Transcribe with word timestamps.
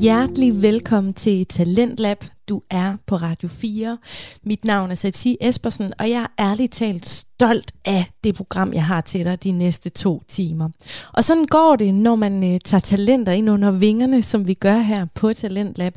Hjertelig 0.00 0.62
velkommen 0.62 1.14
til 1.14 1.46
Talentlab. 1.46 2.24
Du 2.48 2.62
er 2.70 2.96
på 3.06 3.16
Radio 3.16 3.48
4. 3.48 3.98
Mit 4.42 4.64
navn 4.64 4.90
er 4.90 4.94
Satie 4.94 5.48
Espersen, 5.48 5.92
og 5.98 6.10
jeg 6.10 6.22
er 6.22 6.42
ærligt 6.50 6.72
talt 6.72 7.06
stolt 7.06 7.72
af 7.84 8.04
det 8.24 8.34
program, 8.34 8.72
jeg 8.72 8.84
har 8.84 9.00
til 9.00 9.24
dig 9.24 9.44
de 9.44 9.50
næste 9.50 9.90
to 9.90 10.22
timer. 10.28 10.68
Og 11.12 11.24
sådan 11.24 11.44
går 11.44 11.76
det, 11.76 11.94
når 11.94 12.16
man 12.16 12.54
øh, 12.54 12.60
tager 12.64 12.80
talenter 12.80 13.32
ind 13.32 13.50
under 13.50 13.70
vingerne, 13.70 14.22
som 14.22 14.46
vi 14.46 14.54
gør 14.54 14.78
her 14.78 15.06
på 15.14 15.32
Talentlab. 15.32 15.94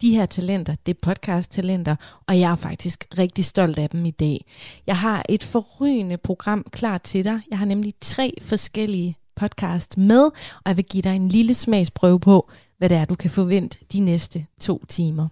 De 0.00 0.16
her 0.16 0.26
talenter, 0.26 0.74
det 0.86 0.96
er 0.96 1.12
podcast-talenter, 1.12 1.96
og 2.26 2.40
jeg 2.40 2.52
er 2.52 2.56
faktisk 2.56 3.04
rigtig 3.18 3.44
stolt 3.44 3.78
af 3.78 3.90
dem 3.90 4.06
i 4.06 4.10
dag. 4.10 4.44
Jeg 4.86 4.96
har 4.96 5.24
et 5.28 5.44
forrygende 5.44 6.16
program 6.16 6.64
klar 6.72 6.98
til 6.98 7.24
dig. 7.24 7.40
Jeg 7.50 7.58
har 7.58 7.66
nemlig 7.66 7.94
tre 8.00 8.34
forskellige 8.42 9.16
podcast 9.36 9.98
med, 9.98 10.22
og 10.54 10.66
jeg 10.66 10.76
vil 10.76 10.84
give 10.84 11.02
dig 11.02 11.16
en 11.16 11.28
lille 11.28 11.54
smagsprøve 11.54 12.20
på, 12.20 12.50
hvad 12.84 12.88
det 12.88 12.98
er, 12.98 13.04
du 13.04 13.14
kan 13.14 13.30
forvente 13.30 13.78
de 13.92 14.00
næste 14.00 14.46
to 14.60 14.84
timer. 14.88 15.28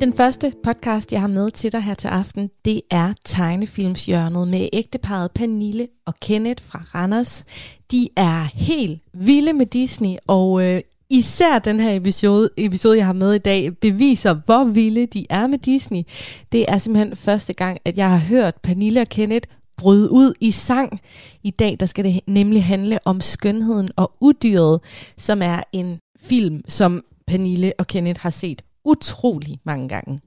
Den 0.00 0.12
første 0.12 0.52
podcast, 0.64 1.12
jeg 1.12 1.20
har 1.20 1.28
med 1.28 1.50
til 1.50 1.72
dig 1.72 1.82
her 1.82 1.94
til 1.94 2.08
aften, 2.08 2.50
det 2.64 2.80
er 2.90 3.12
Tegnefilmshjørnet 3.24 4.48
med 4.48 4.68
ægteparet 4.72 5.30
Pernille 5.30 5.88
og 6.06 6.14
Kenneth 6.22 6.64
fra 6.64 6.82
Randers. 6.94 7.44
De 7.90 8.08
er 8.16 8.42
helt 8.54 9.00
vilde 9.14 9.52
med 9.52 9.66
Disney, 9.66 10.16
og 10.26 10.62
øh, 10.62 10.80
især 11.10 11.58
den 11.58 11.80
her 11.80 11.94
episode, 11.94 12.50
episode, 12.56 12.96
jeg 12.96 13.06
har 13.06 13.12
med 13.12 13.34
i 13.34 13.38
dag, 13.38 13.76
beviser, 13.76 14.34
hvor 14.46 14.64
vilde 14.64 15.06
de 15.06 15.26
er 15.30 15.46
med 15.46 15.58
Disney. 15.58 16.02
Det 16.52 16.64
er 16.68 16.78
simpelthen 16.78 17.16
første 17.16 17.52
gang, 17.52 17.78
at 17.84 17.96
jeg 17.96 18.10
har 18.10 18.18
hørt 18.18 18.54
Pernille 18.62 19.00
og 19.00 19.08
Kenneth 19.08 19.48
bryde 19.78 20.12
ud 20.12 20.34
i 20.40 20.50
sang. 20.50 21.00
I 21.42 21.50
dag 21.50 21.76
der 21.80 21.86
skal 21.86 22.04
det 22.04 22.20
nemlig 22.26 22.64
handle 22.64 22.98
om 23.04 23.20
Skønheden 23.20 23.90
og 23.96 24.12
Udyret, 24.20 24.80
som 25.16 25.42
er 25.42 25.60
en 25.72 25.98
film, 26.20 26.62
som 26.68 27.04
Pernille 27.26 27.72
og 27.78 27.86
Kenneth 27.86 28.20
har 28.20 28.30
set 28.30 28.62
utrolig 28.84 29.58
mange 29.64 29.88
gange. 29.88 30.20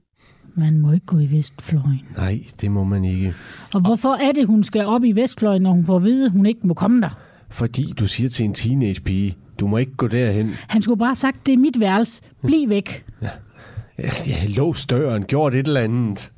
Man 0.54 0.80
må 0.80 0.92
ikke 0.92 1.06
gå 1.06 1.18
i 1.18 1.30
Vestfløjen. 1.30 2.06
Nej, 2.16 2.44
det 2.60 2.70
må 2.70 2.84
man 2.84 3.04
ikke. 3.04 3.34
Og 3.74 3.80
hvorfor 3.80 4.14
er 4.14 4.32
det, 4.32 4.46
hun 4.46 4.64
skal 4.64 4.86
op 4.86 5.04
i 5.04 5.12
Vestfløjen, 5.12 5.62
når 5.62 5.72
hun 5.72 5.84
får 5.84 5.96
at 5.96 6.04
vide, 6.04 6.24
at 6.24 6.32
hun 6.32 6.46
ikke 6.46 6.66
må 6.66 6.74
komme 6.74 7.00
der? 7.00 7.18
Fordi 7.50 7.92
du 7.98 8.06
siger 8.06 8.28
til 8.28 8.44
en 8.44 8.54
teenage-pige, 8.54 9.36
du 9.60 9.66
må 9.66 9.76
ikke 9.76 9.96
gå 9.96 10.08
derhen. 10.08 10.50
Han 10.68 10.82
skulle 10.82 10.98
bare 10.98 11.08
have 11.08 11.16
sagt, 11.16 11.46
det 11.46 11.52
er 11.52 11.58
mit 11.58 11.80
værelse. 11.80 12.22
Bliv 12.42 12.68
væk. 12.68 13.04
Ja, 13.22 13.28
ja 14.26 14.46
lås 14.56 14.86
døren, 14.86 15.24
gjort 15.24 15.54
et 15.54 15.66
eller 15.66 15.80
andet. 15.80 16.32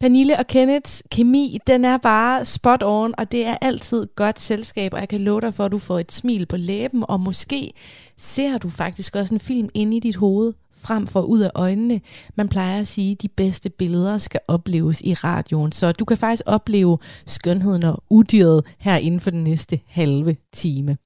Pernille 0.00 0.38
og 0.38 0.46
Kenneths 0.46 1.02
kemi, 1.10 1.58
den 1.66 1.84
er 1.84 1.96
bare 1.96 2.44
spot 2.44 2.82
on, 2.82 3.14
og 3.18 3.32
det 3.32 3.46
er 3.46 3.56
altid 3.60 4.06
godt 4.16 4.40
selskab, 4.40 4.92
og 4.92 5.00
jeg 5.00 5.08
kan 5.08 5.20
love 5.20 5.40
dig 5.40 5.54
for, 5.54 5.64
at 5.64 5.72
du 5.72 5.78
får 5.78 5.98
et 5.98 6.12
smil 6.12 6.46
på 6.46 6.56
læben, 6.56 7.04
og 7.08 7.20
måske 7.20 7.72
ser 8.16 8.58
du 8.58 8.68
faktisk 8.68 9.16
også 9.16 9.34
en 9.34 9.40
film 9.40 9.68
inde 9.74 9.96
i 9.96 10.00
dit 10.00 10.16
hoved, 10.16 10.52
frem 10.86 11.06
for 11.06 11.20
ud 11.20 11.40
af 11.40 11.50
øjnene. 11.54 12.00
Man 12.36 12.48
plejer 12.48 12.80
at 12.80 12.86
sige, 12.86 13.12
at 13.12 13.22
de 13.22 13.28
bedste 13.28 13.70
billeder 13.70 14.18
skal 14.18 14.40
opleves 14.48 15.00
i 15.00 15.14
radioen, 15.14 15.72
så 15.72 15.92
du 15.92 16.04
kan 16.04 16.16
faktisk 16.16 16.42
opleve 16.46 16.98
skønheden 17.26 17.82
og 17.82 18.02
udyret 18.10 18.64
her 18.78 18.96
inden 18.96 19.20
for 19.20 19.30
den 19.30 19.44
næste 19.44 19.80
halve 19.86 20.36
time. 20.52 20.96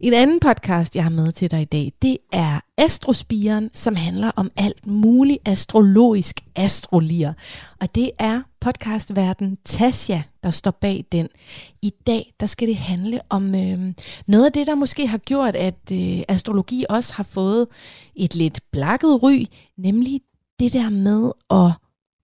En 0.00 0.12
anden 0.12 0.40
podcast, 0.40 0.96
jeg 0.96 1.04
har 1.04 1.10
med 1.10 1.32
til 1.32 1.50
dig 1.50 1.62
i 1.62 1.64
dag, 1.64 1.92
det 2.02 2.18
er 2.32 2.60
Astrospiren, 2.78 3.70
som 3.74 3.96
handler 3.96 4.30
om 4.36 4.50
alt 4.56 4.86
muligt 4.86 5.38
astrologisk 5.48 6.40
astrolier. 6.56 7.32
Og 7.80 7.94
det 7.94 8.10
er 8.18 8.42
podcastverden 8.60 9.58
Tasja, 9.64 10.22
der 10.42 10.50
står 10.50 10.70
bag 10.70 11.04
den. 11.12 11.28
I 11.82 11.92
dag, 12.06 12.34
der 12.40 12.46
skal 12.46 12.68
det 12.68 12.76
handle 12.76 13.20
om 13.28 13.54
øh, 13.54 13.94
noget 14.26 14.46
af 14.46 14.52
det, 14.52 14.66
der 14.66 14.74
måske 14.74 15.06
har 15.06 15.18
gjort, 15.18 15.56
at 15.56 15.78
øh, 15.92 16.22
astrologi 16.28 16.84
også 16.88 17.14
har 17.14 17.24
fået 17.24 17.68
et 18.14 18.34
lidt 18.34 18.60
blakket 18.70 19.22
ry, 19.22 19.44
nemlig 19.76 20.20
det 20.60 20.72
der 20.72 20.90
med 20.90 21.32
at 21.50 21.72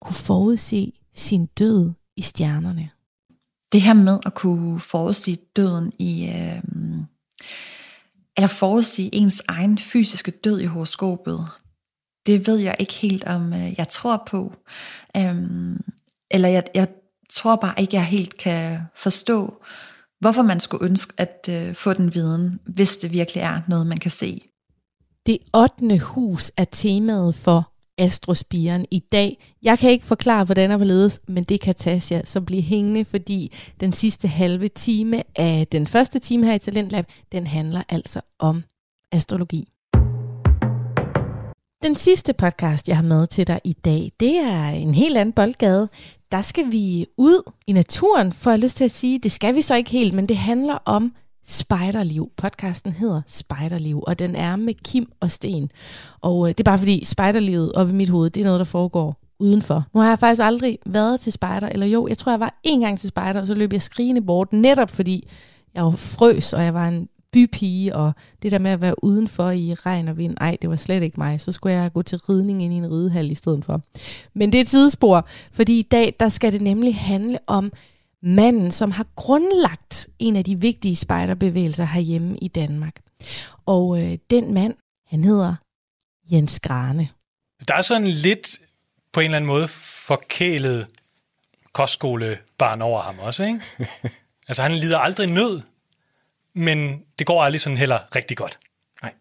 kunne 0.02 0.16
forudse 0.16 0.92
sin 1.14 1.46
død 1.46 1.92
i 2.16 2.22
stjernerne. 2.22 2.90
Det 3.72 3.82
her 3.82 3.94
med 3.94 4.20
at 4.26 4.34
kunne 4.34 4.80
forudse 4.80 5.36
døden 5.56 5.94
i... 6.00 6.26
Øh 6.26 6.62
eller 8.38 8.48
forudsige 8.48 9.16
ens 9.16 9.44
egen 9.48 9.78
fysiske 9.78 10.32
død 10.32 10.60
i 10.60 10.66
horoskopet, 10.66 11.48
det 12.26 12.48
ved 12.48 12.58
jeg 12.58 12.76
ikke 12.80 12.94
helt, 12.94 13.24
om 13.24 13.54
øh, 13.54 13.74
jeg 13.78 13.88
tror 13.88 14.24
på. 14.28 14.54
Øhm, 15.18 15.82
eller 16.32 16.50
jeg, 16.50 16.64
jeg 16.74 16.88
tror 17.30 17.56
bare 17.56 17.74
ikke, 17.78 17.96
jeg 17.96 18.06
helt 18.06 18.38
kan 18.38 18.80
forstå, 18.96 19.62
hvorfor 20.20 20.42
man 20.42 20.60
skulle 20.60 20.86
ønske 20.86 21.14
at 21.18 21.50
øh, 21.50 21.76
få 21.76 21.94
den 21.94 22.14
viden, 22.14 22.60
hvis 22.68 22.98
det 22.98 23.12
virkelig 23.12 23.42
er 23.42 23.62
noget, 23.68 23.88
man 23.88 23.98
kan 23.98 24.12
se. 24.12 24.42
Det 25.26 25.38
8. 25.54 25.98
hus 25.98 26.52
er 26.58 26.66
temaet 26.66 27.36
for 27.36 27.72
Astrospiren 27.98 28.86
i 28.92 29.00
dag. 29.00 29.54
Jeg 29.62 29.80
kan 29.80 29.90
ikke 29.90 30.06
forklare, 30.06 30.46
hvordan 30.46 30.72
og 30.72 30.78
hvorledes, 30.78 31.20
men 31.28 31.44
det 31.44 31.62
kan 31.62 31.76
Tasja 31.76 32.22
så 32.26 32.42
blive 32.42 32.62
hængende, 32.62 33.06
fordi 33.06 33.54
den 33.80 33.94
sidste 33.94 34.28
halve 34.28 34.68
time 34.68 35.24
af 35.36 35.68
den 35.72 35.88
første 35.88 36.20
time 36.20 36.46
her 36.46 36.54
i 36.54 36.60
Talentlab, 36.60 37.06
den 37.32 37.48
handler 37.48 37.84
altså 37.90 38.22
om 38.40 38.64
astrologi. 39.12 39.68
Den 41.84 41.96
sidste 41.96 42.34
podcast, 42.34 42.88
jeg 42.88 42.98
har 42.98 43.04
med 43.04 43.28
til 43.28 43.48
dig 43.48 43.60
i 43.64 43.74
dag, 43.74 44.12
det 44.20 44.38
er 44.38 44.66
en 44.66 44.94
helt 44.94 45.18
anden 45.18 45.34
boldgade. 45.34 45.90
Der 46.32 46.42
skal 46.42 46.72
vi 46.72 47.06
ud 47.18 47.52
i 47.68 47.72
naturen, 47.72 48.34
for 48.34 48.52
jeg 48.52 48.60
lyst 48.60 48.78
til 48.78 48.84
at 48.84 48.92
sige. 48.92 49.20
Det 49.20 49.32
skal 49.32 49.56
vi 49.56 49.62
så 49.62 49.76
ikke 49.76 49.92
helt, 49.92 50.14
men 50.14 50.28
det 50.28 50.38
handler 50.38 50.78
om 50.86 51.14
Spejderliv. 51.48 52.32
Podcasten 52.38 52.92
hedder 52.92 53.22
Spejderliv, 53.28 54.04
og 54.08 54.20
den 54.20 54.36
er 54.36 54.56
med 54.56 54.74
Kim 54.74 55.12
og 55.20 55.32
Sten. 55.32 55.72
Og 56.22 56.46
øh, 56.46 56.50
det 56.50 56.60
er 56.60 56.64
bare 56.64 56.78
fordi 56.78 57.06
spejderlivet 57.06 57.72
op 57.72 57.90
i 57.90 57.94
mit 57.94 58.10
hoved, 58.10 58.30
det 58.30 58.42
er 58.42 58.46
noget, 58.46 58.60
der 58.60 58.66
foregår 58.66 59.22
udenfor. 59.40 59.84
Nu 59.94 60.00
har 60.00 60.10
jeg 60.10 60.20
faktisk 60.20 60.42
aldrig 60.42 60.80
været 60.86 61.20
til 61.20 61.34
spejder, 61.34 61.70
eller 61.70 61.86
jo, 61.86 62.08
jeg 62.08 62.18
tror, 62.18 62.32
jeg 62.32 62.40
var 62.40 62.60
en 62.64 62.80
gang 62.80 63.00
til 63.00 63.10
spejder, 63.10 63.42
og 63.42 63.48
så 63.48 63.54
løb 63.54 63.74
jeg 63.74 63.82
skrigende 63.82 64.22
bort, 64.22 64.54
netop 64.54 64.90
fordi 64.90 65.28
jeg 65.74 65.84
var 65.84 65.92
frøs, 65.92 66.54
og 66.54 66.64
jeg 66.64 66.74
var 66.74 66.88
en 66.88 67.10
bypige, 67.36 67.96
og 67.96 68.14
det 68.42 68.52
der 68.52 68.60
med 68.60 68.72
at 68.72 68.82
være 68.82 69.04
udenfor 69.04 69.50
i 69.50 69.74
regn 69.74 70.08
og 70.08 70.18
vind, 70.18 70.36
ej, 70.42 70.58
det 70.62 70.70
var 70.70 70.76
slet 70.76 71.04
ikke 71.04 71.20
mig. 71.20 71.42
Så 71.42 71.52
skulle 71.52 71.76
jeg 71.76 71.94
gå 71.94 72.02
til 72.02 72.18
ridning 72.18 72.64
ind 72.64 72.74
i 72.74 72.78
en 72.78 72.92
ridehal 72.92 73.32
i 73.32 73.36
stedet 73.36 73.66
for. 73.66 73.82
Men 74.34 74.52
det 74.52 74.58
er 74.58 74.62
et 74.62 74.68
tidsspor, 74.68 75.28
fordi 75.52 75.80
i 75.80 75.84
dag, 75.84 76.16
der 76.20 76.30
skal 76.30 76.54
det 76.54 76.62
nemlig 76.62 76.96
handle 76.96 77.40
om 77.48 77.72
manden, 78.24 78.72
som 78.72 78.92
har 78.92 79.06
grundlagt 79.16 80.08
en 80.20 80.36
af 80.36 80.44
de 80.44 80.62
vigtige 80.62 80.96
spejderbevægelser 80.96 81.86
herhjemme 81.86 82.38
i 82.38 82.48
Danmark. 82.48 82.96
Og 83.66 84.02
øh, 84.02 84.18
den 84.30 84.54
mand, 84.54 84.74
han 85.08 85.24
hedder 85.24 85.56
Jens 86.32 86.60
Grane. 86.60 87.10
Der 87.68 87.74
er 87.74 87.82
sådan 87.82 88.08
lidt 88.08 88.60
på 89.14 89.20
en 89.20 89.24
eller 89.24 89.38
anden 89.38 89.48
måde 89.48 89.68
forkælet 90.08 90.88
kostskolebarn 91.74 92.82
over 92.82 93.02
ham 93.02 93.20
også, 93.20 93.44
ikke? 93.44 93.62
altså 94.48 94.62
han 94.62 94.72
lider 94.72 94.98
aldrig 94.98 95.28
nød, 95.28 95.62
men 96.56 97.02
det 97.20 97.28
går 97.28 97.44
aldrig 97.44 97.62
sådan 97.62 97.78
heller 97.78 98.16
rigtig 98.16 98.38
godt. 98.38 98.60
Nej. 99.02 99.14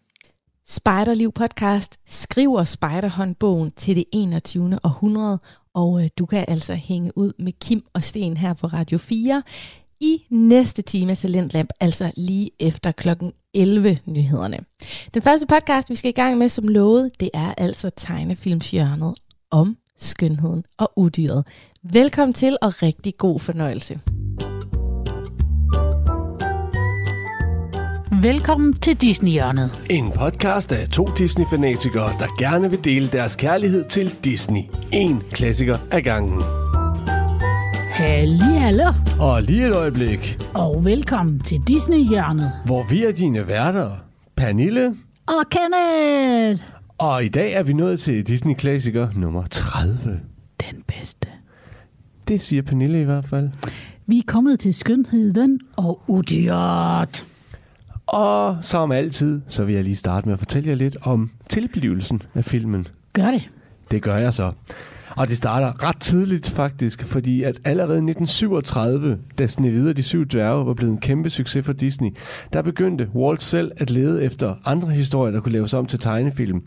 Spejderliv 0.67 1.31
podcast 1.31 1.99
skriver 2.05 2.63
spejderhåndbogen 2.63 3.71
til 3.71 3.95
det 3.95 4.05
21. 4.13 4.79
århundrede, 4.83 5.39
og 5.73 6.03
øh, 6.03 6.09
du 6.17 6.25
kan 6.25 6.45
altså 6.47 6.73
hænge 6.73 7.17
ud 7.17 7.33
med 7.39 7.53
Kim 7.61 7.85
og 7.93 8.03
Sten 8.03 8.37
her 8.37 8.53
på 8.53 8.67
Radio 8.67 8.97
4 8.97 9.43
i 9.99 10.25
næste 10.29 10.81
time 10.81 11.11
af 11.11 11.17
Talentlab, 11.17 11.65
altså 11.79 12.11
lige 12.15 12.51
efter 12.59 12.91
klokken 12.91 13.33
11 13.53 13.97
nyhederne. 14.05 14.57
Den 15.13 15.21
første 15.21 15.47
podcast, 15.47 15.89
vi 15.89 15.95
skal 15.95 16.09
i 16.09 16.11
gang 16.11 16.37
med 16.37 16.49
som 16.49 16.67
lovet, 16.67 17.11
det 17.19 17.29
er 17.33 17.53
altså 17.57 17.89
tegnefilmshjørnet 17.89 19.15
om 19.51 19.77
skønheden 19.97 20.65
og 20.77 20.91
udyret. 20.95 21.47
Velkommen 21.83 22.33
til 22.33 22.57
og 22.61 22.83
rigtig 22.83 23.17
god 23.17 23.39
fornøjelse. 23.39 23.99
Velkommen 28.25 28.73
til 28.73 29.01
Disney-hjørnet. 29.01 29.85
En 29.89 30.11
podcast 30.11 30.71
af 30.71 30.89
to 30.89 31.05
Disney-fanatikere, 31.17 32.09
der 32.19 32.37
gerne 32.39 32.69
vil 32.69 32.83
dele 32.83 33.07
deres 33.07 33.35
kærlighed 33.35 33.85
til 33.85 34.07
Disney. 34.23 34.61
En 34.93 35.23
klassiker 35.31 35.77
ad 35.91 36.01
gangen. 36.01 36.41
Halli 37.91 38.55
hallo. 38.57 38.93
Og 39.19 39.41
lige 39.41 39.67
et 39.67 39.75
øjeblik. 39.75 40.39
Og 40.53 40.85
velkommen 40.85 41.39
til 41.39 41.61
Disney-hjørnet. 41.67 42.51
Hvor 42.65 42.85
vi 42.89 43.03
er 43.03 43.11
dine 43.11 43.47
værter. 43.47 43.91
Pernille. 44.35 44.95
Og 45.25 45.43
Kenneth. 45.51 46.63
Og 46.97 47.25
i 47.25 47.27
dag 47.27 47.53
er 47.53 47.63
vi 47.63 47.73
nået 47.73 47.99
til 47.99 48.27
Disney-klassiker 48.27 49.07
nummer 49.15 49.43
30. 49.45 50.19
Den 50.59 50.83
bedste. 50.87 51.27
Det 52.27 52.41
siger 52.41 52.61
Pernille 52.61 53.01
i 53.01 53.05
hvert 53.05 53.25
fald. 53.25 53.49
Vi 54.07 54.17
er 54.17 54.23
kommet 54.27 54.59
til 54.59 54.73
skønheden 54.73 55.59
og 55.75 56.01
udyret. 56.07 57.25
Og 58.07 58.57
som 58.61 58.91
altid, 58.91 59.41
så 59.47 59.65
vil 59.65 59.75
jeg 59.75 59.83
lige 59.83 59.95
starte 59.95 60.27
med 60.27 60.33
at 60.33 60.39
fortælle 60.39 60.69
jer 60.69 60.75
lidt 60.75 60.97
om 61.01 61.31
tilblivelsen 61.49 62.21
af 62.35 62.45
filmen. 62.45 62.87
Gør 63.13 63.31
det. 63.31 63.49
Det 63.91 64.01
gør 64.01 64.15
jeg 64.15 64.33
så. 64.33 64.51
Og 65.17 65.27
det 65.27 65.37
starter 65.37 65.83
ret 65.83 65.99
tidligt 65.99 66.49
faktisk, 66.49 67.03
fordi 67.03 67.43
at 67.43 67.59
allerede 67.63 67.97
i 67.97 68.09
1937, 68.09 69.17
da 69.37 69.47
Snevide 69.47 69.89
og 69.89 69.97
de 69.97 70.03
syv 70.03 70.25
dværge 70.25 70.65
var 70.65 70.73
blevet 70.73 70.91
en 70.91 70.99
kæmpe 70.99 71.29
succes 71.29 71.65
for 71.65 71.73
Disney, 71.73 72.09
der 72.53 72.61
begyndte 72.61 73.09
Walt 73.15 73.41
selv 73.41 73.71
at 73.77 73.89
lede 73.89 74.23
efter 74.23 74.55
andre 74.65 74.89
historier, 74.89 75.31
der 75.31 75.41
kunne 75.41 75.51
laves 75.51 75.73
om 75.73 75.85
til 75.85 75.99
tegnefilm. 75.99 76.61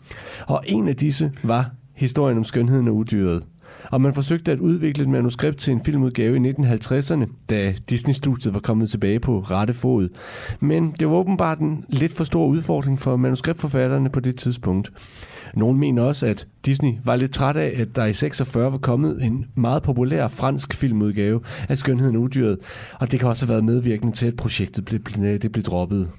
Og 0.47 0.63
en 0.67 0.87
af 0.87 0.95
disse 0.95 1.31
var 1.43 1.69
historien 1.95 2.37
om 2.37 2.43
skønheden 2.43 2.87
og 2.87 2.95
udyret. 2.95 3.43
Og 3.83 4.01
man 4.01 4.13
forsøgte 4.13 4.51
at 4.51 4.59
udvikle 4.59 5.03
et 5.03 5.09
manuskript 5.09 5.57
til 5.57 5.73
en 5.73 5.83
filmudgave 5.85 6.37
i 6.37 6.51
1950'erne, 6.51 7.25
da 7.49 7.73
Disney-studiet 7.89 8.53
var 8.53 8.59
kommet 8.59 8.89
tilbage 8.89 9.19
på 9.19 9.39
rette 9.39 9.73
fod. 9.73 10.09
Men 10.59 10.95
det 10.99 11.07
var 11.07 11.15
åbenbart 11.15 11.59
en 11.59 11.85
lidt 11.89 12.13
for 12.13 12.23
stor 12.23 12.45
udfordring 12.45 12.99
for 12.99 13.15
manuskriptforfatterne 13.15 14.09
på 14.09 14.19
det 14.19 14.35
tidspunkt. 14.35 14.91
Nogle 15.53 15.79
mener 15.79 16.03
også, 16.03 16.25
at 16.25 16.47
Disney 16.65 16.91
var 17.03 17.15
lidt 17.15 17.33
træt 17.33 17.57
af, 17.57 17.73
at 17.81 17.95
der 17.95 18.05
i 18.05 18.13
46 18.13 18.71
var 18.71 18.77
kommet 18.77 19.23
en 19.23 19.45
meget 19.55 19.83
populær 19.83 20.27
fransk 20.27 20.73
filmudgave 20.73 21.41
af 21.69 21.77
Skønheden 21.77 22.15
og 22.15 22.21
Udyret, 22.21 22.57
og 22.99 23.11
det 23.11 23.19
kan 23.19 23.29
også 23.29 23.45
have 23.45 23.51
været 23.51 23.63
medvirkende 23.63 24.13
til, 24.13 24.27
at 24.27 24.35
projektet 24.35 24.85
blev, 24.85 24.99
det 25.41 25.51
blev 25.51 25.63
droppet. 25.63 26.09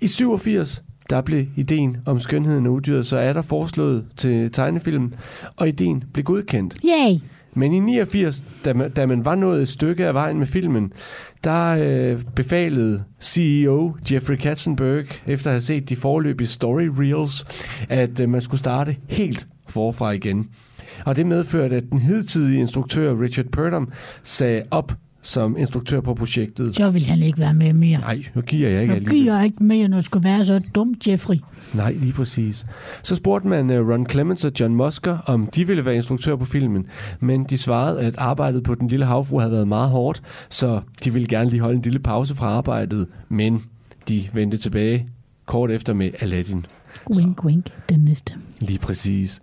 I 0.00 0.06
87 0.06 0.82
der 1.10 1.20
blev 1.20 1.46
ideen 1.56 1.96
om 2.06 2.20
skønheden 2.20 2.66
og 2.66 2.72
udyret, 2.72 3.06
så 3.06 3.18
er 3.18 3.32
der 3.32 3.42
foreslået 3.42 4.04
til 4.16 4.52
tegnefilm, 4.52 5.12
og 5.56 5.68
ideen 5.68 6.04
blev 6.12 6.24
godkendt. 6.24 6.76
Yay! 6.84 7.18
Men 7.56 7.72
i 7.72 7.78
89, 7.78 8.44
da 8.64 8.74
man, 8.74 8.90
da 8.90 9.06
man 9.06 9.24
var 9.24 9.34
nået 9.34 9.62
et 9.62 9.68
stykke 9.68 10.06
af 10.06 10.14
vejen 10.14 10.38
med 10.38 10.46
filmen, 10.46 10.92
der 11.44 11.76
øh, 11.80 12.22
befalede 12.36 13.04
CEO 13.20 13.96
Jeffrey 14.12 14.36
Katzenberg, 14.36 15.04
efter 15.26 15.50
at 15.50 15.54
have 15.54 15.60
set 15.60 15.88
de 15.88 15.96
forløbige 15.96 16.48
story 16.48 16.88
reels, 16.98 17.44
at 17.88 18.20
øh, 18.20 18.28
man 18.28 18.40
skulle 18.40 18.58
starte 18.58 18.96
helt 19.08 19.46
forfra 19.68 20.10
igen. 20.10 20.48
Og 21.06 21.16
det 21.16 21.26
medførte, 21.26 21.76
at 21.76 21.84
den 21.90 21.98
hidtidige 21.98 22.60
instruktør 22.60 23.20
Richard 23.20 23.46
Purdom 23.46 23.88
sagde 24.22 24.62
op 24.70 24.92
som 25.24 25.56
instruktør 25.56 26.00
på 26.00 26.14
projektet. 26.14 26.76
Så 26.76 26.90
vil 26.90 27.06
han 27.06 27.22
ikke 27.22 27.38
være 27.38 27.54
med 27.54 27.72
mere. 27.72 27.98
Nej, 27.98 28.24
nu 28.34 28.40
giver 28.40 28.68
jeg 28.68 28.80
ikke 28.82 28.92
Jeg 28.92 28.96
alligevel. 28.96 29.22
giver 29.22 29.42
ikke 29.42 29.64
mere, 29.64 29.88
når 29.88 29.96
det 29.96 30.04
skulle 30.04 30.24
være 30.24 30.44
så 30.44 30.60
dumt, 30.74 31.08
Jeffrey. 31.08 31.36
Nej, 31.74 31.92
lige 31.92 32.12
præcis. 32.12 32.66
Så 33.02 33.14
spurgte 33.14 33.48
man 33.48 33.70
uh, 33.70 33.88
Ron 33.90 34.06
Clements 34.10 34.44
og 34.44 34.52
John 34.60 34.74
Musker, 34.74 35.18
om 35.26 35.46
de 35.54 35.66
ville 35.66 35.84
være 35.84 35.96
instruktør 35.96 36.36
på 36.36 36.44
filmen, 36.44 36.86
men 37.20 37.44
de 37.44 37.58
svarede, 37.58 38.00
at 38.00 38.14
arbejdet 38.18 38.62
på 38.62 38.74
Den 38.74 38.88
Lille 38.88 39.06
Havfru 39.06 39.38
havde 39.38 39.52
været 39.52 39.68
meget 39.68 39.88
hårdt, 39.90 40.22
så 40.50 40.80
de 41.04 41.12
ville 41.12 41.28
gerne 41.28 41.50
lige 41.50 41.60
holde 41.60 41.76
en 41.76 41.82
lille 41.82 41.98
pause 41.98 42.34
fra 42.34 42.46
arbejdet, 42.46 43.06
men 43.28 43.62
de 44.08 44.24
vendte 44.32 44.56
tilbage 44.56 45.08
kort 45.46 45.70
efter 45.70 45.94
med 45.94 46.10
Aladdin. 46.20 46.66
Wink, 47.16 47.44
wink, 47.44 47.66
den 47.88 48.00
næste. 48.00 48.34
Lige 48.60 48.78
præcis. 48.78 49.40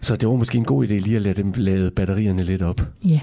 Så 0.00 0.16
det 0.16 0.28
var 0.28 0.36
måske 0.36 0.58
en 0.58 0.64
god 0.64 0.84
idé 0.86 0.92
lige 0.92 1.16
at 1.16 1.22
lade 1.22 1.42
dem 1.42 1.52
lade 1.56 1.90
batterierne 1.90 2.42
lidt 2.42 2.62
op. 2.62 2.80
Ja. 3.04 3.20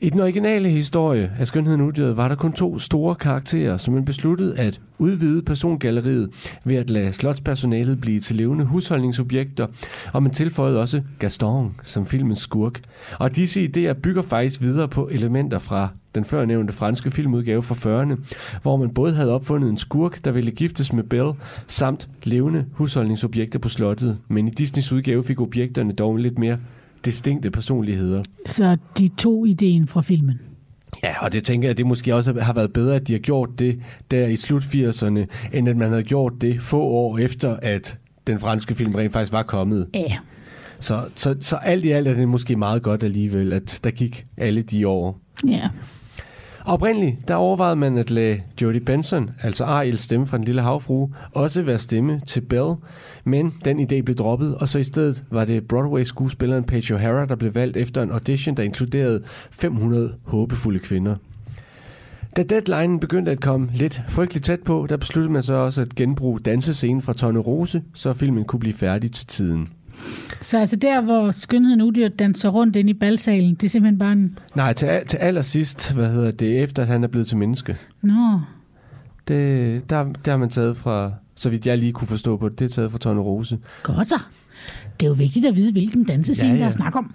I 0.00 0.10
den 0.10 0.20
originale 0.20 0.68
historie 0.68 1.32
af 1.38 1.46
Skønheden 1.46 1.80
og 1.80 1.86
Udyret 1.86 2.16
var 2.16 2.28
der 2.28 2.34
kun 2.34 2.52
to 2.52 2.78
store 2.78 3.14
karakterer, 3.14 3.76
som 3.76 3.94
man 3.94 4.04
besluttede 4.04 4.58
at 4.58 4.80
udvide 4.98 5.42
persongalleriet 5.42 6.30
ved 6.64 6.76
at 6.76 6.90
lade 6.90 7.12
slotspersonalet 7.12 8.00
blive 8.00 8.20
til 8.20 8.36
levende 8.36 8.64
husholdningsobjekter, 8.64 9.66
og 10.12 10.22
man 10.22 10.32
tilføjede 10.32 10.80
også 10.80 11.02
Gaston 11.18 11.74
som 11.82 12.06
filmens 12.06 12.40
skurk. 12.40 12.80
Og 13.18 13.36
disse 13.36 13.64
idéer 13.64 13.92
bygger 13.92 14.22
faktisk 14.22 14.60
videre 14.60 14.88
på 14.88 15.08
elementer 15.12 15.58
fra 15.58 15.88
den 16.14 16.24
førnævnte 16.24 16.72
franske 16.72 17.10
filmudgave 17.10 17.62
fra 17.62 17.74
40'erne, 17.74 18.36
hvor 18.62 18.76
man 18.76 18.94
både 18.94 19.14
havde 19.14 19.32
opfundet 19.32 19.70
en 19.70 19.76
skurk, 19.76 20.24
der 20.24 20.30
ville 20.30 20.50
giftes 20.50 20.92
med 20.92 21.04
Belle, 21.04 21.32
samt 21.66 22.08
levende 22.22 22.64
husholdningsobjekter 22.72 23.58
på 23.58 23.68
slottet, 23.68 24.18
men 24.28 24.48
i 24.48 24.50
Disneys 24.50 24.92
udgave 24.92 25.24
fik 25.24 25.40
objekterne 25.40 25.92
dog 25.92 26.16
lidt 26.16 26.38
mere 26.38 26.58
distinkte 27.06 27.50
personligheder. 27.50 28.22
Så 28.46 28.76
de 28.98 29.08
to 29.08 29.44
ideen 29.44 29.86
fra 29.86 30.02
filmen. 30.02 30.40
Ja, 31.04 31.24
og 31.24 31.32
det 31.32 31.44
tænker 31.44 31.68
jeg, 31.68 31.78
det 31.78 31.86
måske 31.86 32.14
også 32.14 32.40
har 32.40 32.52
været 32.52 32.72
bedre, 32.72 32.96
at 32.96 33.08
de 33.08 33.12
har 33.12 33.20
gjort 33.20 33.48
det 33.58 33.80
der 34.10 34.26
i 34.26 34.36
slut 34.36 34.62
80'erne, 34.62 35.26
end 35.52 35.68
at 35.68 35.76
man 35.76 35.88
havde 35.88 36.02
gjort 36.02 36.32
det 36.40 36.60
få 36.60 36.80
år 36.82 37.18
efter, 37.18 37.56
at 37.62 37.98
den 38.26 38.40
franske 38.40 38.74
film 38.74 38.94
rent 38.94 39.12
faktisk 39.12 39.32
var 39.32 39.42
kommet. 39.42 39.86
Ja. 39.94 40.16
Så, 40.80 41.00
så, 41.14 41.36
så 41.40 41.56
alt 41.56 41.84
i 41.84 41.90
alt 41.90 42.08
er 42.08 42.14
det 42.14 42.28
måske 42.28 42.56
meget 42.56 42.82
godt 42.82 43.02
alligevel, 43.02 43.52
at 43.52 43.80
der 43.84 43.90
gik 43.90 44.24
alle 44.36 44.62
de 44.62 44.88
år. 44.88 45.20
Ja. 45.48 45.68
Oprindeligt, 46.66 47.28
der 47.28 47.34
overvejede 47.34 47.76
man 47.76 47.98
at 47.98 48.10
lade 48.10 48.40
Jodie 48.62 48.80
Benson, 48.80 49.30
altså 49.42 49.64
Ariels 49.64 50.02
stemme 50.02 50.26
fra 50.26 50.36
Den 50.36 50.44
Lille 50.44 50.62
Havfrue, 50.62 51.14
også 51.32 51.62
være 51.62 51.78
stemme 51.78 52.20
til 52.20 52.40
Belle, 52.40 52.74
men 53.24 53.54
den 53.64 53.80
idé 53.80 54.00
blev 54.00 54.16
droppet, 54.16 54.54
og 54.54 54.68
så 54.68 54.78
i 54.78 54.84
stedet 54.84 55.24
var 55.30 55.44
det 55.44 55.68
Broadway-skuespilleren 55.68 56.64
Paige 56.64 56.94
O'Hara, 56.94 57.26
der 57.28 57.36
blev 57.36 57.54
valgt 57.54 57.76
efter 57.76 58.02
en 58.02 58.10
audition, 58.10 58.56
der 58.56 58.62
inkluderede 58.62 59.22
500 59.50 60.14
håbefulde 60.24 60.78
kvinder. 60.78 61.16
Da 62.36 62.42
deadline 62.42 63.00
begyndte 63.00 63.32
at 63.32 63.40
komme 63.40 63.68
lidt 63.74 64.02
frygteligt 64.08 64.44
tæt 64.44 64.60
på, 64.60 64.86
der 64.88 64.96
besluttede 64.96 65.32
man 65.32 65.42
så 65.42 65.54
også 65.54 65.82
at 65.82 65.94
genbruge 65.94 66.40
dansescenen 66.40 67.02
fra 67.02 67.12
Tonne 67.12 67.40
Rose, 67.40 67.82
så 67.94 68.12
filmen 68.12 68.44
kunne 68.44 68.60
blive 68.60 68.74
færdig 68.74 69.12
til 69.12 69.26
tiden. 69.26 69.68
Så 70.42 70.58
altså 70.58 70.76
der, 70.76 71.00
hvor 71.00 71.30
skønheden 71.30 71.82
udyrt 71.82 72.18
danser 72.18 72.48
rundt 72.48 72.76
ind 72.76 72.90
i 72.90 72.94
balsalen, 72.94 73.54
det 73.54 73.64
er 73.64 73.68
simpelthen 73.68 73.98
bare 73.98 74.12
en... 74.12 74.38
Nej, 74.54 74.72
til, 74.72 74.86
al- 74.86 75.06
til 75.06 75.16
allersidst, 75.16 75.92
hvad 75.94 76.10
hedder 76.10 76.30
det, 76.30 76.62
efter 76.62 76.82
at 76.82 76.88
han 76.88 77.04
er 77.04 77.08
blevet 77.08 77.26
til 77.26 77.36
menneske. 77.36 77.76
Nå, 78.02 78.40
Det, 79.28 79.90
der, 79.90 80.04
der 80.24 80.30
har 80.30 80.36
man 80.36 80.50
taget 80.50 80.76
fra, 80.76 81.12
så 81.34 81.50
vidt 81.50 81.66
jeg 81.66 81.78
lige 81.78 81.92
kunne 81.92 82.08
forstå 82.08 82.36
på 82.36 82.48
det, 82.48 82.58
det 82.58 82.64
er 82.64 82.68
taget 82.68 82.90
fra 82.90 82.98
Tonne 82.98 83.22
Rose. 83.22 83.58
godt 83.82 84.08
så. 84.08 84.20
Det 85.00 85.06
er 85.06 85.10
jo 85.10 85.14
vigtigt 85.14 85.46
at 85.46 85.56
vide, 85.56 85.72
hvilken 85.72 86.04
dansescene, 86.04 86.48
ja. 86.50 86.54
ja. 86.56 86.60
der 86.60 86.66
er 86.66 86.70
snak 86.70 86.96
om. 86.96 87.14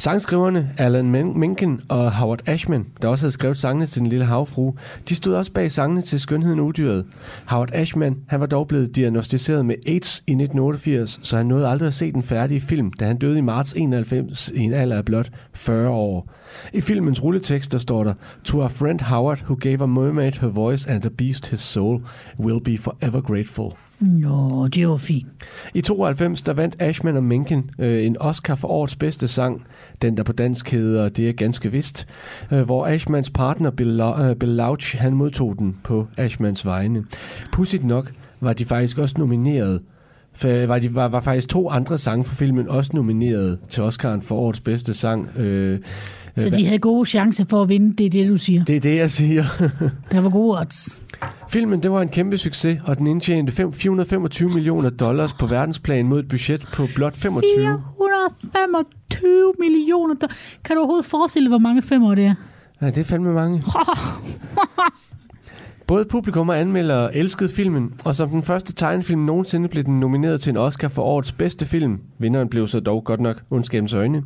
Sangskriverne 0.00 0.70
Alan 0.78 1.10
Menken 1.10 1.80
og 1.88 2.12
Howard 2.12 2.48
Ashman, 2.48 2.86
der 3.02 3.08
også 3.08 3.22
havde 3.22 3.32
skrevet 3.32 3.56
sangene 3.56 3.86
til 3.86 4.00
Den 4.00 4.08
Lille 4.08 4.24
Havfru, 4.24 4.74
de 5.08 5.14
stod 5.14 5.34
også 5.34 5.52
bag 5.52 5.70
sangene 5.70 6.02
til 6.02 6.20
Skønheden 6.20 6.60
Udyret. 6.60 7.06
Howard 7.46 7.70
Ashman, 7.72 8.16
han 8.28 8.40
var 8.40 8.46
dog 8.46 8.68
blevet 8.68 8.96
diagnostiseret 8.96 9.66
med 9.66 9.74
AIDS 9.86 10.18
i 10.18 10.32
1988, 10.32 11.20
så 11.22 11.36
han 11.36 11.46
nåede 11.46 11.68
aldrig 11.68 11.86
at 11.86 11.94
se 11.94 12.12
den 12.12 12.22
færdige 12.22 12.60
film, 12.60 12.92
da 12.92 13.06
han 13.06 13.18
døde 13.18 13.38
i 13.38 13.40
marts 13.40 13.72
91 13.72 14.48
i 14.54 14.60
en 14.60 14.72
alder 14.72 14.96
af 14.96 15.04
blot 15.04 15.30
40 15.54 15.88
år. 15.88 16.30
I 16.72 16.80
filmens 16.80 17.22
rulletekst 17.22 17.72
der 17.72 17.78
står 17.78 18.04
der, 18.04 18.14
To 18.44 18.60
our 18.60 18.68
friend 18.68 19.00
Howard, 19.00 19.42
who 19.42 19.56
gave 19.60 19.82
a 19.82 19.86
mermaid 19.86 20.32
her 20.32 20.48
voice 20.48 20.90
and 20.90 21.04
a 21.04 21.08
beast 21.18 21.50
his 21.50 21.60
soul, 21.60 22.00
will 22.40 22.60
be 22.64 22.78
forever 22.78 23.20
grateful. 23.20 23.72
Nå, 24.00 24.68
det 24.68 24.88
var 24.88 24.96
fint. 24.96 25.28
I 25.74 25.80
92 25.80 26.42
der 26.42 26.52
vandt 26.52 26.76
Ashman 26.82 27.16
og 27.16 27.22
Menken 27.22 27.70
øh, 27.78 28.06
en 28.06 28.16
Oscar 28.20 28.54
for 28.54 28.68
årets 28.68 28.96
bedste 28.96 29.28
sang, 29.28 29.66
den 30.02 30.16
der 30.16 30.22
på 30.22 30.32
dansk 30.32 30.70
hedder 30.70 31.08
Det 31.08 31.28
er 31.28 31.32
ganske 31.32 31.72
vist, 31.72 32.06
øh, 32.52 32.62
hvor 32.62 32.86
Ashmans 32.86 33.30
partner 33.30 33.70
Bill, 33.70 34.00
Lau- 34.00 34.22
øh, 34.22 34.36
Bill 34.36 34.52
Lauch 34.52 34.98
han 34.98 35.14
modtog 35.14 35.54
den 35.58 35.76
på 35.84 36.06
Ashmans 36.16 36.66
vegne. 36.66 37.04
Pudsigt 37.52 37.84
nok 37.84 38.12
var 38.40 38.52
de 38.52 38.64
faktisk 38.64 38.98
også 38.98 39.14
nomineret 39.18 39.80
for, 40.32 40.48
øh, 40.48 40.68
var, 40.68 40.78
de, 40.78 40.94
var, 40.94 41.08
var 41.08 41.20
faktisk 41.20 41.48
to 41.48 41.70
andre 41.70 41.98
sange 41.98 42.24
fra 42.24 42.34
filmen 42.34 42.68
også 42.68 42.90
nomineret 42.94 43.58
til 43.68 43.82
Oscaren 43.82 44.22
for 44.22 44.34
årets 44.36 44.60
bedste 44.60 44.94
sang. 44.94 45.28
Øh, 45.38 45.78
så 46.36 46.46
øh, 46.48 46.54
de 46.56 46.64
havde 46.66 46.78
gode 46.78 47.06
chancer 47.06 47.44
for 47.48 47.62
at 47.62 47.68
vinde, 47.68 47.96
det 47.96 48.06
er 48.06 48.10
det, 48.10 48.28
du 48.28 48.36
siger. 48.36 48.64
det 48.64 48.76
er 48.76 48.80
det, 48.80 48.96
jeg 48.96 49.10
siger. 49.10 49.44
Der 50.12 50.20
var 50.20 50.30
gode 50.30 50.58
odds. 50.58 51.00
Filmen 51.48 51.82
det 51.82 51.90
var 51.90 52.02
en 52.02 52.08
kæmpe 52.08 52.38
succes, 52.38 52.78
og 52.86 52.98
den 52.98 53.06
indtjente 53.06 53.52
fem- 53.52 53.72
425 53.72 54.50
millioner 54.50 54.90
dollars 54.90 55.32
på 55.32 55.46
verdensplan 55.46 56.06
mod 56.08 56.20
et 56.20 56.28
budget 56.28 56.66
på 56.72 56.86
blot 56.94 57.16
25. 57.16 57.42
425 57.56 59.52
millioner. 59.58 60.14
do- 60.24 60.34
Kan 60.64 60.76
du 60.76 60.80
overhovedet 60.80 61.06
forestille 61.06 61.44
dig, 61.46 61.50
hvor 61.50 61.58
mange 61.58 61.82
femmer 61.82 62.14
det 62.14 62.24
er? 62.24 62.34
Nej, 62.80 62.90
det 62.90 63.00
er 63.00 63.04
fandme 63.04 63.32
mange. 63.32 63.62
Både 65.90 66.04
publikum 66.04 66.48
og 66.48 66.60
anmeldere 66.60 67.16
elskede 67.16 67.50
filmen, 67.50 67.94
og 68.04 68.16
som 68.16 68.28
den 68.28 68.42
første 68.42 68.72
tegnefilm 68.72 69.20
nogensinde 69.20 69.68
blev 69.68 69.84
den 69.84 70.00
nomineret 70.00 70.40
til 70.40 70.50
en 70.50 70.56
Oscar 70.56 70.88
for 70.88 71.02
årets 71.02 71.32
bedste 71.32 71.66
film. 71.66 72.00
Vinderen 72.18 72.48
blev 72.48 72.68
så 72.68 72.80
dog 72.80 73.04
godt 73.04 73.20
nok 73.20 73.42
Ondskabens 73.50 73.94
Øjne. 73.94 74.22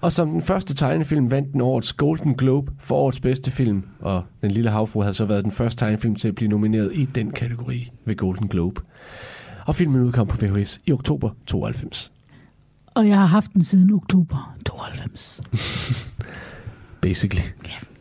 Og 0.00 0.12
som 0.12 0.30
den 0.30 0.42
første 0.42 0.74
tegnefilm 0.74 1.30
vandt 1.30 1.52
den 1.52 1.60
årets 1.60 1.92
Golden 1.92 2.34
Globe 2.34 2.72
for 2.80 2.96
årets 2.96 3.20
bedste 3.20 3.50
film. 3.50 3.82
Og 4.00 4.24
Den 4.42 4.50
Lille 4.50 4.70
Havfru 4.70 5.00
havde 5.00 5.14
så 5.14 5.24
været 5.24 5.44
den 5.44 5.52
første 5.52 5.84
tegnefilm 5.84 6.14
til 6.14 6.28
at 6.28 6.34
blive 6.34 6.48
nomineret 6.48 6.90
i 6.94 7.04
den 7.04 7.30
kategori 7.30 7.90
ved 8.04 8.16
Golden 8.16 8.48
Globe. 8.48 8.80
Og 9.66 9.74
filmen 9.74 10.02
udkom 10.02 10.26
på 10.26 10.36
VHS 10.40 10.80
i 10.86 10.92
oktober 10.92 11.30
92. 11.46 12.12
Og 12.94 13.08
jeg 13.08 13.18
har 13.18 13.26
haft 13.26 13.52
den 13.54 13.64
siden 13.64 13.92
oktober 13.94 14.56
92. 14.66 15.40
Basically. 17.02 17.42
Ja. 17.64 17.95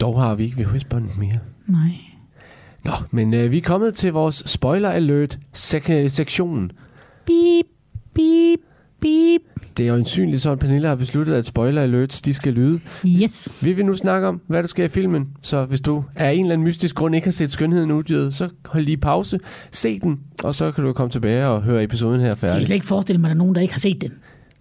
Dog 0.00 0.20
har 0.20 0.34
vi 0.34 0.44
ikke 0.44 0.64
VHS-båndet 0.64 1.18
mere. 1.18 1.38
Nej. 1.66 1.90
Nå, 2.84 2.92
men 3.10 3.34
øh, 3.34 3.50
vi 3.50 3.58
er 3.58 3.62
kommet 3.62 3.94
til 3.94 4.12
vores 4.12 4.42
spoiler 4.46 4.90
alert 4.90 5.38
sek- 5.56 6.08
sektion. 6.08 6.70
Beep, 7.26 7.66
beep, 8.14 8.60
beep. 9.00 9.40
Det 9.76 9.84
er 9.84 9.88
jo 9.88 9.96
ensynligt 9.96 10.42
sådan, 10.42 10.52
at 10.52 10.58
Pernille 10.58 10.88
har 10.88 10.94
besluttet, 10.94 11.34
at 11.34 11.46
spoiler 11.46 11.82
alerts 11.82 12.22
de 12.22 12.34
skal 12.34 12.52
lyde. 12.52 12.80
Yes. 13.06 13.54
Vi 13.64 13.72
vil 13.72 13.86
nu 13.86 13.94
snakke 13.94 14.28
om, 14.28 14.40
hvad 14.46 14.62
der 14.62 14.68
sker 14.68 14.84
i 14.84 14.88
filmen. 14.88 15.28
Så 15.42 15.64
hvis 15.64 15.80
du 15.80 16.04
af 16.14 16.32
en 16.32 16.40
eller 16.40 16.52
anden 16.52 16.64
mystisk 16.64 16.94
grund 16.96 17.14
ikke 17.14 17.26
har 17.26 17.32
set 17.32 17.52
Skønheden 17.52 17.90
uddyret, 17.90 18.34
så 18.34 18.48
hold 18.66 18.84
lige 18.84 18.96
pause, 18.96 19.38
se 19.72 20.00
den, 20.00 20.20
og 20.44 20.54
så 20.54 20.72
kan 20.72 20.84
du 20.84 20.92
komme 20.92 21.10
tilbage 21.10 21.46
og 21.46 21.62
høre 21.62 21.84
episoden 21.84 22.20
her 22.20 22.26
Jeg 22.26 22.36
kan 22.38 22.48
færdig. 22.50 22.66
slet 22.66 22.74
ikke 22.74 22.86
forestille 22.86 23.20
mig, 23.20 23.28
at 23.28 23.30
der 23.30 23.34
er 23.34 23.38
nogen, 23.38 23.54
der 23.54 23.60
ikke 23.60 23.74
har 23.74 23.78
set 23.80 24.00
den. 24.00 24.12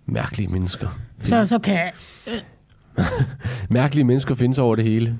Mærkelige 0.05 0.47
mennesker. 0.47 0.99
Så, 1.19 1.45
så 1.45 1.59
kan 1.59 1.79
Mærkelige 3.69 4.03
mennesker 4.05 4.35
findes 4.35 4.59
over 4.59 4.75
det 4.75 4.83
hele. 4.85 5.19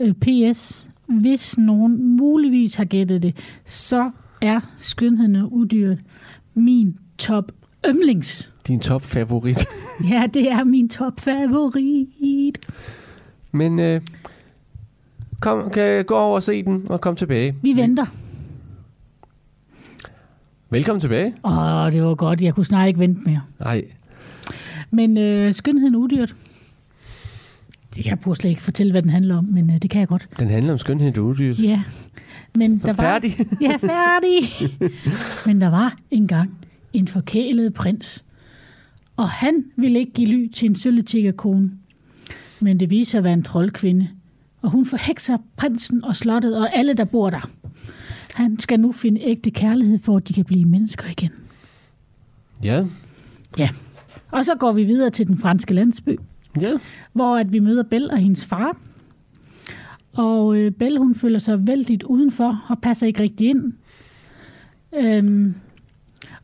øh, 0.00 0.14
PS, 0.14 0.90
hvis 1.06 1.58
nogen 1.58 2.16
muligvis 2.16 2.76
har 2.76 2.84
gættet 2.84 3.22
det, 3.22 3.36
så 3.64 4.10
er 4.42 4.60
skønheden 4.76 5.36
og 5.36 5.52
udyret 5.52 5.98
min 6.54 6.96
top 7.18 7.52
yndlings. 7.88 8.52
Din 8.66 8.80
top 8.80 9.02
favorit. 9.02 9.66
Ja, 10.10 10.26
det 10.34 10.52
er 10.52 10.64
min 10.64 10.88
top 10.88 11.20
favorit. 11.20 12.58
Men 13.52 13.78
øh, 13.78 14.00
kom, 15.40 15.70
kan 15.70 16.04
gå 16.04 16.14
over 16.14 16.34
og 16.34 16.42
se 16.42 16.62
den 16.62 16.86
og 16.88 17.00
komme 17.00 17.16
tilbage. 17.16 17.54
Vi 17.62 17.76
venter. 17.76 18.06
Velkommen 20.70 21.00
tilbage. 21.00 21.34
Åh, 21.44 21.92
det 21.92 22.02
var 22.02 22.14
godt. 22.14 22.40
Jeg 22.42 22.54
kunne 22.54 22.64
snart 22.66 22.88
ikke 22.88 23.00
vente 23.00 23.20
mere. 23.20 23.40
Nej, 23.60 23.84
Men 24.90 25.16
øh, 25.18 25.54
skønheden 25.54 25.94
og 25.94 26.00
udyret. 26.00 26.34
Jeg 28.04 28.18
burde 28.20 28.40
slet 28.40 28.50
ikke 28.50 28.62
fortælle, 28.62 28.90
hvad 28.92 29.02
den 29.02 29.10
handler 29.10 29.36
om, 29.36 29.44
men 29.44 29.70
øh, 29.70 29.78
det 29.82 29.90
kan 29.90 30.00
jeg 30.00 30.08
godt. 30.08 30.28
den 30.38 30.48
handler 30.48 30.72
om 30.72 30.78
skønhed 30.78 31.18
og 31.18 31.24
udyrt. 31.24 31.62
Ja. 31.62 31.82
Men 32.54 32.78
der 32.78 32.86
var, 32.86 32.94
Færdig. 32.94 33.36
Ja, 33.60 33.76
færdig. 33.76 34.48
Men 35.46 35.60
der 35.60 35.68
var 35.68 35.96
engang 36.10 36.58
en 36.92 37.08
forkælet 37.08 37.74
prins, 37.74 38.24
og 39.16 39.28
han 39.28 39.64
ville 39.76 39.98
ikke 39.98 40.12
give 40.12 40.28
ly 40.28 40.48
til 40.52 40.66
en 40.70 40.76
sølvetigerkone. 40.76 41.70
Men 42.60 42.80
det 42.80 42.90
viser 42.90 43.18
at 43.18 43.24
være 43.24 43.32
en 43.32 43.42
troldkvinde, 43.42 44.08
og 44.62 44.70
hun 44.70 44.86
forhekser 44.86 45.38
prinsen 45.56 46.04
og 46.04 46.16
slottet 46.16 46.58
og 46.58 46.76
alle, 46.76 46.94
der 46.94 47.04
bor 47.04 47.30
der. 47.30 47.50
Han 48.34 48.58
skal 48.60 48.80
nu 48.80 48.92
finde 48.92 49.20
ægte 49.24 49.50
kærlighed, 49.50 49.98
for 50.02 50.16
at 50.16 50.28
de 50.28 50.32
kan 50.32 50.44
blive 50.44 50.64
mennesker 50.64 51.04
igen. 51.10 51.30
Ja, 52.64 52.84
Ja. 53.58 53.68
Og 54.30 54.44
så 54.44 54.54
går 54.54 54.72
vi 54.72 54.84
videre 54.84 55.10
til 55.10 55.26
den 55.26 55.38
franske 55.38 55.74
landsby, 55.74 56.16
ja. 56.60 56.70
hvor 57.12 57.36
at 57.36 57.52
vi 57.52 57.58
møder 57.58 57.82
Belle 57.82 58.10
og 58.10 58.18
hendes 58.18 58.46
far. 58.46 58.76
Og 60.12 60.58
øh, 60.58 60.72
Belle, 60.72 60.98
hun 60.98 61.14
føler 61.14 61.38
sig 61.38 61.66
vældigt 61.66 62.02
udenfor 62.02 62.64
og 62.68 62.78
passer 62.78 63.06
ikke 63.06 63.22
rigtig 63.22 63.48
ind. 63.48 63.72
Øhm, 64.94 65.54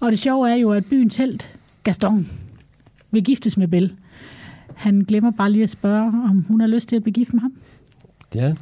og 0.00 0.11
det 0.11 0.19
sjove 0.19 0.50
er 0.50 0.54
jo, 0.54 0.71
at 0.71 0.85
byens 0.87 1.16
held, 1.16 1.38
Gaston, 1.85 2.28
vil 3.11 3.25
giftes 3.25 3.57
med 3.57 3.69
Belle. 3.69 3.97
Han 4.75 5.00
glemmer 5.00 5.31
bare 5.31 5.52
lige 5.52 5.62
at 5.62 5.71
spørge, 5.71 6.07
om 6.09 6.45
hun 6.49 6.61
har 6.61 6.66
lyst 6.66 6.88
til 6.88 6.97
at 6.97 7.02
blive 7.02 7.12
gift 7.14 7.33
med 7.35 7.40
ham. 7.40 7.52
Ja, 8.35 8.54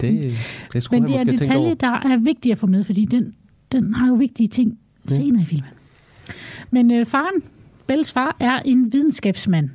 det, 0.00 0.34
det 0.72 0.82
skulle 0.82 1.00
Men 1.00 1.08
det 1.08 1.16
er 1.16 1.20
en 1.20 1.26
måske 1.26 1.38
tænke 1.38 1.56
over. 1.56 1.68
detalje, 1.68 2.02
der 2.04 2.14
er 2.14 2.18
vigtig 2.18 2.52
at 2.52 2.58
få 2.58 2.66
med, 2.66 2.84
fordi 2.84 3.04
den, 3.04 3.34
den 3.72 3.94
har 3.94 4.08
jo 4.08 4.14
vigtige 4.14 4.48
ting 4.48 4.78
senere 5.08 5.42
i 5.42 5.44
filmen. 5.44 5.70
Men 6.70 6.90
øh, 6.90 7.06
faren, 7.06 7.42
Belles 7.86 8.12
far, 8.12 8.36
er 8.40 8.60
en 8.64 8.92
videnskabsmand. 8.92 9.70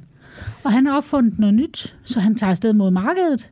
Og 0.63 0.71
han 0.71 0.85
har 0.85 0.97
opfundet 0.97 1.39
noget 1.39 1.53
nyt, 1.55 1.95
så 2.03 2.19
han 2.19 2.35
tager 2.35 2.49
afsted 2.51 2.73
mod 2.73 2.91
markedet. 2.91 3.51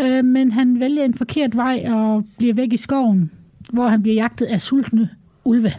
Øh, 0.00 0.24
men 0.24 0.52
han 0.52 0.80
vælger 0.80 1.04
en 1.04 1.14
forkert 1.14 1.56
vej 1.56 1.84
og 1.88 2.24
bliver 2.38 2.54
væk 2.54 2.72
i 2.72 2.76
skoven, 2.76 3.30
hvor 3.72 3.88
han 3.88 4.02
bliver 4.02 4.14
jagtet 4.14 4.46
af 4.46 4.60
sultne 4.60 5.08
ulve. 5.44 5.72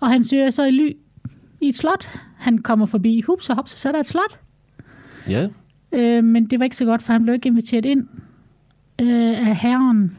Og 0.00 0.08
han 0.10 0.24
søger 0.24 0.50
så 0.50 0.64
i 0.64 0.70
ly 0.70 0.92
i 1.60 1.68
et 1.68 1.74
slot. 1.76 2.10
Han 2.36 2.58
kommer 2.58 2.86
forbi 2.86 3.20
hups 3.20 3.50
og 3.50 3.56
hops, 3.56 3.72
og 3.72 3.78
så 3.78 3.88
er 3.88 3.92
der 3.92 4.00
et 4.00 4.06
slot. 4.06 4.38
Ja, 5.28 5.48
Øh, 5.92 6.24
men 6.24 6.46
det 6.46 6.58
var 6.58 6.64
ikke 6.64 6.76
så 6.76 6.84
godt, 6.84 7.02
for 7.02 7.12
han 7.12 7.22
blev 7.22 7.34
ikke 7.34 7.46
inviteret 7.46 7.84
ind 7.84 8.06
øh, 9.00 9.48
af 9.48 9.56
herren. 9.56 10.16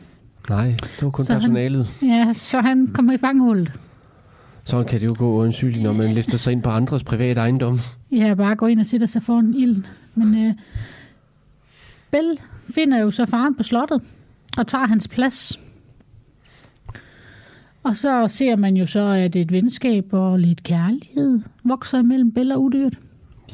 nej, 0.50 0.68
det 0.68 1.02
var 1.02 1.10
kun 1.10 1.26
Så 1.26 1.34
han- 1.34 1.42
personalet. 1.42 1.88
Ja, 2.02 2.34
så 2.34 2.60
han 2.62 2.88
kommer 2.88 3.14
i 3.14 3.18
fanghullet. 3.18 3.72
Sådan 4.66 4.86
kan 4.86 5.00
det 5.00 5.06
jo 5.06 5.16
gå 5.18 5.44
undsygeligt, 5.44 5.84
når 5.84 5.94
man 5.94 6.12
lister 6.14 6.38
sig 6.38 6.52
ind 6.54 6.64
på 6.64 6.70
andres 6.70 7.04
private 7.04 7.40
ejendom. 7.40 7.80
Ja, 8.12 8.34
bare 8.34 8.56
gå 8.56 8.66
ind 8.66 8.80
og 8.80 8.86
sætter 8.86 9.08
sig 9.08 9.24
foran 9.24 9.54
ilden. 9.58 9.86
Men 10.16 10.46
øh, 10.48 10.54
Bell 12.12 12.40
finder 12.76 12.98
jo 13.00 13.12
så 13.12 13.26
faren 13.26 13.56
på 13.56 13.64
slottet 13.64 14.02
og 14.58 14.68
tager 14.68 14.86
hans 14.88 15.08
plads. 15.08 15.60
Og 17.84 17.96
så 17.96 18.28
ser 18.28 18.56
man 18.56 18.78
jo 18.78 18.86
så, 18.86 19.06
at 19.08 19.36
et 19.36 19.52
venskab 19.52 20.06
og 20.12 20.40
lidt 20.40 20.64
kærlighed 20.64 21.40
vokser 21.64 22.00
imellem 22.00 22.32
Bell 22.32 22.52
og 22.52 22.64
Udyrt. 22.64 22.94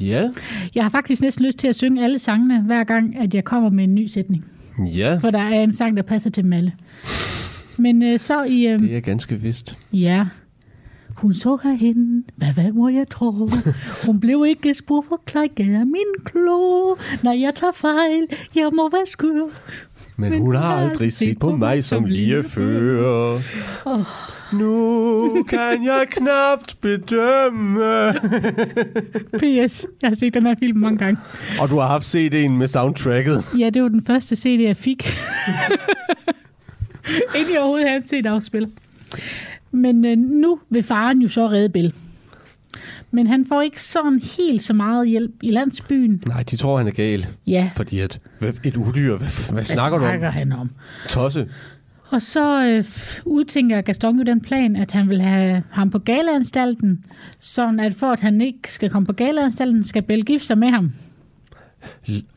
Ja, 0.00 0.30
Jeg 0.74 0.84
har 0.84 0.90
faktisk 0.90 1.22
næsten 1.22 1.44
lyst 1.46 1.58
til 1.58 1.68
at 1.68 1.76
synge 1.76 2.04
alle 2.04 2.18
sangene, 2.18 2.62
hver 2.62 2.84
gang, 2.84 3.16
at 3.18 3.34
jeg 3.34 3.44
kommer 3.44 3.70
med 3.70 3.84
en 3.84 3.94
ny 3.94 4.06
sætning. 4.06 4.44
ja, 4.96 5.16
For 5.16 5.30
der 5.30 5.38
er 5.38 5.62
en 5.62 5.72
sang, 5.72 5.96
der 5.96 6.02
passer 6.02 6.30
til 6.30 6.44
dem 6.44 6.52
alle. 6.52 6.72
Men 7.78 8.02
øh, 8.02 8.18
så 8.18 8.42
i... 8.44 8.66
Øh, 8.66 8.80
det 8.80 8.96
er 8.96 9.00
ganske 9.00 9.40
vist. 9.40 9.78
Ja. 9.92 10.26
Hun 11.22 11.34
så 11.34 11.58
herhen, 11.62 12.24
hvad, 12.36 12.48
hvad 12.48 12.72
må 12.72 12.88
jeg 12.88 13.08
tro? 13.10 13.48
Hun 14.06 14.20
blev 14.20 14.44
ikke 14.48 14.74
spor 14.74 15.04
for 15.08 15.20
klækket 15.26 15.74
af 15.74 15.86
min 15.86 16.24
klo. 16.24 16.94
Når 17.22 17.32
jeg 17.32 17.54
tager 17.54 17.72
fejl, 17.72 18.26
jeg 18.54 18.70
må 18.72 18.90
være 18.90 19.06
skør. 19.06 19.46
Men 20.16 20.38
hun 20.40 20.54
har 20.54 20.76
aldrig 20.76 21.12
set 21.12 21.38
på 21.38 21.56
mig 21.56 21.84
som 21.84 22.04
lige 22.04 22.42
før. 22.42 23.38
Nu 24.56 25.42
kan 25.48 25.84
jeg 25.84 26.06
knapt 26.10 26.76
bedømme. 26.80 28.12
P.S. 29.38 29.86
Jeg 30.02 30.10
har 30.10 30.14
set 30.14 30.34
den 30.34 30.46
her 30.46 30.54
film 30.58 30.78
mange 30.78 30.98
gange. 30.98 31.20
Og 31.60 31.70
du 31.70 31.78
har 31.78 31.86
haft 31.86 32.14
CD'en 32.14 32.48
med 32.48 32.68
soundtracket. 32.68 33.44
Ja, 33.58 33.70
det 33.70 33.82
var 33.82 33.88
den 33.88 34.04
første 34.04 34.36
CD, 34.36 34.60
jeg 34.60 34.76
fik. 34.76 35.06
Inden 37.36 37.52
jeg 37.52 37.60
overhovedet 37.60 37.88
havde 37.88 38.08
set 38.08 38.26
afspil. 38.26 38.68
Men 39.72 40.04
øh, 40.04 40.16
nu 40.18 40.58
vil 40.70 40.82
faren 40.82 41.22
jo 41.22 41.28
så 41.28 41.48
redde 41.48 41.68
Bill. 41.68 41.92
Men 43.10 43.26
han 43.26 43.46
får 43.46 43.62
ikke 43.62 43.82
sådan 43.82 44.20
helt 44.38 44.62
så 44.62 44.72
meget 44.72 45.08
hjælp 45.08 45.32
i 45.42 45.50
landsbyen. 45.50 46.22
Nej, 46.26 46.42
de 46.50 46.56
tror, 46.56 46.78
han 46.78 46.86
er 46.86 46.90
gal. 46.90 47.26
Ja, 47.46 47.70
Fordi 47.76 47.98
at, 48.00 48.20
hvad- 48.38 48.52
et 48.64 48.76
udyr, 48.76 49.16
hvad, 49.16 49.18
hvad 49.18 49.52
hvad 49.54 49.64
snakker 49.64 49.98
du 49.98 50.04
om? 50.04 50.10
snakker 50.10 50.30
han 50.30 50.52
om? 50.52 50.70
Tosse. 51.08 51.48
Og 52.10 52.22
så 52.22 52.66
øh, 52.66 52.84
udtænker 53.24 53.80
Gaston 53.80 54.18
jo 54.18 54.22
den 54.24 54.40
plan, 54.40 54.76
at 54.76 54.92
han 54.92 55.08
vil 55.08 55.20
have 55.20 55.62
ham 55.70 55.90
på 55.90 55.98
galeanstalten, 55.98 57.04
sådan 57.38 57.80
at 57.80 57.94
for 57.94 58.06
at 58.06 58.20
han 58.20 58.40
ikke 58.40 58.70
skal 58.72 58.90
komme 58.90 59.06
på 59.06 59.12
galeanstalten, 59.12 59.84
skal 59.84 60.02
Belle 60.02 60.24
gifte 60.24 60.46
sig 60.46 60.58
med 60.58 60.68
ham. 60.70 60.92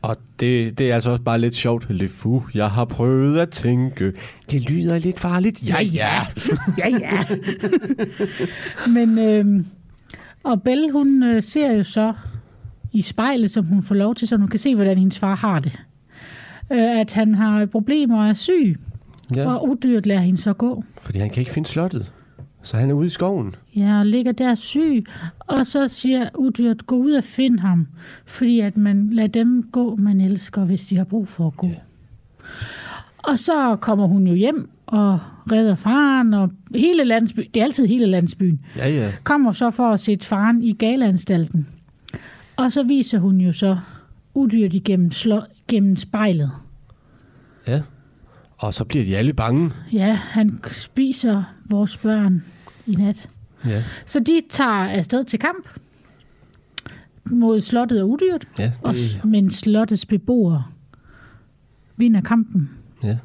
Og 0.01 0.17
det, 0.39 0.77
det 0.77 0.91
er 0.91 0.95
altså 0.95 1.09
også 1.09 1.23
bare 1.23 1.39
lidt 1.39 1.55
sjovt. 1.55 1.89
Le 1.89 2.07
fou, 2.07 2.43
jeg 2.53 2.69
har 2.69 2.85
prøvet 2.85 3.39
at 3.39 3.49
tænke. 3.49 4.13
Det 4.51 4.61
lyder 4.69 4.99
lidt 4.99 5.19
farligt. 5.19 5.69
Ja, 5.69 5.83
ja. 5.83 6.09
Ja, 6.77 6.89
ja. 6.89 7.19
Men, 8.95 9.19
øh, 9.19 9.65
og 10.43 10.61
Belle, 10.61 10.91
hun 10.91 11.23
øh, 11.23 11.43
ser 11.43 11.77
jo 11.77 11.83
så 11.83 12.13
i 12.91 13.01
spejlet, 13.01 13.51
som 13.51 13.65
hun 13.65 13.83
får 13.83 13.95
lov 13.95 14.15
til, 14.15 14.27
så 14.27 14.37
hun 14.37 14.47
kan 14.47 14.59
se, 14.59 14.75
hvordan 14.75 14.97
hendes 14.97 15.19
far 15.19 15.35
har 15.35 15.59
det. 15.59 15.71
Øh, 16.71 16.99
at 16.99 17.13
han 17.13 17.35
har 17.35 17.65
problemer 17.65 18.23
og 18.23 18.29
er 18.29 18.33
syg, 18.33 18.75
ja. 19.35 19.41
ja. 19.41 19.53
og 19.53 19.69
udyrt 19.69 20.05
lader 20.05 20.21
hende 20.21 20.37
så 20.37 20.53
gå. 20.53 20.83
Fordi 21.01 21.19
han 21.19 21.29
kan 21.29 21.41
ikke 21.41 21.51
finde 21.51 21.69
slottet. 21.69 22.11
Så 22.65 22.77
han 22.77 22.89
er 22.89 22.93
ude 22.93 23.05
i 23.05 23.09
skoven. 23.09 23.55
Ja, 23.75 23.99
og 23.99 24.05
ligger 24.05 24.31
der 24.31 24.55
syg. 24.55 25.05
Og 25.39 25.65
så 25.67 25.87
siger 25.87 26.29
udyrt, 26.37 26.87
gå 26.87 26.95
ud 26.95 27.11
og 27.11 27.23
find 27.23 27.59
ham. 27.59 27.87
Fordi 28.25 28.59
at 28.59 28.77
man 28.77 29.09
lader 29.11 29.27
dem 29.27 29.63
gå, 29.71 29.95
man 29.95 30.21
elsker, 30.21 30.65
hvis 30.65 30.85
de 30.85 30.97
har 30.97 31.03
brug 31.03 31.27
for 31.27 31.47
at 31.47 31.57
gå. 31.57 31.69
Og 33.17 33.39
så 33.39 33.75
kommer 33.81 34.07
hun 34.07 34.27
jo 34.27 34.33
hjem 34.33 34.69
og 34.85 35.19
redder 35.51 35.75
faren, 35.75 36.33
og 36.33 36.51
hele 36.75 37.03
landsbyen, 37.03 37.45
det 37.53 37.59
er 37.59 37.63
altid 37.63 37.85
hele 37.87 38.05
landsbyen, 38.05 38.59
Ja, 38.77 38.89
ja. 38.89 39.11
kommer 39.23 39.51
så 39.51 39.71
for 39.71 39.91
at 39.91 39.99
sætte 39.99 40.25
faren 40.25 40.63
i 40.63 40.73
galanstalten. 40.73 41.67
Og 42.55 42.71
så 42.71 42.83
viser 42.83 43.19
hun 43.19 43.37
jo 43.41 43.51
så 43.51 43.77
udyrt 44.33 44.73
igennem 44.73 45.11
slå, 45.11 45.41
gennem 45.67 45.95
spejlet. 45.95 46.51
Ja. 47.67 47.81
Og 48.57 48.73
så 48.73 48.85
bliver 48.85 49.05
de 49.05 49.17
alle 49.17 49.33
bange. 49.33 49.71
Ja, 49.93 50.13
han 50.13 50.59
spiser 50.67 51.43
vores 51.69 51.97
børn 51.97 52.43
i 52.87 52.95
nat. 52.95 53.29
Ja. 53.67 53.83
Så 54.05 54.19
de 54.19 54.41
tager 54.49 54.69
afsted 54.89 55.23
til 55.23 55.39
kamp 55.39 55.69
mod 57.31 57.61
slottet 57.61 58.01
og 58.01 58.09
udyrt, 58.09 58.47
Ja, 58.59 58.71
og, 58.81 58.93
det, 58.93 59.25
men 59.25 59.51
slottets 59.51 60.05
beboere 60.05 60.63
vinder 61.97 62.21
kampen. 62.21 62.69
ja. 63.03 63.17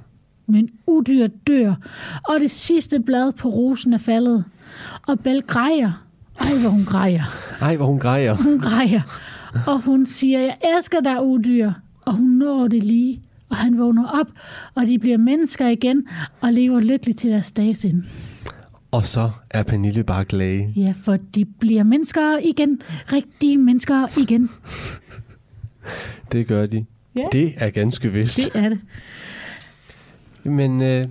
Men 0.47 0.69
udyrt 0.87 1.47
dør, 1.47 1.75
og 2.29 2.41
det 2.41 2.51
sidste 2.51 3.01
blad 3.01 3.33
på 3.33 3.49
rosen 3.49 3.93
er 3.93 3.99
faldet. 3.99 4.45
Og 5.07 5.21
Belle 5.21 5.43
græder. 5.43 6.05
Ej, 6.41 6.47
hvor 6.63 6.71
hun 6.71 6.85
græder. 6.85 7.23
Ej, 7.61 7.77
hvor 7.77 7.87
hun 7.87 7.99
græder. 7.99 8.35
Hun 8.37 8.59
græder. 8.61 9.01
Og 9.67 9.81
hun 9.81 10.07
siger, 10.07 10.41
jeg 10.41 10.57
elsker 10.77 11.01
dig, 11.01 11.23
udyr. 11.25 11.73
Og 12.07 12.13
hun 12.15 12.31
når 12.31 12.69
det 12.69 12.85
lige. 12.85 13.21
Og 13.49 13.57
han 13.57 13.79
vågner 13.79 14.07
op, 14.09 14.27
og 14.75 14.87
de 14.87 14.99
bliver 14.99 15.17
mennesker 15.19 15.69
igen, 15.69 16.07
og 16.41 16.53
lever 16.53 16.81
lykkeligt 16.81 17.19
til 17.19 17.31
deres 17.31 17.53
dages 17.53 17.85
ende. 17.85 18.05
Og 18.91 19.05
så 19.05 19.31
er 19.51 19.63
Pernille 19.63 20.05
bare 20.05 20.25
glad. 20.25 20.59
Ja, 20.77 20.95
for 21.05 21.17
de 21.35 21.45
bliver 21.45 21.83
mennesker 21.83 22.39
igen. 22.45 22.81
Rigtige 23.13 23.59
mennesker 23.59 24.19
igen. 24.21 24.51
Det 26.33 26.47
gør 26.47 26.67
de. 26.67 26.85
Ja. 27.17 27.23
Det 27.33 27.53
er 27.57 27.71
ganske 27.71 28.13
vist. 28.13 28.37
Det 28.37 28.51
er 28.65 28.69
det. 28.69 28.79
Men 30.45 30.83
øh, 30.83 31.05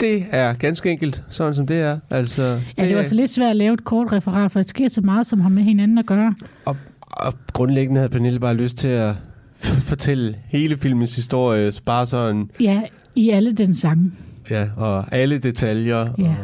det 0.00 0.24
er 0.30 0.54
ganske 0.54 0.90
enkelt, 0.90 1.22
sådan 1.28 1.54
som 1.54 1.66
det 1.66 1.76
er. 1.76 1.98
Altså, 2.10 2.60
Ja, 2.78 2.88
det 2.88 2.96
var 2.96 3.02
så 3.02 3.14
lidt 3.14 3.30
svært 3.30 3.50
at 3.50 3.56
lave 3.56 3.74
et 3.74 3.84
kort 3.84 4.12
referat, 4.12 4.50
for 4.52 4.60
der 4.60 4.66
sker 4.68 4.88
så 4.88 5.00
meget, 5.00 5.26
som 5.26 5.40
har 5.40 5.48
med 5.48 5.62
hinanden 5.62 5.98
at 5.98 6.06
gøre. 6.06 6.34
Og, 6.64 6.76
og 7.00 7.34
grundlæggende 7.52 7.98
havde 7.98 8.10
Pernille 8.10 8.40
bare 8.40 8.54
lyst 8.54 8.76
til 8.76 8.88
at 8.88 9.14
fortælle 9.62 10.36
hele 10.46 10.76
filmens 10.76 11.16
historie, 11.16 11.72
bare 11.84 12.06
sådan, 12.06 12.50
Ja, 12.60 12.82
i 13.14 13.30
alle 13.30 13.52
den 13.52 13.74
sange. 13.74 14.12
Ja, 14.50 14.68
og 14.76 15.04
alle 15.12 15.38
detaljer. 15.38 16.08
Ja. 16.18 16.24
Og, 16.24 16.34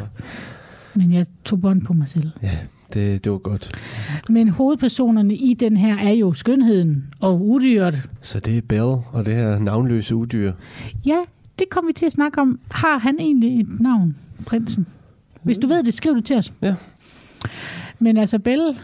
Men 0.93 1.13
jeg 1.13 1.25
tog 1.45 1.61
bånd 1.61 1.81
på 1.81 1.93
mig 1.93 2.09
selv. 2.09 2.29
ja, 2.43 2.57
det, 2.93 3.23
det 3.23 3.31
var 3.31 3.37
godt. 3.37 3.71
Men 4.29 4.49
hovedpersonerne 4.49 5.35
i 5.35 5.53
den 5.53 5.77
her 5.77 5.97
er 5.97 6.11
jo 6.11 6.33
skønheden 6.33 7.03
og 7.19 7.41
udyret. 7.49 8.09
Så 8.21 8.39
det 8.39 8.57
er 8.57 8.61
Belle 8.61 8.83
og 8.85 9.25
det 9.25 9.35
her 9.35 9.59
navnløse 9.59 10.15
udyr. 10.15 10.53
Ja, 11.05 11.17
det 11.59 11.69
kommer 11.69 11.89
vi 11.89 11.93
til 11.93 12.05
at 12.05 12.11
snakke 12.11 12.41
om. 12.41 12.59
Har 12.71 12.97
han 12.99 13.15
egentlig 13.19 13.59
et 13.61 13.79
navn, 13.79 14.15
prinsen? 14.45 14.87
Hvis 15.43 15.57
du 15.57 15.67
ved 15.67 15.83
det, 15.83 15.93
skriv 15.93 16.15
det 16.15 16.25
til 16.25 16.37
os. 16.37 16.53
Ja. 16.61 16.75
Men 17.99 18.17
altså, 18.17 18.39
Belle... 18.39 18.75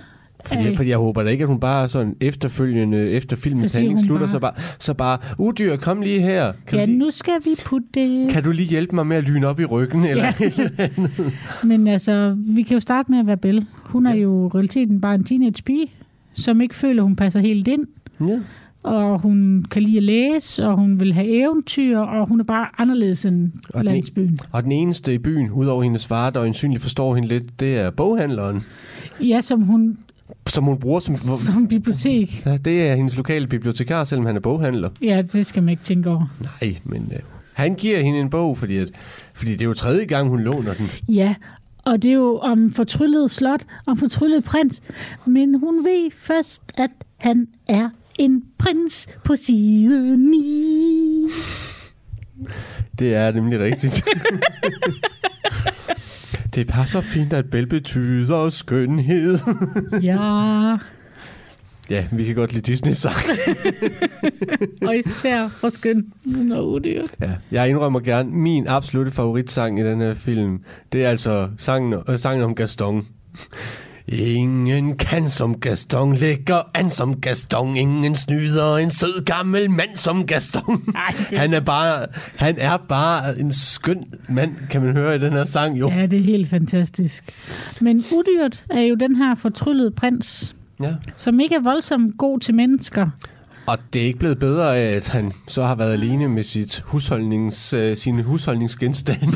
Fordi, 0.48 0.76
fordi 0.76 0.90
jeg 0.90 0.98
håber 0.98 1.24
da 1.24 1.30
ikke, 1.30 1.42
at 1.42 1.48
hun 1.48 1.60
bare 1.60 1.90
sådan 1.90 2.16
efterfølgende, 2.22 2.98
efter 3.10 3.36
filmens 3.36 3.72
Så 3.72 3.78
handling 3.80 4.00
slutter, 4.06 4.26
bare- 4.28 4.32
så 4.32 4.40
bare, 4.40 4.54
så 4.80 4.94
bare, 4.94 5.18
udyr, 5.38 5.76
kom 5.76 6.02
lige 6.02 6.22
her. 6.22 6.52
Kan, 6.68 6.80
Ja, 6.80 6.86
du 6.86 6.90
lige, 6.90 7.00
nu 7.00 7.12
skal 7.12 7.34
vi 7.46 7.50
putte... 7.66 8.28
kan 8.30 8.44
du 8.44 8.52
lige 8.52 8.68
hjælpe 8.70 8.96
mig 8.96 9.08
med 9.08 9.18
at 9.18 9.24
lyne 9.24 9.48
op 9.48 9.60
i 9.60 9.66
ryggen? 9.66 10.06
Eller? 10.06 10.26
Ja. 10.40 10.88
Men 11.68 11.88
altså, 11.88 12.36
vi 12.38 12.62
kan 12.62 12.74
jo 12.74 12.80
starte 12.80 13.12
med 13.12 13.20
at 13.20 13.28
være 13.28 13.38
Belle. 13.38 13.66
Hun 13.84 14.06
er 14.06 14.14
Ja. 14.14 14.22
jo 14.22 14.46
i 14.46 14.50
realiteten 14.50 15.02
bare 15.02 15.16
en 15.16 15.24
teenage 15.24 15.64
pige, 15.66 15.88
som 16.34 16.62
ikke 16.62 16.76
føler, 16.76 17.04
hun 17.04 17.16
passer 17.16 17.40
helt 17.40 17.68
ind. 17.68 17.86
ja. 18.28 18.40
Og 18.84 19.20
hun 19.20 19.66
kan 19.72 19.82
lide 19.82 19.98
at 19.98 20.04
læse, 20.04 20.68
og 20.68 20.78
hun 20.78 21.00
vil 21.00 21.14
have 21.14 21.28
eventyr, 21.28 21.98
og 22.00 22.28
hun 22.28 22.40
er 22.40 22.44
bare 22.44 22.68
anderledes 22.78 23.26
end 23.26 23.52
Og 23.70 23.78
den- 23.78 23.86
landsbyen. 23.86 24.38
Og 24.52 24.64
den 24.64 24.72
eneste 24.72 25.14
i 25.14 25.18
byen, 25.18 25.52
udover 25.52 25.84
hendes 25.84 26.08
far, 26.08 26.30
der 26.30 26.42
øjensynligt 26.42 26.82
forstår 26.82 27.16
hende 27.16 27.28
lidt, 27.28 27.60
det 27.60 27.78
er 27.78 27.90
boghandleren, 27.90 28.62
Ja, 29.22 29.42
som 29.42 29.62
hun 29.62 29.98
som 30.58 30.64
hun 30.64 30.80
bruger 30.80 31.00
som... 31.00 31.18
som 31.48 31.68
bibliotek. 31.68 32.46
Ja, 32.46 32.58
det 32.58 32.88
er 32.88 32.96
hendes 32.96 33.18
lokale 33.18 33.48
bibliotekar, 33.48 34.04
selvom 34.04 34.26
han 34.26 34.36
er 34.36 34.40
boghandler. 34.40 34.90
Ja, 35.02 35.22
det 35.22 35.46
skal 35.46 35.64
man 35.64 35.70
ikke 35.70 35.84
tænke 35.84 36.10
over. 36.10 36.36
Nej, 36.40 36.76
men 36.84 37.12
øh, 37.16 37.20
han 37.54 37.76
giver 37.76 38.02
hende 38.02 38.20
en 38.20 38.30
bog, 38.30 38.58
fordi, 38.58 38.78
at, 38.78 38.90
fordi 39.34 39.52
det 39.52 39.62
er 39.62 39.66
jo 39.66 39.74
tredje 39.74 40.06
gang, 40.06 40.30
hun 40.30 40.40
låner 40.40 40.74
den. 40.74 40.90
Ja, 41.10 41.36
og 41.86 42.04
det 42.04 42.10
er 42.10 42.16
jo 42.16 42.38
om 42.38 42.72
fortryllet 42.72 43.32
slot, 43.32 43.62
om 43.86 43.98
fortryllet 43.98 44.44
prins. 44.44 44.82
Men 45.26 45.60
hun 45.60 45.86
ved 45.86 46.12
først, 46.18 46.62
at 46.78 46.92
han 47.18 47.48
er 47.68 47.90
en 48.20 48.44
prins 48.58 49.08
på 49.24 49.36
side 49.36 50.18
9. 50.18 51.28
Det 53.00 53.16
er 53.16 53.32
nemlig 53.32 53.60
rigtigt. 53.60 54.04
det 56.58 56.68
passer 56.68 57.02
fint, 57.02 57.34
at 57.34 57.50
Bell 57.50 57.68
betyder 57.68 58.50
skønhed. 58.50 59.40
Ja, 60.02 60.78
ja, 61.90 62.06
vi 62.12 62.24
kan 62.24 62.36
godt 62.36 62.54
lide 62.54 62.72
Disney-sang. 62.72 63.16
og 64.88 64.98
især 64.98 65.48
for 65.48 65.70
skøn 65.70 66.14
og 66.52 66.72
udyrt. 66.72 67.16
Ja, 67.22 67.32
jeg 67.52 67.70
indrømmer 67.70 68.00
gerne, 68.00 68.32
min 68.32 68.68
absolutte 68.68 69.12
favoritsang 69.12 69.80
i 69.80 69.84
den 69.84 70.02
her 70.02 70.14
film, 70.14 70.64
det 70.92 71.06
er 71.06 71.10
altså 71.10 71.50
sangen, 71.58 71.94
øh, 72.10 72.20
sangen 72.20 72.44
om 72.44 72.56
Gaston. 72.56 73.08
Ingen 74.12 74.98
kan 74.98 75.30
som 75.30 75.60
Gaston 75.60 76.16
lægger 76.16 76.62
an 76.74 76.90
som 76.90 77.22
Gaston. 77.22 77.78
Ingen 77.78 78.16
snyder 78.16 78.78
en 78.78 78.92
sød 78.92 79.26
gammel 79.26 79.70
mand 79.70 79.96
som 79.96 80.26
Gaston. 80.26 80.82
Ej, 80.96 81.16
det- 81.30 81.40
Han 81.40 81.54
er 81.54 81.60
bare, 81.60 82.06
han 82.36 82.56
er 82.58 82.78
bare 82.90 83.40
en 83.40 83.52
skøn 83.52 84.04
mand, 84.30 84.56
kan 84.70 84.82
man 84.82 84.96
høre 84.96 85.16
i 85.16 85.20
den 85.20 85.34
her 85.34 85.46
sang 85.46 85.80
jo. 85.80 85.90
Ja, 85.92 86.06
det 86.06 86.20
er 86.20 86.24
helt 86.24 86.50
fantastisk. 86.50 87.24
Men 87.82 87.98
udyrt 87.98 88.64
er 88.70 88.82
jo 88.82 88.96
den 88.96 89.16
her 89.16 89.36
fortryllede 89.36 89.92
prins, 89.92 90.56
Ja. 90.84 90.94
som 91.16 91.40
ikke 91.40 91.56
er 91.56 91.62
voldsomt 91.64 92.18
god 92.18 92.40
til 92.40 92.56
mennesker. 92.56 93.08
Og 93.68 93.78
det 93.94 94.02
er 94.02 94.06
ikke 94.06 94.20
blevet 94.20 94.40
bedre 94.40 94.78
af, 94.78 94.96
at 94.96 95.10
han 95.10 95.32
så 95.48 95.64
har 95.64 95.76
været 95.76 95.94
alene 95.94 96.28
med 96.28 96.44
sit 96.44 96.84
husholdnings, 96.86 97.74
øh, 97.74 97.98
sine 97.98 98.24
husholdningsgenstande. 98.24 99.28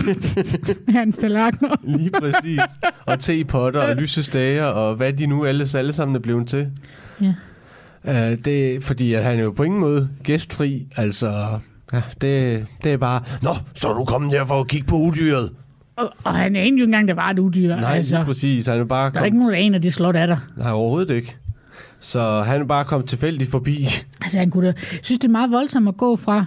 Hans 0.98 1.18
tallerkener. 1.18 1.76
Lige 1.98 2.12
præcis. 2.12 2.60
Og 3.06 3.20
tepotter 3.20 3.82
og 3.82 3.96
lysestager 3.96 4.66
og 4.66 4.96
hvad 4.96 5.14
de 5.14 5.28
nu 5.28 5.46
alle, 5.46 5.66
alle 5.76 5.94
sammen 5.94 6.16
er 6.16 6.20
blevet 6.20 6.48
til. 6.48 6.68
Ja. 7.22 7.34
Uh, 8.04 8.38
det 8.46 8.84
fordi, 8.84 9.14
at 9.14 9.24
han 9.24 9.40
er 9.40 9.44
jo 9.44 9.52
på 9.52 9.64
ingen 9.64 9.80
måde 9.80 10.10
gæstfri. 10.24 10.88
Altså, 10.96 11.60
ja, 11.94 12.02
det, 12.22 12.66
det 12.84 12.94
er 12.94 12.98
bare, 12.98 13.24
Nå, 13.42 13.50
så 13.76 13.88
er 13.88 13.94
du 13.94 14.06
kommet 14.06 14.32
her 14.32 14.46
for 14.46 14.60
at 14.60 14.68
kigge 14.68 14.88
på 14.88 14.96
udyret. 14.96 15.52
Og, 15.96 16.10
og 16.24 16.34
han 16.34 16.56
er 16.56 16.60
jo 16.60 16.66
ikke 16.66 16.84
engang, 16.84 17.08
der 17.08 17.14
var 17.14 17.30
et 17.30 17.40
udyr. 17.40 17.76
Nej, 17.76 17.96
altså, 17.96 18.24
præcis. 18.24 18.68
Han 18.68 18.80
er 18.80 18.86
bare 18.86 19.12
der 19.12 19.20
er 19.20 19.26
ikke 19.26 19.38
nogen, 19.38 19.54
der 19.54 19.60
aner, 19.60 19.80
det 19.80 19.94
slot 19.94 20.16
er 20.16 20.26
der. 20.26 20.38
Nej, 20.58 20.72
overhovedet 20.72 21.16
ikke. 21.16 21.38
Så 22.02 22.42
han 22.42 22.68
bare 22.68 22.86
kommet 22.86 23.10
tilfældigt 23.10 23.52
forbi. 23.52 23.88
Altså, 24.22 24.40
han 24.40 24.50
kunne 24.50 24.68
da, 24.68 24.74
synes, 25.02 25.20
det 25.20 25.24
er 25.28 25.32
meget 25.32 25.52
voldsomt 25.52 25.88
at 25.88 25.98
gå 25.98 26.16
fra, 26.16 26.46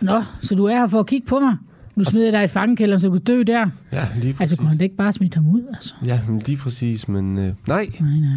Nå, 0.00 0.22
så 0.40 0.54
du 0.54 0.64
er 0.64 0.76
her 0.76 0.86
for 0.86 1.00
at 1.00 1.06
kigge 1.06 1.26
på 1.26 1.38
mig? 1.40 1.56
Nu 1.96 2.04
smider 2.04 2.24
jeg 2.26 2.32
dig 2.32 2.44
i 2.44 2.48
fangekælderen, 2.48 3.00
så 3.00 3.08
du 3.08 3.18
dø 3.26 3.42
der. 3.42 3.66
Ja, 3.92 4.06
lige 4.20 4.32
præcis. 4.32 4.40
Altså, 4.40 4.56
kunne 4.56 4.68
han 4.68 4.78
da 4.78 4.84
ikke 4.84 4.96
bare 4.96 5.12
smide 5.12 5.34
ham 5.34 5.48
ud, 5.48 5.62
altså? 5.74 5.94
Ja, 6.04 6.20
men 6.28 6.38
lige 6.46 6.56
præcis, 6.58 7.08
men 7.08 7.38
øh, 7.38 7.52
nej, 7.68 7.86
Nej, 8.00 8.18
nej. 8.18 8.36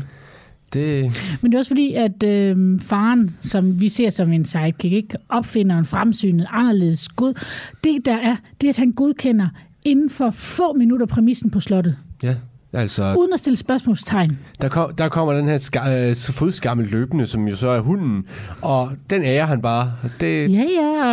det... 0.73 1.11
Men 1.41 1.51
det 1.51 1.57
er 1.57 1.59
også 1.59 1.69
fordi, 1.69 1.93
at 1.93 2.23
øh, 2.23 2.81
faren, 2.81 3.37
som 3.41 3.81
vi 3.81 3.89
ser 3.89 4.09
som 4.09 4.33
en 4.33 4.45
sidekick, 4.45 4.93
ikke 4.93 5.15
opfinder 5.29 5.77
en 5.77 5.85
fremsynet, 5.85 6.47
anderledes 6.49 7.07
god. 7.07 7.33
Det 7.83 8.05
der 8.05 8.15
er, 8.17 8.35
det 8.61 8.67
er, 8.67 8.71
at 8.71 8.77
han 8.77 8.91
godkender 8.91 9.47
inden 9.85 10.09
for 10.09 10.29
få 10.29 10.73
minutter 10.73 11.05
præmissen 11.05 11.51
på 11.51 11.59
slottet. 11.59 11.97
Ja, 12.23 12.35
altså, 12.73 13.15
Uden 13.19 13.33
at 13.33 13.39
stille 13.39 13.57
spørgsmålstegn. 13.57 14.39
der, 14.61 14.69
kom, 14.69 14.93
der 14.95 15.09
kommer 15.09 15.33
den 15.33 15.47
her 15.47 15.57
ska, 15.57 16.09
øh, 16.09 16.15
fodskammel 16.15 16.87
løbende, 16.87 17.27
som 17.27 17.47
jo 17.47 17.55
så 17.55 17.67
er 17.67 17.79
hunden, 17.79 18.25
og 18.61 18.91
den 19.09 19.23
ærer 19.23 19.45
han 19.45 19.61
bare. 19.61 19.93
Det, 20.21 20.51
Ja, 20.53 20.65
ja, 20.81 21.05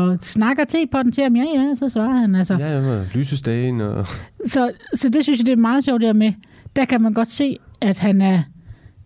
og 0.00 0.16
snakker 0.20 0.64
til 0.64 0.86
på 0.92 1.02
den 1.02 1.12
til 1.12 1.22
ham. 1.22 1.36
Ja, 1.36 1.44
ja, 1.54 1.74
så 1.74 1.88
svarer 1.88 2.18
han. 2.18 2.34
Altså. 2.34 2.54
ja, 2.54 2.80
ja, 2.80 3.04
lysestagen 3.14 3.80
og... 3.80 4.06
Så, 4.46 4.72
så 4.94 5.08
det 5.08 5.22
synes 5.22 5.38
jeg, 5.38 5.46
det 5.46 5.52
er 5.52 5.56
meget 5.56 5.84
sjovt 5.84 6.02
der 6.02 6.12
med. 6.12 6.32
Der 6.76 6.84
kan 6.84 7.02
man 7.02 7.12
godt 7.12 7.30
se, 7.30 7.56
at 7.80 7.98
han 7.98 8.20
er 8.20 8.42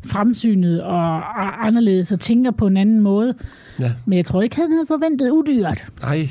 fremsynet 0.06 0.82
og 0.82 1.66
anderledes 1.66 2.12
og 2.12 2.20
tænker 2.20 2.50
på 2.50 2.66
en 2.66 2.76
anden 2.76 3.00
måde. 3.00 3.34
Ja, 3.80 3.92
Men 4.06 4.16
jeg 4.16 4.26
tror 4.26 4.42
ikke, 4.42 4.56
han 4.56 4.72
havde 4.72 4.86
forventet 4.86 5.30
udyrt, 5.30 5.84
nej. 6.02 6.28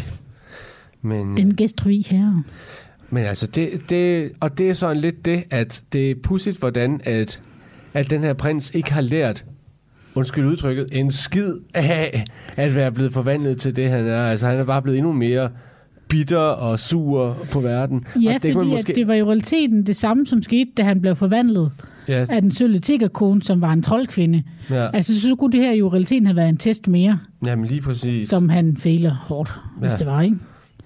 Men, 1.02 1.38
den 1.38 1.56
gæstfri 1.56 2.06
herre. 2.10 2.44
Men 3.10 3.24
altså, 3.26 3.48
det, 3.48 3.70
det, 3.90 4.32
og 4.40 4.58
det 4.58 4.70
er 4.70 4.74
sådan 4.74 4.98
lidt 4.98 5.26
det, 5.26 5.44
at 5.52 5.82
det 5.94 6.12
er 6.12 6.16
pudsigt, 6.24 6.60
hvordan 6.60 7.02
at, 7.04 7.42
at 7.94 8.10
den 8.10 8.22
her 8.22 8.34
prins 8.34 8.72
ikke 8.76 8.94
har 8.94 9.02
lært, 9.02 9.46
undskyld 10.16 10.46
udtrykket, 10.46 10.88
en 10.92 11.12
skid 11.12 11.54
af 11.74 12.24
at 12.56 12.76
være 12.76 12.92
blevet 12.92 13.14
forvandlet 13.14 13.58
til 13.58 13.76
det, 13.76 13.90
han 13.90 14.08
er. 14.08 14.24
Altså, 14.32 14.48
han 14.48 14.60
er 14.60 14.64
bare 14.64 14.82
blevet 14.82 14.98
endnu 14.98 15.12
mere 15.14 15.50
bitter 16.08 16.38
og 16.38 16.80
sur 16.80 17.38
på 17.52 17.60
verden. 17.60 18.06
Ja, 18.24 18.30
og 18.36 18.42
fordi 18.42 18.54
kunne 18.54 18.66
man 18.68 18.74
måske... 18.78 18.90
at 18.90 18.96
det 18.96 19.08
var 19.08 19.14
i 19.14 19.24
realiteten 19.24 19.86
det 19.86 19.96
samme, 19.96 20.26
som 20.26 20.42
skete, 20.44 20.72
da 20.78 20.84
han 20.84 21.02
blev 21.02 21.16
forvandlet 21.16 21.72
Ja, 22.08 22.26
af 22.30 22.42
den 22.42 22.52
sølle 22.52 22.80
tiggerkone, 22.80 23.44
som 23.44 23.62
var 23.62 23.74
en 23.74 23.82
troldkvinde. 23.82 24.44
ja, 24.70 24.88
Altså, 24.94 25.22
så 25.22 25.36
kunne 25.36 25.52
det 25.52 25.60
her 25.62 25.72
jo 25.72 25.88
i 25.88 25.90
realiteten 25.90 26.26
have 26.26 26.36
været 26.36 26.50
en 26.50 26.58
test 26.58 26.88
mere, 26.88 27.20
jamen 27.46 27.66
lige 27.66 27.82
præcis. 27.82 28.28
som 28.30 28.50
han 28.50 28.78
fejler 28.78 29.14
hårdt, 29.14 29.54
hvis 29.80 29.92
Ja. 29.92 29.98
det 29.98 30.08
var, 30.08 30.22
ikke? 30.22 30.36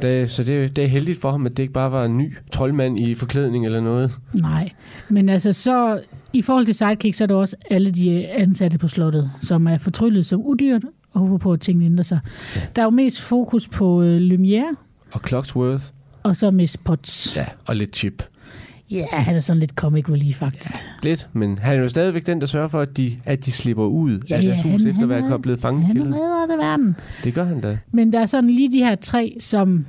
Det, 0.01 0.31
så 0.31 0.43
det, 0.43 0.75
det 0.75 0.83
er 0.83 0.87
heldigt 0.87 1.21
for 1.21 1.31
ham, 1.31 1.45
at 1.45 1.57
det 1.57 1.63
ikke 1.63 1.73
bare 1.73 1.91
var 1.91 2.05
en 2.05 2.17
ny 2.17 2.33
troldmand 2.51 2.99
i 2.99 3.15
forklædning 3.15 3.65
eller 3.65 3.81
noget. 3.81 4.11
Nej, 4.33 4.69
men 5.09 5.29
altså 5.29 5.53
så 5.53 6.01
i 6.33 6.41
forhold 6.41 6.65
til 6.65 6.75
Sidekick, 6.75 7.15
så 7.15 7.23
er 7.23 7.27
der 7.27 7.35
også 7.35 7.55
alle 7.69 7.91
de 7.91 8.27
ansatte 8.27 8.77
på 8.77 8.87
slottet, 8.87 9.31
som 9.39 9.67
er 9.67 9.77
fortryllet 9.77 10.25
som 10.25 10.41
udyrt 10.41 10.83
og 11.11 11.19
håber 11.21 11.37
på, 11.37 11.53
at 11.53 11.61
tingene 11.61 11.85
ændrer 11.85 12.03
sig. 12.03 12.19
Ja. 12.55 12.61
Der 12.75 12.81
er 12.81 12.85
jo 12.85 12.89
mest 12.89 13.21
fokus 13.21 13.67
på 13.67 14.01
øh, 14.01 14.31
Lumière, 14.31 14.75
Og 15.11 15.21
Clocksworth, 15.27 15.83
og 16.23 16.35
så 16.35 16.51
Miss 16.51 16.77
Potts. 16.77 17.35
ja, 17.35 17.45
og 17.65 17.75
lidt 17.75 17.95
chip. 17.95 18.23
Ja, 18.91 19.05
han 19.11 19.35
er 19.35 19.39
sådan 19.39 19.59
lidt 19.59 19.71
comic 19.71 20.09
relief, 20.09 20.35
faktisk. 20.35 20.73
Lidt, 21.03 21.29
men 21.33 21.59
han 21.59 21.75
er 21.77 21.81
jo 21.81 21.89
stadigvæk 21.89 22.25
den, 22.27 22.41
der 22.41 22.47
sørger 22.47 22.67
for, 22.67 22.79
at 22.81 22.97
de, 22.97 23.11
at 23.25 23.45
de 23.45 23.51
slipper 23.51 23.85
ud 23.85 24.19
Ja, 24.29 24.35
af 24.35 24.41
ja, 24.43 24.47
deres 24.47 24.61
hus, 24.61 24.81
han- 24.81 24.89
efter 24.91 25.03
at 25.07 25.21
han 25.21 25.29
være 25.29 25.39
blevet 25.39 25.59
Han 25.59 25.61
fangekilder. 25.61 26.05
redder 26.17 26.45
det 26.47 26.57
verden. 26.65 26.95
Det 27.23 27.33
gør 27.33 27.43
han 27.43 27.61
da. 27.61 27.77
Men 27.91 28.13
der 28.13 28.19
er 28.19 28.25
sådan 28.25 28.49
lige 28.49 28.71
de 28.71 28.77
her 28.77 28.95
tre, 28.95 29.37
som 29.39 29.85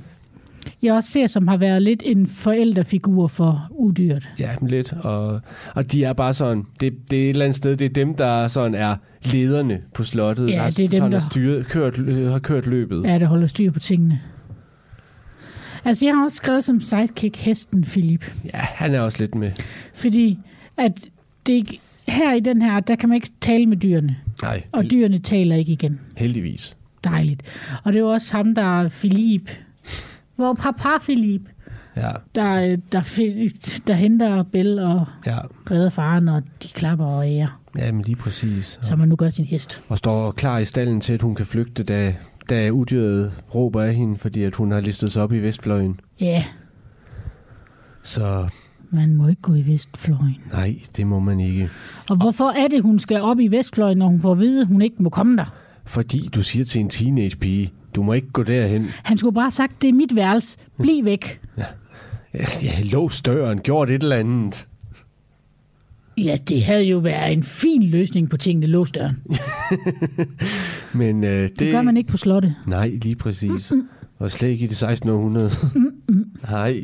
jeg 0.83 0.93
også 0.93 1.09
ser, 1.11 1.27
som 1.27 1.47
har 1.47 1.57
været 1.57 1.81
lidt 1.81 2.03
en 2.05 2.27
forældrefigur 2.27 3.27
for 3.27 3.67
udyrt. 3.71 4.29
Ja, 4.39 4.49
lidt. 4.61 4.93
Og, 5.01 5.41
og 5.75 5.91
de 5.91 6.03
er 6.03 6.13
bare 6.13 6.33
sådan, 6.33 6.63
det, 6.79 6.93
det 7.11 7.19
er 7.19 7.23
et 7.23 7.29
eller 7.29 7.45
andet 7.45 7.57
sted, 7.57 7.77
det 7.77 7.85
er 7.85 7.89
dem, 7.89 8.13
der 8.15 8.47
sådan 8.47 8.75
er 8.75 8.95
lederne 9.25 9.79
på 9.93 10.03
slottet. 10.03 10.49
Ja, 10.49 10.55
der 10.55 10.69
det 10.69 10.79
er 10.85 10.87
dem, 10.89 10.97
sådan 10.97 11.11
der- 11.11 11.19
har, 11.19 11.29
styret, 11.29 11.67
kørt, 11.67 11.97
har 12.31 12.39
kørt 12.39 12.67
løbet. 12.67 13.03
Ja, 13.05 13.19
der 13.19 13.25
holder 13.25 13.47
styr 13.47 13.71
på 13.71 13.79
tingene. 13.79 14.19
Altså, 15.85 16.05
jeg 16.05 16.15
har 16.15 16.23
også 16.23 16.37
skrevet 16.37 16.63
som 16.63 16.81
sidekick 16.81 17.37
hesten, 17.37 17.83
Philip. 17.83 18.33
Ja, 18.45 18.57
han 18.59 18.93
er 18.93 18.99
også 18.99 19.17
lidt 19.19 19.35
med. 19.35 19.51
Fordi 19.93 20.39
at 20.77 21.05
det 21.47 21.53
ikke, 21.53 21.79
her 22.07 22.33
i 22.33 22.39
den 22.39 22.61
her, 22.61 22.79
der 22.79 22.95
kan 22.95 23.09
man 23.09 23.15
ikke 23.15 23.29
tale 23.41 23.65
med 23.65 23.77
dyrene. 23.77 24.17
Nej, 24.41 24.63
Og 24.71 24.83
dyrene 24.91 25.19
taler 25.19 25.55
ikke 25.55 25.71
igen. 25.71 25.99
heldigvis. 26.17 26.77
Dejligt. 27.03 27.41
Og 27.83 27.93
det 27.93 27.99
er 27.99 28.03
jo 28.03 28.09
også 28.11 28.37
ham, 28.37 28.55
der 28.55 28.81
er 28.81 28.89
Philip. 28.89 29.49
Hvor 30.35 30.53
papa 30.53 30.89
Philip. 31.01 31.41
Ja, 31.95 32.11
der, 32.35 32.75
der, 32.91 33.01
der 33.87 33.93
henter 33.93 34.43
Belle 34.43 34.85
og 34.85 35.05
ja, 35.25 35.37
redder 35.71 35.89
faren, 35.89 36.27
og 36.27 36.43
de 36.63 36.67
klapper 36.67 37.05
og 37.05 37.27
ærer, 37.27 37.59
ja 37.77 37.91
men 37.91 38.01
lige 38.01 38.15
præcis. 38.15 38.79
som 38.81 38.99
man 38.99 39.09
nu 39.09 39.15
gør 39.15 39.29
sin 39.29 39.45
hest. 39.45 39.83
Og 39.87 39.97
står 39.97 40.31
klar 40.31 40.57
i 40.57 40.65
stallen 40.65 41.01
til, 41.01 41.13
at 41.13 41.21
hun 41.21 41.35
kan 41.35 41.45
flygte, 41.45 41.83
da, 41.83 42.15
da 42.49 42.69
udyret 42.71 43.31
råber 43.55 43.81
af 43.81 43.95
hende, 43.95 44.17
fordi 44.17 44.43
at 44.43 44.55
hun 44.55 44.71
har 44.71 44.79
listet 44.79 45.11
sig 45.11 45.23
op 45.23 45.33
i 45.33 45.37
Vestfløjen. 45.39 45.99
Ja, 46.21 46.43
Så 48.03 48.47
man 48.89 49.15
må 49.15 49.27
ikke 49.27 49.41
gå 49.41 49.53
i 49.53 49.67
Vestfløjen. 49.67 50.37
nej, 50.53 50.75
det 50.97 51.07
må 51.07 51.19
man 51.19 51.39
ikke. 51.39 51.69
Og 52.09 52.15
hvorfor 52.17 52.49
er 52.49 52.67
det, 52.67 52.81
hun 52.83 52.99
skal 52.99 53.21
op 53.21 53.39
i 53.39 53.47
Vestfløjen, 53.47 53.97
når 53.97 54.07
hun 54.07 54.19
får 54.21 54.31
at 54.31 54.39
vide, 54.39 54.61
at 54.61 54.67
hun 54.67 54.81
ikke 54.81 55.03
må 55.03 55.09
komme 55.09 55.37
der? 55.37 55.45
Fordi 55.85 56.29
du 56.35 56.43
siger 56.43 56.65
til 56.65 56.81
en 56.81 56.89
teenage-pige, 56.89 57.73
du 57.95 58.03
må 58.03 58.13
ikke 58.13 58.31
gå 58.31 58.43
derhen. 58.43 58.85
Han 59.03 59.17
skulle 59.17 59.33
bare 59.35 59.43
have 59.45 59.51
sagt, 59.51 59.81
det 59.81 59.89
er 59.89 59.93
mit 59.93 60.15
værelse. 60.15 60.57
Bliv 60.81 61.05
væk. 61.05 61.41
Ja, 61.57 61.65
ja 62.63 62.81
lås 62.93 63.21
døren, 63.21 63.59
gjort 63.59 63.89
et 63.89 64.03
eller 64.03 64.15
andet. 64.15 64.67
Ja, 66.17 66.37
det 66.47 66.63
havde 66.63 66.83
jo 66.83 66.97
været 66.97 67.33
en 67.33 67.43
fin 67.43 67.83
løsning 67.83 68.29
på 68.29 68.37
tingene, 68.37 68.67
lås 68.67 68.91
døren. 68.91 69.17
Men 70.93 71.23
øh, 71.23 71.29
det... 71.43 71.59
Det 71.59 71.71
gør 71.71 71.81
man 71.81 71.97
ikke 71.97 72.11
på 72.11 72.17
slottet. 72.17 72.55
Nej, 72.67 72.89
lige 72.89 73.15
præcis. 73.15 73.71
Og 74.19 74.31
slet 74.31 74.49
ikke 74.49 74.65
i 74.65 74.67
det 74.67 74.77
16. 74.77 75.09
århundrede. 75.09 75.51
Nej, 76.51 76.81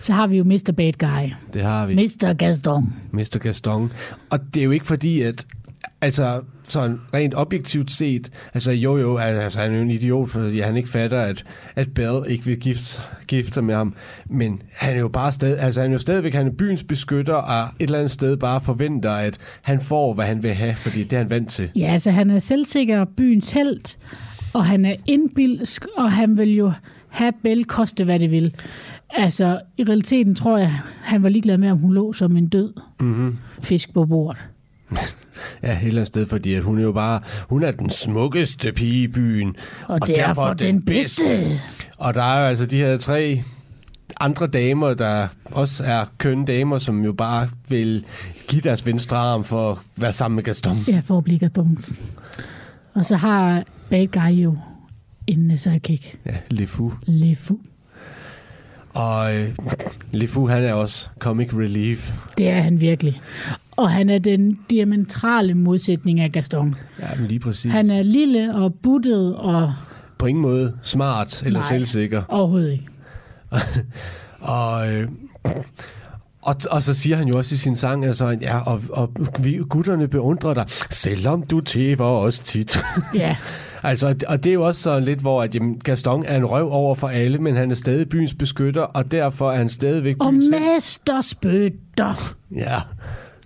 Så 0.00 0.12
har 0.12 0.26
vi 0.26 0.36
jo 0.36 0.44
Mr. 0.44 0.72
Bad 0.76 0.92
Guy. 0.92 1.32
det 1.54 1.62
har 1.62 1.86
vi. 1.86 1.94
Mr. 1.94 2.32
Gaston. 2.32 2.92
Mr. 3.12 3.38
Gaston. 3.38 3.92
Og 4.30 4.38
det 4.54 4.60
er 4.60 4.64
jo 4.64 4.70
ikke 4.70 4.86
fordi, 4.86 5.20
at 5.20 5.46
altså 6.00 6.40
sådan 6.68 7.00
rent 7.14 7.34
objektivt 7.36 7.92
set, 7.92 8.30
altså 8.54 8.72
jo 8.72 8.96
jo, 8.96 9.16
altså 9.16 9.60
han 9.60 9.72
er 9.72 9.76
jo 9.76 9.82
en 9.82 9.90
idiot, 9.90 10.30
fordi 10.30 10.60
han 10.60 10.76
ikke 10.76 10.88
fatter, 10.88 11.20
at, 11.20 11.44
at 11.76 11.94
Belle 11.94 12.20
ikke 12.28 12.44
vil 12.44 12.56
gifte, 12.60 13.02
gifte 13.28 13.52
sig 13.52 13.64
med 13.64 13.74
ham. 13.74 13.94
Men 14.30 14.62
han 14.72 14.94
er 14.94 15.00
jo 15.00 15.08
bare 15.08 15.32
stadig, 15.32 15.58
altså 15.60 15.80
han 15.80 15.90
er 15.90 15.94
jo 15.94 15.98
stadigvæk, 15.98 16.34
han 16.34 16.46
er 16.46 16.50
byens 16.50 16.82
beskytter, 16.82 17.34
og 17.34 17.62
et 17.78 17.84
eller 17.84 17.98
andet 17.98 18.10
sted 18.10 18.36
bare 18.36 18.60
forventer, 18.60 19.10
at 19.10 19.38
han 19.62 19.80
får, 19.80 20.14
hvad 20.14 20.24
han 20.24 20.42
vil 20.42 20.50
have, 20.54 20.74
fordi 20.74 21.04
det 21.04 21.12
er 21.12 21.18
han 21.20 21.30
vant 21.30 21.50
til. 21.50 21.70
Ja, 21.76 21.86
altså 21.92 22.10
han 22.10 22.30
er 22.30 22.38
selvsikker 22.38 23.04
byens 23.16 23.52
held, 23.52 23.96
og 24.52 24.64
han 24.64 24.84
er 24.84 24.94
indbilsk, 25.06 25.86
og 25.96 26.12
han 26.12 26.36
vil 26.38 26.54
jo 26.54 26.72
have 27.08 27.32
Belle 27.42 27.64
koste, 27.64 28.04
hvad 28.04 28.18
det 28.18 28.30
vil. 28.30 28.54
Altså, 29.16 29.60
i 29.78 29.84
realiteten 29.84 30.34
tror 30.34 30.58
jeg, 30.58 30.72
han 31.02 31.22
var 31.22 31.28
ligeglad 31.28 31.58
med, 31.58 31.70
om 31.70 31.78
hun 31.78 31.94
lå 31.94 32.12
som 32.12 32.36
en 32.36 32.48
død 32.48 32.72
Mm-hmm. 33.00 33.38
fisk 33.62 33.94
på 33.94 34.04
bordet. 34.04 34.40
Ja, 35.62 35.72
et 35.72 35.78
eller 35.78 35.92
andet 35.92 36.06
sted, 36.06 36.26
fordi 36.26 36.54
at 36.54 36.62
hun 36.62 36.78
er 36.78 36.82
jo 36.82 36.92
bare, 36.92 37.20
hun 37.48 37.62
er 37.62 37.70
den 37.70 37.90
smukkeste 37.90 38.72
pige 38.72 39.02
i 39.02 39.08
byen. 39.08 39.56
Og, 39.88 39.98
og 40.02 40.08
derfor 40.08 40.52
den 40.54 40.82
bedste. 40.82 41.60
Og 41.98 42.14
der 42.14 42.22
er 42.22 42.40
jo 42.40 42.46
altså 42.46 42.66
de 42.66 42.76
her 42.76 42.98
tre 42.98 43.42
andre 44.20 44.46
damer, 44.46 44.94
der 44.94 45.28
også 45.44 45.84
er 45.84 46.04
kønne 46.18 46.46
damer, 46.46 46.78
som 46.78 47.04
jo 47.04 47.12
bare 47.12 47.48
vil 47.68 48.04
give 48.48 48.60
deres 48.62 48.86
venstre 48.86 49.16
arm 49.16 49.44
for 49.44 49.72
at 49.72 49.78
være 49.96 50.12
sammen 50.12 50.36
med 50.36 50.44
Gaston. 50.44 50.76
Ja, 50.88 51.00
for 51.04 51.18
at 51.18 51.24
blive 51.24 51.38
Gardons. 51.38 51.98
Og 52.94 53.06
så 53.06 53.16
har 53.16 53.64
Bad 53.90 54.06
Guy 54.06 54.30
jo 54.30 54.56
en 55.26 55.58
sidekick. 55.58 56.18
Ja, 56.26 56.34
Lefu. 56.50 56.92
Lefu. 57.06 57.58
Og 58.94 59.34
øh, 59.36 59.48
Lefu, 60.12 60.48
han 60.48 60.62
er 60.64 60.72
også 60.72 61.08
comic 61.18 61.54
relief. 61.54 62.12
Det 62.38 62.48
er 62.48 62.62
han 62.62 62.80
virkelig. 62.80 63.20
Og 63.76 63.90
han 63.90 64.08
er 64.08 64.18
den 64.18 64.58
diametrale 64.70 65.54
modsætning 65.54 66.20
af 66.20 66.32
Gaston. 66.32 66.74
Ja, 67.00 67.06
men 67.18 67.26
lige 67.26 67.40
præcis. 67.40 67.72
Han 67.72 67.90
er 67.90 68.02
lille 68.02 68.54
og 68.54 68.74
buttet 68.74 69.36
og 69.36 69.74
på 70.18 70.26
ingen 70.26 70.42
måde 70.42 70.76
smart 70.82 71.42
eller 71.46 71.60
Nej. 71.60 71.68
selvsikker. 71.68 72.22
overhovedet 72.28 72.72
ikke. 72.72 72.86
Og, 74.40 74.92
øh, 74.92 75.08
og, 76.42 76.56
og 76.70 76.82
så 76.82 76.94
siger 76.94 77.16
han 77.16 77.28
jo 77.28 77.36
også 77.38 77.54
i 77.54 77.58
sin 77.58 77.76
sang, 77.76 78.04
altså, 78.04 78.26
ja, 78.40 78.58
og, 78.58 78.82
og 78.90 79.10
vi, 79.38 79.60
gutterne 79.68 80.08
beundrer 80.08 80.54
dig, 80.54 80.64
selvom 80.90 81.42
du 81.42 81.60
tæver 81.60 82.04
os 82.04 82.40
tit. 82.40 82.78
Ja, 83.14 83.36
altså, 83.82 84.14
og 84.28 84.44
det 84.44 84.50
er 84.50 84.54
jo 84.54 84.66
også 84.66 84.82
sådan 84.82 85.04
lidt, 85.04 85.20
hvor 85.20 85.42
at, 85.42 85.54
jamen, 85.54 85.78
Gaston 85.78 86.24
er 86.26 86.36
en 86.36 86.44
røv 86.44 86.72
over 86.72 86.94
for 86.94 87.08
alle, 87.08 87.38
men 87.38 87.56
han 87.56 87.70
er 87.70 87.74
stadig 87.74 88.08
byens 88.08 88.34
beskytter, 88.34 88.82
og 88.82 89.10
derfor 89.10 89.52
er 89.52 89.56
han 89.56 89.68
stadigvæk 89.68 90.16
og 90.20 90.32
byens... 90.32 90.44
held. 90.44 90.74
mesterspøtter. 90.74 92.34
Ja, 92.56 92.80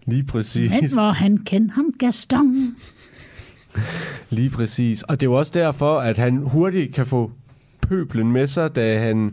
lige 0.09 0.25
præcis. 0.25 0.71
Men 0.71 0.93
hvor 0.93 1.11
han 1.11 1.39
kendte 1.39 1.75
ham 1.75 1.93
Gaston. 1.99 2.77
Lige 4.31 4.51
præcis. 4.51 5.03
Og 5.03 5.21
det 5.21 5.27
er 5.27 5.31
jo 5.31 5.39
også 5.39 5.53
derfor, 5.55 5.99
at 6.01 6.19
han 6.19 6.37
hurtigt 6.37 6.95
kan 6.95 7.07
få 7.07 7.31
pøblen 7.81 8.33
med 8.33 8.47
sig, 8.47 8.77
da 8.77 8.99
han, 8.99 9.33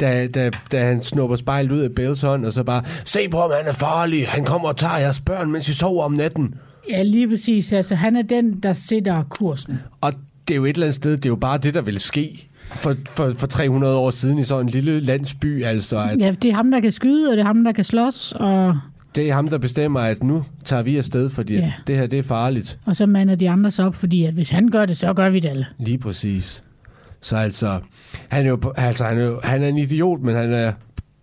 da, 0.00 0.26
da, 0.26 0.50
da 0.72 0.84
han 0.84 1.02
snupper 1.02 1.36
spejlet 1.36 1.72
ud 1.72 1.80
af 1.80 1.92
Bells 1.94 2.22
hånd, 2.22 2.44
og 2.46 2.52
så 2.52 2.62
bare, 2.62 2.82
se 3.04 3.18
på 3.30 3.40
ham, 3.40 3.50
han 3.58 3.68
er 3.68 3.72
farlig, 3.72 4.28
han 4.28 4.44
kommer 4.44 4.68
og 4.68 4.76
tager 4.76 4.98
jeres 4.98 5.20
børn, 5.20 5.50
mens 5.50 5.68
I 5.68 5.74
sover 5.74 6.04
om 6.04 6.12
natten. 6.12 6.54
Ja, 6.90 7.02
lige 7.02 7.28
præcis. 7.28 7.72
Altså, 7.72 7.94
han 7.94 8.16
er 8.16 8.22
den, 8.22 8.60
der 8.60 8.72
sætter 8.72 9.22
kursen. 9.22 9.78
Og 10.00 10.12
det 10.48 10.54
er 10.54 10.56
jo 10.56 10.64
et 10.64 10.68
eller 10.68 10.86
andet 10.86 10.96
sted, 10.96 11.12
det 11.12 11.26
er 11.26 11.30
jo 11.30 11.36
bare 11.36 11.58
det, 11.58 11.74
der 11.74 11.80
vil 11.82 12.00
ske 12.00 12.48
for, 12.74 12.94
for, 13.08 13.32
for 13.36 13.46
300 13.46 13.96
år 13.96 14.10
siden 14.10 14.38
i 14.38 14.42
sådan 14.42 14.66
en 14.66 14.70
lille 14.70 15.00
landsby, 15.00 15.64
altså 15.64 15.98
at 15.98 16.20
Ja, 16.20 16.30
det 16.42 16.50
er 16.50 16.54
ham, 16.54 16.70
der 16.70 16.80
kan 16.80 16.92
skyde, 16.92 17.30
og 17.30 17.36
det 17.36 17.42
er 17.42 17.46
ham, 17.46 17.64
der 17.64 17.72
kan 17.72 17.84
slås, 17.84 18.32
og, 18.32 18.78
det 19.14 19.30
er 19.30 19.34
ham, 19.34 19.48
der 19.48 19.58
bestemmer, 19.58 20.00
at 20.00 20.22
nu 20.22 20.44
tager 20.64 20.82
vi 20.82 20.96
afsted, 20.96 21.30
fordi 21.30 21.54
Ja. 21.54 21.72
det 21.86 21.96
her, 21.96 22.06
det 22.06 22.18
er 22.18 22.22
farligt. 22.22 22.78
og 22.86 22.96
så 22.96 23.06
mander 23.06 23.34
de 23.34 23.50
andre 23.50 23.70
sig 23.70 23.84
op, 23.86 23.94
fordi 23.94 24.24
at 24.24 24.34
hvis 24.34 24.50
han 24.50 24.68
gør 24.68 24.86
det, 24.86 24.96
så 24.98 25.12
gør 25.14 25.28
vi 25.30 25.40
det 25.40 25.48
alle. 25.48 25.66
Lige 25.78 25.98
præcis. 25.98 26.62
Så 27.20 27.36
altså, 27.36 27.80
han 28.28 28.44
er 28.46 28.48
jo, 28.50 28.60
altså, 28.76 29.04
han 29.04 29.18
er, 29.18 29.22
jo, 29.24 29.40
han 29.44 29.62
er 29.62 29.68
en 29.68 29.78
idiot, 29.78 30.20
men 30.20 30.34
han 30.34 30.52
er 30.52 30.72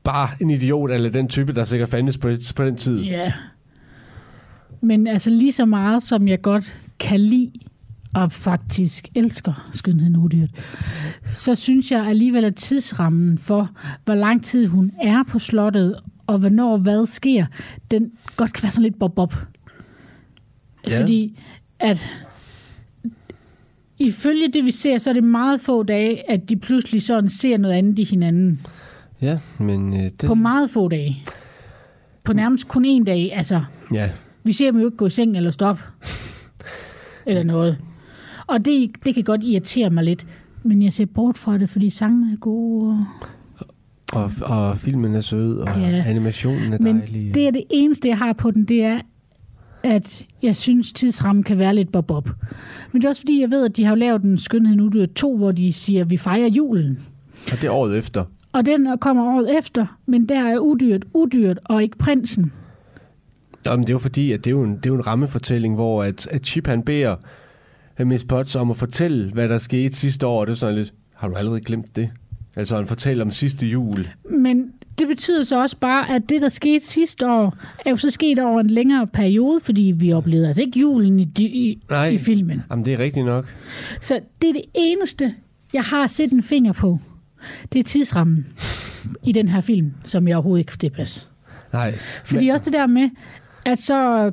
bare 0.04 0.30
en 0.39 0.50
idiot, 0.50 0.91
eller 0.91 1.10
den 1.10 1.28
type, 1.28 1.54
der 1.54 1.63
sikkert 1.65 1.89
fandtes 1.89 2.17
på, 2.17 2.30
på 2.56 2.65
den 2.65 2.76
tid. 2.78 3.00
Ja. 3.02 3.32
Men 4.82 5.08
altså 5.08 5.30
lige 5.30 5.52
så 5.52 5.65
meget, 5.65 6.04
som 6.04 6.28
jeg 6.28 6.41
godt 6.41 6.78
kan 7.00 7.19
lide 7.19 7.52
og 8.15 8.32
faktisk 8.32 9.08
elsker 9.15 9.69
skønheden 9.71 10.15
udyrt, 10.17 10.50
så 11.24 11.56
synes 11.56 11.91
jeg 11.91 12.06
alligevel, 12.08 12.45
at 12.45 12.56
tidsrammen 12.56 13.38
for, 13.38 13.69
hvor 14.06 14.15
lang 14.15 14.43
tid 14.43 14.67
hun 14.67 14.91
er 15.04 15.24
på 15.30 15.39
slottet, 15.39 15.95
og 16.27 16.38
hvornår 16.38 16.77
hvad 16.77 17.05
sker, 17.05 17.45
den 17.91 18.11
godt 18.35 18.53
kan 18.53 18.63
være 18.63 18.71
sådan 18.71 18.83
lidt 18.83 18.99
bob-bob. 18.99 19.33
Ja. 20.88 21.01
Fordi 21.01 21.39
at 21.79 22.05
ifølge 23.99 24.51
det, 24.51 24.65
vi 24.65 24.71
ser, 24.71 24.97
så 24.97 25.09
er 25.09 25.13
det 25.13 25.23
meget 25.23 25.61
få 25.61 25.83
dage, 25.83 26.29
at 26.31 26.49
de 26.49 26.57
pludselig 26.57 27.01
sådan 27.01 27.29
ser 27.29 27.57
noget 27.57 27.75
andet 27.75 27.99
i 27.99 28.03
hinanden. 28.03 28.61
Ja, 29.21 29.39
men 29.59 29.93
øh, 29.93 29.99
det... 29.99 30.23
På 30.25 30.35
meget 30.35 30.69
få 30.69 30.88
dage. 30.88 31.23
På 32.23 32.33
nærmest 32.33 32.67
kun 32.67 32.85
en 32.85 33.03
dag. 33.03 33.33
Altså, 33.33 33.63
Ja, 33.93 34.09
vi 34.43 34.51
ser 34.51 34.71
dem 34.71 34.79
jo 34.79 34.85
ikke 34.85 34.97
gå 34.97 35.05
i 35.05 35.09
seng 35.09 35.38
eller 35.38 35.51
stoppe. 35.51 35.83
eller 37.27 37.43
noget. 37.43 37.77
Og 38.47 38.65
det, 38.65 38.91
det 39.05 39.15
kan 39.15 39.23
godt 39.23 39.43
irritere 39.43 39.89
mig 39.89 40.03
lidt. 40.03 40.27
Men 40.63 40.81
jeg 40.81 40.93
ser 40.93 41.05
bort 41.05 41.38
fra 41.38 41.57
det, 41.57 41.69
fordi 41.69 41.89
sangene 41.89 42.33
er 42.33 42.38
gode. 42.38 42.89
Og... 42.89 43.05
og, 44.15 44.32
og 44.41 44.78
filmen 44.78 45.15
er 45.15 45.21
sød, 45.21 45.58
og 45.58 45.80
Ja. 45.80 46.04
animationen 46.08 46.73
er 46.73 46.78
Men 46.82 46.97
dejlig. 46.99 47.36
det 47.36 47.47
er 47.47 47.51
det 47.51 47.63
eneste, 47.69 48.08
jeg 48.08 48.17
har 48.17 48.34
på 48.34 48.51
den, 48.51 48.65
det 48.65 48.84
er, 48.84 48.99
at 49.84 50.25
jeg 50.43 50.56
synes, 50.56 50.93
tidsrammen 50.93 51.43
kan 51.43 51.58
være 51.58 51.75
lidt 51.75 51.91
bob-bob. 51.91 52.30
Men 52.91 53.01
det 53.01 53.06
er 53.06 53.10
også 53.10 53.21
fordi, 53.21 53.41
jeg 53.41 53.51
ved, 53.51 53.65
at 53.65 53.78
de 53.78 53.86
har 53.86 53.95
lavet 53.95 54.21
en 54.23 54.38
skønhed 54.38 54.75
nu, 54.75 54.88
det 54.88 55.13
to, 55.13 55.38
hvor 55.38 55.51
de 55.51 55.73
siger, 55.73 56.01
at 56.01 56.10
vi 56.10 56.17
fejrer 56.17 56.47
julen. 56.47 56.99
Og 57.51 57.62
det 57.62 57.63
er 57.63 57.71
året 57.71 57.97
efter. 57.97 58.23
Og 58.54 58.65
den 58.65 58.88
kommer 59.01 59.23
året 59.36 59.58
efter, 59.58 59.97
men 60.06 60.30
der 60.30 60.39
er 60.39 60.58
udyrt 60.60 61.06
udyrt, 61.13 61.60
og 61.65 61.84
ikke 61.84 61.97
prinsen. 61.97 62.51
Jamen, 63.65 63.82
det 63.84 63.89
er 63.89 63.93
jo 63.93 63.99
fordi, 63.99 64.32
at 64.32 64.45
det 64.45 64.51
er 64.51 64.56
jo 64.56 64.63
en, 64.63 64.75
det 64.75 64.86
er 64.86 64.89
jo 64.89 64.95
en 64.95 65.08
rammefortælling, 65.08 65.75
hvor 65.75 66.04
at, 66.04 66.28
at 66.32 66.45
Chip 66.45 66.67
han 66.67 66.82
beder 66.84 67.15
øh, 67.99 68.08
Miss 68.08 68.23
Potts 68.23 68.56
om 68.56 68.71
at 68.71 68.78
fortælle, 68.78 69.32
hvad 69.34 69.49
der 69.49 69.58
skete 69.58 69.95
sidste 69.95 70.28
år, 70.28 70.39
og 70.41 70.47
det 70.47 70.54
er 70.54 70.58
sådan 70.58 70.75
lidt, 70.75 70.93
har 71.15 71.28
du 71.28 71.34
allerede 71.36 71.62
glemt 71.62 71.95
det? 71.95 72.10
Altså, 72.55 72.75
han 72.75 72.87
fortæller 72.87 73.23
om 73.25 73.31
sidste 73.31 73.65
jul. 73.65 74.07
Men 74.29 74.73
det 74.99 75.07
betyder 75.07 75.43
så 75.43 75.61
også 75.61 75.77
bare, 75.77 76.15
at 76.15 76.29
det, 76.29 76.41
der 76.41 76.49
skete 76.49 76.85
sidste 76.85 77.27
år, 77.27 77.57
er 77.85 77.89
jo 77.89 77.97
så 77.97 78.11
sket 78.11 78.39
over 78.39 78.59
en 78.59 78.69
længere 78.69 79.07
periode, 79.07 79.59
fordi 79.59 79.93
vi 79.95 80.13
oplevede 80.13 80.47
altså 80.47 80.61
ikke 80.61 80.79
julen 80.79 81.19
i, 81.19 81.27
i, 81.37 81.79
Nej. 81.89 82.07
i 82.07 82.17
filmen. 82.17 82.61
Jamen, 82.71 82.85
det 82.85 82.93
er 82.93 82.97
rigtigt 82.99 83.25
nok. 83.25 83.55
Så 84.01 84.19
det 84.41 84.49
er 84.49 84.53
det 84.53 84.65
eneste, 84.73 85.33
jeg 85.73 85.83
har 85.83 86.07
set 86.07 86.31
en 86.31 86.43
finger 86.43 86.73
på. 86.73 86.99
Det 87.73 87.79
er 87.79 87.83
tidsrammen 87.83 88.45
i 89.23 89.31
den 89.31 89.47
her 89.47 89.61
film, 89.61 89.93
som 90.03 90.27
jeg 90.27 90.35
overhovedet 90.37 90.59
ikke 90.61 90.69
kan 90.69 90.79
tilpasse. 90.79 91.27
Nej. 91.73 91.95
Fordi 92.25 92.47
også 92.47 92.65
det 92.65 92.73
der 92.73 92.87
med, 92.87 93.09
at 93.65 93.79
så 93.79 94.31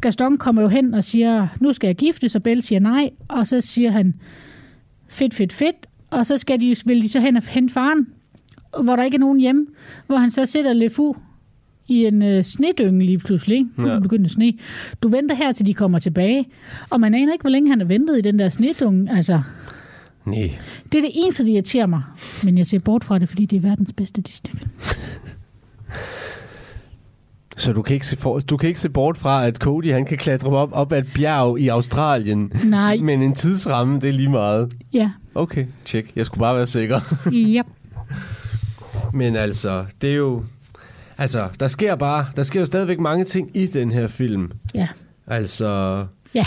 Gaston 0.00 0.38
kommer 0.38 0.62
jo 0.62 0.68
hen 0.68 0.94
og 0.94 1.04
siger, 1.04 1.48
nu 1.60 1.72
skal 1.72 1.88
jeg 1.88 1.96
gifte, 1.96 2.28
så 2.28 2.40
Belle 2.40 2.62
siger 2.62 2.80
nej, 2.80 3.10
og 3.28 3.46
så 3.46 3.60
siger 3.60 3.90
han, 3.90 4.14
fedt, 5.08 5.34
fedt, 5.34 5.52
fedt, 5.52 5.86
og 6.16 6.26
så 6.26 6.38
skal 6.38 6.60
de, 6.60 6.76
vil 6.86 7.02
de 7.02 7.08
så 7.08 7.20
hen 7.20 7.36
og 7.36 7.42
hente 7.48 7.74
faren, 7.74 8.06
hvor 8.84 8.96
der 8.96 9.02
ikke 9.04 9.14
er 9.14 9.18
nogen 9.20 9.40
hjemme, 9.40 9.66
hvor 10.06 10.16
han 10.16 10.30
så 10.30 10.44
sætter 10.44 10.72
Lefu 10.72 11.14
i 11.88 12.04
en 12.06 12.22
øh, 12.22 12.44
snedynge 12.44 13.04
lige 13.06 13.18
pludselig. 13.18 13.56
Ikke? 13.56 13.70
Nu 13.76 13.86
Ja. 13.86 13.92
ja. 13.92 13.98
begynder 14.00 14.24
at 14.24 14.30
sne. 14.30 14.52
Du 15.02 15.08
venter 15.08 15.34
her, 15.34 15.52
til 15.52 15.66
de 15.66 15.74
kommer 15.74 15.98
tilbage, 15.98 16.44
og 16.90 17.00
man 17.00 17.14
aner 17.14 17.32
ikke, 17.32 17.42
hvor 17.42 17.50
længe 17.50 17.70
han 17.70 17.80
har 17.80 17.86
ventet 17.86 18.18
i 18.18 18.20
den 18.20 18.38
der 18.38 18.48
snedynge. 18.48 19.16
Altså, 19.16 19.40
Nej. 20.26 20.50
Det 20.92 20.98
er 20.98 21.02
det 21.02 21.10
eneste, 21.14 21.44
der 21.46 21.52
irriterer 21.52 21.86
mig. 21.86 22.02
Men 22.44 22.58
jeg 22.58 22.66
ser 22.66 22.78
bort 22.78 23.04
fra 23.04 23.18
det, 23.18 23.28
fordi 23.28 23.46
det 23.46 23.56
er 23.56 23.60
verdens 23.60 23.92
bedste 23.92 24.20
Disney-film. 24.22 24.70
Så 27.56 27.72
du 27.72 27.82
kan, 27.82 27.94
ikke 27.94 28.06
se 28.06 28.16
for, 28.16 28.38
du 28.38 28.56
kan 28.56 28.68
ikke 28.68 28.80
se 28.80 28.88
bort 28.88 29.16
fra, 29.16 29.46
at 29.46 29.56
Cody 29.56 29.92
han 29.92 30.04
kan 30.04 30.18
klatre 30.18 30.48
op, 30.48 30.70
op 30.72 30.92
ad 30.92 30.98
et 30.98 31.08
bjerg 31.14 31.58
i 31.58 31.68
Australien. 31.68 32.52
Nej. 32.64 32.96
Men 32.96 33.22
en 33.22 33.34
tidsramme, 33.34 34.00
det 34.00 34.08
er 34.08 34.12
lige 34.12 34.28
meget. 34.28 34.72
Ja. 34.92 35.10
Okay, 35.34 35.66
tjek. 35.84 36.12
Jeg 36.16 36.26
skulle 36.26 36.40
bare 36.40 36.56
være 36.56 36.66
sikker. 36.66 37.00
Ja. 37.32 37.62
Men 39.18 39.36
altså, 39.36 39.84
det 40.02 40.10
er 40.10 40.14
jo... 40.14 40.44
Altså, 41.18 41.48
der 41.60 41.68
sker 41.68 41.94
bare... 41.94 42.26
Der 42.36 42.42
sker 42.42 42.60
jo 42.60 42.66
stadigvæk 42.66 43.00
mange 43.00 43.24
ting 43.24 43.50
i 43.54 43.66
den 43.66 43.90
her 43.90 44.06
film. 44.06 44.52
Ja. 44.74 44.88
Altså... 45.26 46.04
Ja. 46.34 46.46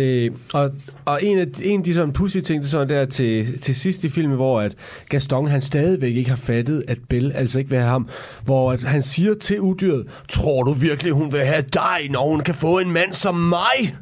Det, 0.00 0.32
og, 0.52 0.70
og 1.04 1.24
en 1.24 1.38
af, 1.38 1.46
en 1.62 1.80
af 1.80 1.84
de 1.84 1.94
sådan 1.94 2.12
pussy 2.12 2.38
ting, 2.38 2.62
det 2.62 2.66
er 2.66 2.70
sådan 2.70 2.88
der 2.88 3.04
til, 3.04 3.60
til 3.60 3.74
sidst 3.74 4.04
i 4.04 4.08
filmen, 4.08 4.36
hvor 4.36 4.60
at 4.60 4.74
Gaston 5.08 5.46
han 5.46 5.60
stadigvæk 5.60 6.16
ikke 6.16 6.30
har 6.30 6.36
fattet, 6.36 6.84
at 6.88 6.98
Belle 7.08 7.34
altså 7.34 7.58
ikke 7.58 7.70
vil 7.70 7.78
have 7.78 7.90
ham. 7.90 8.08
Hvor 8.44 8.72
at 8.72 8.82
han 8.82 9.02
siger 9.02 9.34
til 9.34 9.60
udyret, 9.60 10.06
tror 10.28 10.62
du 10.62 10.72
virkelig, 10.72 11.12
hun 11.12 11.32
vil 11.32 11.40
have 11.40 11.64
dig, 11.72 12.10
når 12.10 12.30
hun 12.30 12.40
kan 12.40 12.54
få 12.54 12.78
en 12.78 12.92
mand 12.92 13.12
som 13.12 13.34
mig? 13.34 13.96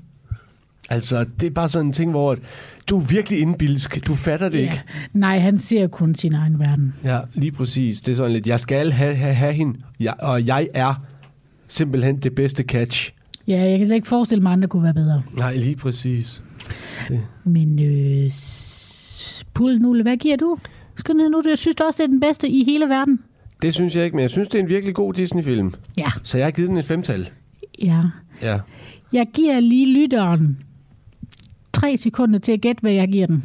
Altså, 0.90 1.24
det 1.40 1.46
er 1.46 1.50
bare 1.50 1.68
sådan 1.68 1.87
en 1.87 1.92
ting, 1.92 2.11
hvor 2.11 2.32
at, 2.32 2.38
du 2.90 2.98
er 2.98 3.04
virkelig 3.04 3.40
indbilsk. 3.40 4.06
Du 4.06 4.14
fatter 4.14 4.48
det 4.48 4.58
ja. 4.58 4.62
ikke. 4.62 4.82
Nej, 5.12 5.38
han 5.38 5.58
ser 5.58 5.87
kun 5.87 6.14
sin 6.14 6.34
egen 6.34 6.58
verden. 6.58 6.94
Ja, 7.04 7.20
lige 7.34 7.52
præcis. 7.52 8.00
Det 8.00 8.12
er 8.12 8.16
sådan 8.16 8.32
lidt, 8.32 8.46
jeg 8.46 8.61
skal 8.61 8.92
have, 8.92 9.14
have, 9.14 9.34
have 9.34 9.52
hende, 9.52 9.78
jeg, 10.00 10.14
og 10.18 10.46
jeg 10.46 10.68
er 10.74 10.94
simpelthen 11.68 12.16
det 12.16 12.34
bedste 12.34 12.62
catch. 12.62 13.12
Ja, 13.48 13.61
jeg 13.62 13.78
kan 13.78 13.87
slet 13.87 13.96
ikke 13.96 14.08
forestille 14.08 14.42
mig, 14.42 14.50
at 14.50 14.52
andre 14.52 14.68
kunne 14.68 14.82
være 14.82 14.94
bedre. 14.94 15.22
Nej, 15.37 15.56
lige 15.56 15.76
præcis. 15.76 16.42
Men 17.44 17.78
øh, 17.78 18.32
Pul 19.54 19.78
Nulle, 19.78 20.02
hvad 20.02 20.16
giver 20.16 20.37
du? 20.37 20.58
Skønhed 20.96 21.30
nu, 21.30 21.42
jeg 21.48 21.58
synes 21.58 21.76
også, 21.87 21.96
det 22.02 22.04
er 22.04 22.06
den 22.12 22.20
bedste 22.20 22.48
i 22.48 22.64
hele 22.64 22.87
verden. 22.88 23.20
Det 23.62 23.74
synes 23.74 23.96
jeg 23.96 24.04
ikke, 24.04 24.16
men 24.16 24.22
jeg 24.22 24.30
synes, 24.30 24.48
det 24.48 24.58
er 24.58 24.62
en 24.62 24.68
virkelig 24.68 24.94
god 24.94 25.14
Disney-film. 25.14 25.74
Ja. 25.98 26.06
Så 26.22 26.38
jeg 26.38 26.46
har 26.46 26.50
givet 26.50 26.68
den 26.68 26.76
et 26.78 26.84
femtal. 26.84 27.30
Ja. 27.82 28.02
Ja. 28.42 28.58
Jeg 29.12 29.26
giver 29.34 29.61
lige 29.61 29.92
lytteren 29.94 30.58
tre 31.72 31.96
sekunder 31.96 32.38
til 32.38 32.52
at 32.52 32.61
gætte, 32.61 32.80
hvad 32.80 32.92
jeg 32.92 33.08
giver 33.08 33.26
den. 33.26 33.44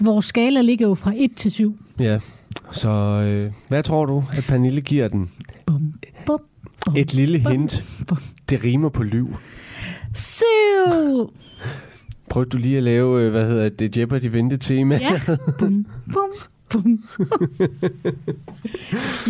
Vores 0.00 0.24
skala 0.24 0.60
ligger 0.60 0.88
jo 0.88 0.94
fra 0.94 1.12
1 1.16 1.30
til 1.36 1.50
7. 1.50 1.76
Ja. 2.00 2.18
Så 2.70 2.90
øh, 2.90 3.52
hvad 3.68 3.82
tror 3.82 4.06
du, 4.06 4.24
at 4.32 4.44
Pernille 4.48 4.80
giver 4.80 5.08
den? 5.08 5.30
Bum, 5.66 5.92
bum, 6.86 6.96
Et 6.96 7.14
lille 7.14 7.40
bum, 7.42 7.52
hint. 7.52 7.82
bum. 8.08 8.18
Det 8.48 8.64
rimer 8.64 8.88
på 8.88 9.02
lyv. 9.02 9.36
7! 10.14 10.44
Prøv 12.30 12.44
du 12.44 12.56
lige 12.56 12.76
at 12.76 12.82
lave, 12.82 13.22
øh, 13.22 13.30
hvad 13.30 13.46
hedder 13.48 13.68
det, 13.68 13.96
Jeopardy 13.96 14.24
vente-tema? 14.24 14.98
Ja. 15.02 15.20
Bum, 15.58 15.86
bum, 16.12 16.30
bum. 16.70 17.04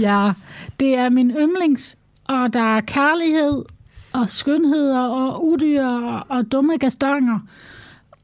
ja, 0.01 0.33
det 0.81 0.95
er 0.95 1.09
min 1.11 1.31
yndlings, 1.31 1.97
og 2.25 2.53
der 2.53 2.77
er 2.77 2.81
kærlighed 2.81 3.65
og 4.13 4.31
skønheder 4.31 5.01
og 5.01 5.47
udyr 5.47 5.85
og 6.29 6.53
dumme 6.53 6.77
gastonger. 6.79 7.39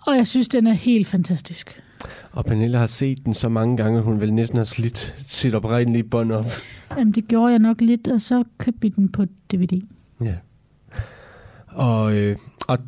Og 0.07 0.17
jeg 0.17 0.27
synes, 0.27 0.49
den 0.49 0.67
er 0.67 0.73
helt 0.73 1.07
fantastisk. 1.07 1.83
Og 2.33 2.45
Pernille 2.45 2.79
har 2.79 2.87
set 2.87 3.25
den 3.25 3.35
så 3.35 3.49
mange 3.49 3.77
gange, 3.77 3.99
at 3.99 4.05
hun 4.05 4.21
vel 4.21 4.33
næsten 4.33 4.57
har 4.57 4.65
slidt 4.65 5.15
sit 5.19 5.55
oprindelige 5.55 6.05
bånd 6.05 6.33
op. 6.33 6.47
Jamen, 6.97 7.13
det 7.13 7.29
gjorde 7.29 7.51
jeg 7.51 7.59
nok 7.59 7.81
lidt, 7.81 8.09
og 8.09 8.21
så 8.21 8.45
købte 8.59 8.81
vi 8.81 8.89
den 8.89 9.09
på 9.13 9.25
DVD. 9.53 9.83
Ja. 10.25 10.35
Og, 11.67 12.17
øh, 12.17 12.37
og 12.69 12.79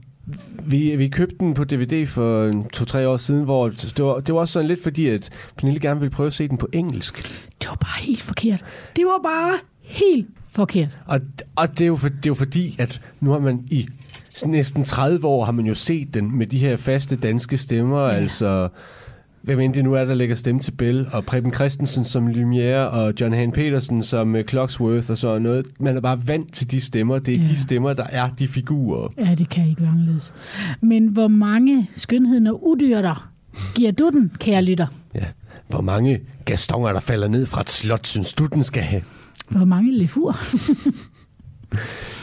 vi, 0.64 0.96
vi 0.96 1.08
købte 1.08 1.36
den 1.40 1.54
på 1.54 1.64
DVD 1.64 2.06
for 2.06 2.52
to-tre 2.72 3.08
år 3.08 3.16
siden, 3.16 3.44
hvor 3.44 3.68
det 3.68 4.04
var, 4.04 4.20
det 4.20 4.34
var 4.34 4.40
også 4.40 4.52
sådan 4.52 4.68
lidt 4.68 4.82
fordi, 4.82 5.06
at 5.06 5.30
Pernille 5.56 5.80
gerne 5.80 6.00
ville 6.00 6.10
prøve 6.10 6.26
at 6.26 6.32
se 6.32 6.48
den 6.48 6.58
på 6.58 6.68
engelsk. 6.72 7.22
Det 7.60 7.68
var 7.68 7.76
bare 7.76 8.02
helt 8.02 8.22
forkert. 8.22 8.64
Det 8.96 9.04
var 9.04 9.20
bare 9.22 9.58
helt 9.80 10.28
forkert. 10.48 10.98
Og, 11.06 11.20
og 11.56 11.70
det, 11.70 11.80
er 11.80 11.86
jo 11.86 11.96
for, 11.96 12.08
det 12.08 12.26
er 12.26 12.30
jo 12.30 12.34
fordi, 12.34 12.76
at 12.78 13.00
nu 13.20 13.30
har 13.30 13.38
man 13.38 13.66
i 13.70 13.88
næsten 14.46 14.84
30 14.84 15.26
år, 15.26 15.44
har 15.44 15.52
man 15.52 15.66
jo 15.66 15.74
set 15.74 16.14
den 16.14 16.38
med 16.38 16.46
de 16.46 16.58
her 16.58 16.76
faste 16.76 17.16
danske 17.16 17.56
stemmer, 17.56 18.02
ja. 18.02 18.14
altså 18.14 18.68
hvem 19.42 19.60
end 19.60 19.74
det 19.74 19.84
nu 19.84 19.94
er, 19.94 20.04
der 20.04 20.14
lægger 20.14 20.34
stemme 20.34 20.60
til 20.60 20.70
Bell, 20.72 21.06
og 21.12 21.24
Preben 21.24 21.52
Christensen 21.54 22.04
som 22.04 22.28
Lumière, 22.28 22.74
og 22.76 23.14
John 23.20 23.32
Han 23.34 23.52
Petersen 23.52 24.02
som 24.02 24.34
uh, 24.34 24.40
Clocksworth 24.42 25.10
og 25.10 25.18
sådan 25.18 25.42
noget. 25.42 25.66
Man 25.80 25.96
er 25.96 26.00
bare 26.00 26.20
vant 26.26 26.52
til 26.54 26.70
de 26.70 26.80
stemmer. 26.80 27.18
Det 27.18 27.34
er 27.34 27.38
Ja. 27.38 27.44
de 27.44 27.60
stemmer, 27.62 27.92
der 27.92 28.04
er 28.04 28.28
de 28.38 28.48
figurer. 28.48 29.08
Ja, 29.18 29.34
det 29.34 29.48
kan 29.48 29.68
ikke 29.68 29.80
være 29.82 29.90
anderledes. 29.90 30.34
Men 30.80 31.06
hvor 31.08 31.28
mange 31.28 31.88
skønheder 31.92 32.50
og 32.52 32.68
udyr 32.68 33.00
der 33.02 33.30
giver 33.74 33.90
du 33.92 34.10
den, 34.10 34.32
kære 34.38 34.62
lytter? 34.62 34.86
Ja. 35.14 35.24
Hvor 35.68 35.80
mange 35.80 36.20
gastonger, 36.44 36.92
der 36.92 37.00
falder 37.00 37.28
ned 37.28 37.46
fra 37.46 37.60
et 37.60 37.70
slot, 37.70 38.06
synes 38.06 38.32
du, 38.32 38.46
den 38.46 38.64
skal 38.64 38.82
have? 38.82 39.02
Hvor 39.48 39.64
mange 39.64 39.92
lefur? 39.98 40.36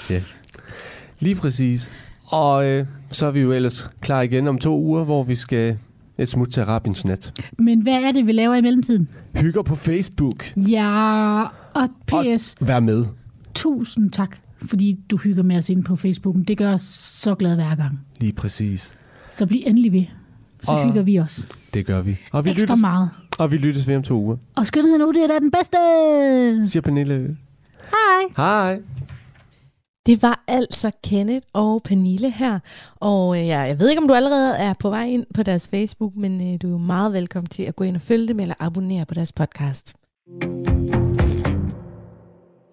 Lige 1.19 1.35
præcis. 1.35 1.91
Og 2.25 2.65
øh, 2.65 2.85
så 3.11 3.25
er 3.25 3.31
vi 3.31 3.39
jo 3.39 3.51
ellers 3.51 3.91
klar 4.01 4.21
igen 4.21 4.47
om 4.47 4.57
to 4.57 4.79
uger, 4.79 5.03
hvor 5.03 5.23
vi 5.23 5.35
skal 5.35 5.77
et 6.19 6.29
smut 6.29 6.49
til 6.51 6.61
Arabins 6.61 7.05
nat. 7.05 7.41
Men 7.59 7.81
hvad 7.81 7.93
er 7.93 8.11
det, 8.11 8.27
vi 8.27 8.31
laver 8.31 8.55
i 8.55 8.61
mellemtiden? 8.61 9.09
Hygger 9.41 9.61
på 9.61 9.75
Facebook. 9.75 10.45
Ja, 10.57 11.41
og 11.75 11.89
PS, 12.07 12.55
Vær 12.61 12.79
med. 12.79 13.05
tusind 13.55 14.11
tak, 14.11 14.37
fordi 14.61 14.99
du 15.11 15.17
hygger 15.17 15.43
med 15.43 15.57
os 15.57 15.69
inde 15.69 15.83
på 15.83 15.95
Facebooken. 15.95 16.43
Det 16.43 16.57
gør 16.57 16.73
os 16.73 16.81
så 16.81 17.35
glad 17.35 17.55
hver 17.55 17.75
gang. 17.75 17.99
Lige 18.19 18.33
præcis. 18.33 18.95
Så 19.31 19.45
bliv 19.45 19.61
endelig 19.65 19.91
ved. 19.93 20.03
Så 20.61 20.71
Og- 20.71 20.85
hygger 20.87 21.01
vi 21.01 21.19
os 21.19 21.49
Det 21.73 21.85
gør 21.85 22.01
vi. 22.01 22.17
Og 22.31 22.45
vi, 22.45 22.49
ekstra 22.51 22.63
lyttes, 22.73 22.81
meget. 22.81 23.09
og 23.37 23.51
vi 23.51 23.57
lyttes 23.57 23.87
ved 23.87 23.95
om 23.95 24.03
to 24.03 24.15
uger, 24.21 24.37
Og 24.55 24.67
skønheden 24.67 25.01
ud, 25.01 25.13
det 25.13 25.23
er 25.35 25.39
den 25.39 25.51
bedste. 25.51 26.71
siger 26.71 26.81
Pernille. 26.81 27.37
Hej. 27.79 28.21
Hej. 28.37 28.79
Det 30.05 30.21
var 30.23 30.38
altså 30.49 30.91
Kenneth 31.03 31.47
og 31.53 31.83
Pernille 31.83 32.31
her. 32.31 32.59
Og 32.95 33.39
øh, 33.39 33.47
jeg 33.47 33.79
ved 33.79 33.89
ikke, 33.89 34.01
om 34.01 34.07
du 34.07 34.13
allerede 34.13 34.57
er 34.57 34.73
på 34.73 34.89
vej 34.89 35.05
ind 35.05 35.25
på 35.33 35.43
deres 35.43 35.67
Facebook, 35.67 36.15
men 36.15 36.53
øh, 36.53 36.61
du 36.61 36.73
er 36.73 36.77
meget 36.77 37.13
velkommen 37.13 37.49
til 37.49 37.63
at 37.63 37.75
gå 37.75 37.83
ind 37.83 37.95
og 37.95 38.01
følge 38.01 38.27
dem 38.27 38.39
eller 38.39 38.55
abonnere 38.59 39.05
på 39.05 39.13
deres 39.13 39.31
podcast. 39.31 39.93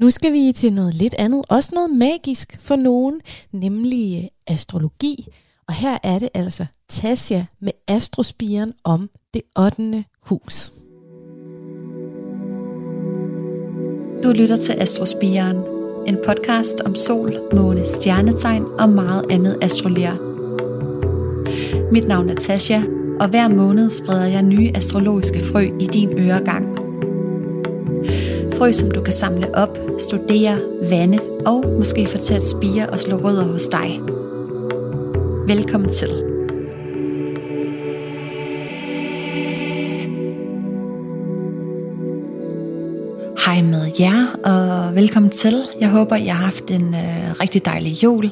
Nu 0.01 0.11
skal 0.11 0.33
vi 0.33 0.53
til 0.53 0.73
noget 0.73 0.95
lidt 0.95 1.15
andet, 1.19 1.45
også 1.49 1.71
noget 1.75 1.91
magisk 1.91 2.57
for 2.61 2.77
nogen, 2.77 3.21
nemlig 3.53 4.23
øh, 4.23 4.55
astrologi. 4.55 5.27
Og 5.69 5.75
her 5.75 5.99
er 6.03 6.19
det 6.19 6.29
altså 6.35 6.67
Tasja 6.89 7.47
med 7.61 7.73
Astrospiren 7.89 8.73
om 8.85 9.11
det 9.35 9.43
8. 9.59 10.05
hus. 10.21 10.73
Du 14.23 14.33
lytter 14.33 14.57
til 14.57 14.73
Astrospiren, 14.73 15.76
en 16.07 16.19
podcast 16.27 16.81
om 16.81 16.95
sol, 16.95 17.41
måne, 17.53 17.87
stjernetegn 17.87 18.65
og 18.79 18.89
meget 18.89 19.25
andet 19.31 19.59
astrolier. 19.63 20.17
Mit 21.93 22.09
navn 22.09 22.31
er 22.31 22.35
Tasha, 22.35 22.81
og 23.21 23.29
hver 23.29 23.49
måned 23.49 23.91
spreder 23.91 24.27
jeg 24.27 24.43
nye 24.43 24.71
astrologiske 24.75 25.41
frø 25.41 25.69
i 25.81 25.87
din 25.87 26.19
øregang. 26.19 26.79
Frø, 28.55 28.73
som 28.73 28.91
du 28.91 29.03
kan 29.03 29.13
samle 29.13 29.55
op, 29.55 29.79
studere, 29.99 30.59
vande 30.91 31.19
og 31.47 31.65
måske 31.77 32.07
få 32.07 32.19
til 32.19 32.35
at 32.35 32.47
spire 32.47 32.89
og 32.89 33.01
slå 33.01 33.17
rødder 33.17 33.45
hos 33.45 33.69
dig. 33.69 34.01
Velkommen 35.47 35.93
til. 35.93 36.36
Hej 43.57 43.65
med 43.65 43.91
jer, 44.01 44.27
og 44.45 44.95
velkommen 44.95 45.31
til. 45.31 45.69
Jeg 45.81 45.89
håber, 45.89 46.17
I 46.17 46.27
har 46.27 46.45
haft 46.45 46.71
en 46.71 46.95
øh, 46.95 47.33
rigtig 47.41 47.65
dejlig 47.65 48.03
jul. 48.03 48.31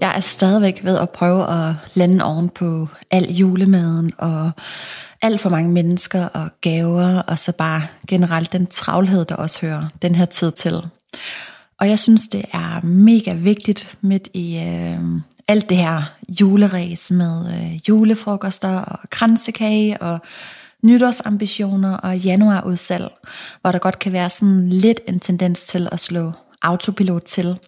Jeg 0.00 0.12
er 0.16 0.20
stadigvæk 0.20 0.80
ved 0.84 0.98
at 0.98 1.10
prøve 1.10 1.68
at 1.68 1.74
lande 1.94 2.24
oven 2.24 2.48
på 2.48 2.88
al 3.10 3.32
julemaden, 3.32 4.12
og 4.18 4.50
alt 5.22 5.40
for 5.40 5.50
mange 5.50 5.72
mennesker 5.72 6.24
og 6.24 6.48
gaver, 6.60 7.18
og 7.18 7.38
så 7.38 7.52
bare 7.52 7.82
generelt 8.08 8.52
den 8.52 8.66
travlhed, 8.66 9.24
der 9.24 9.34
også 9.34 9.60
hører 9.60 9.88
den 10.02 10.14
her 10.14 10.24
tid 10.24 10.52
til. 10.52 10.82
Og 11.78 11.88
jeg 11.88 11.98
synes, 11.98 12.28
det 12.28 12.44
er 12.52 12.86
mega 12.86 13.32
vigtigt 13.32 13.96
midt 14.00 14.28
i 14.34 14.58
øh, 14.58 15.20
alt 15.48 15.68
det 15.68 15.76
her 15.76 16.02
juleræs 16.40 17.10
med 17.10 17.52
øh, 17.54 17.88
julefrokoster 17.88 18.78
og 18.78 18.98
kransekage 19.10 20.02
og 20.02 20.18
nytårsambitioner 20.82 21.96
og 21.96 22.18
januarudsalg, 22.18 23.08
hvor 23.60 23.72
der 23.72 23.78
godt 23.78 23.98
kan 23.98 24.12
være 24.12 24.30
sådan 24.30 24.68
lidt 24.68 25.00
en 25.08 25.20
tendens 25.20 25.64
til 25.64 25.88
at 25.92 26.00
slå 26.00 26.32
autopilot 26.62 27.22
til. 27.22 27.58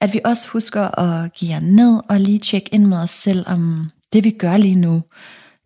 At 0.00 0.14
vi 0.14 0.20
også 0.24 0.48
husker 0.48 0.98
at 0.98 1.32
give 1.32 1.50
jer 1.50 1.60
ned 1.60 2.00
og 2.08 2.20
lige 2.20 2.38
tjekke 2.38 2.74
ind 2.74 2.86
med 2.86 2.98
os 2.98 3.10
selv, 3.10 3.44
om 3.46 3.90
det 4.12 4.24
vi 4.24 4.30
gør 4.30 4.56
lige 4.56 4.74
nu, 4.74 5.02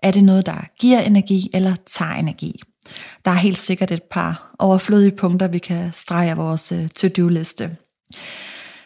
er 0.02 0.10
det 0.10 0.24
noget, 0.24 0.46
der 0.46 0.68
giver 0.80 1.00
energi 1.00 1.50
eller 1.54 1.76
tager 1.86 2.14
energi. 2.14 2.60
Der 3.24 3.30
er 3.30 3.34
helt 3.34 3.58
sikkert 3.58 3.90
et 3.90 4.02
par 4.02 4.54
overflødige 4.58 5.16
punkter, 5.16 5.48
vi 5.48 5.58
kan 5.58 5.90
strege 5.92 6.30
af 6.30 6.36
vores 6.36 6.72
øh, 6.72 6.88
to-do-liste. 6.88 7.76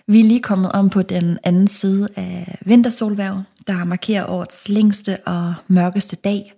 Vi 0.06 0.20
er 0.20 0.24
lige 0.24 0.42
kommet 0.42 0.72
om 0.72 0.90
på 0.90 1.02
den 1.02 1.38
anden 1.44 1.68
side 1.68 2.08
af 2.16 2.58
vintersolværv, 2.66 3.42
der 3.66 3.84
markerer 3.84 4.26
årets 4.26 4.68
længste 4.68 5.18
og 5.26 5.54
mørkeste 5.68 6.16
dag. 6.16 6.52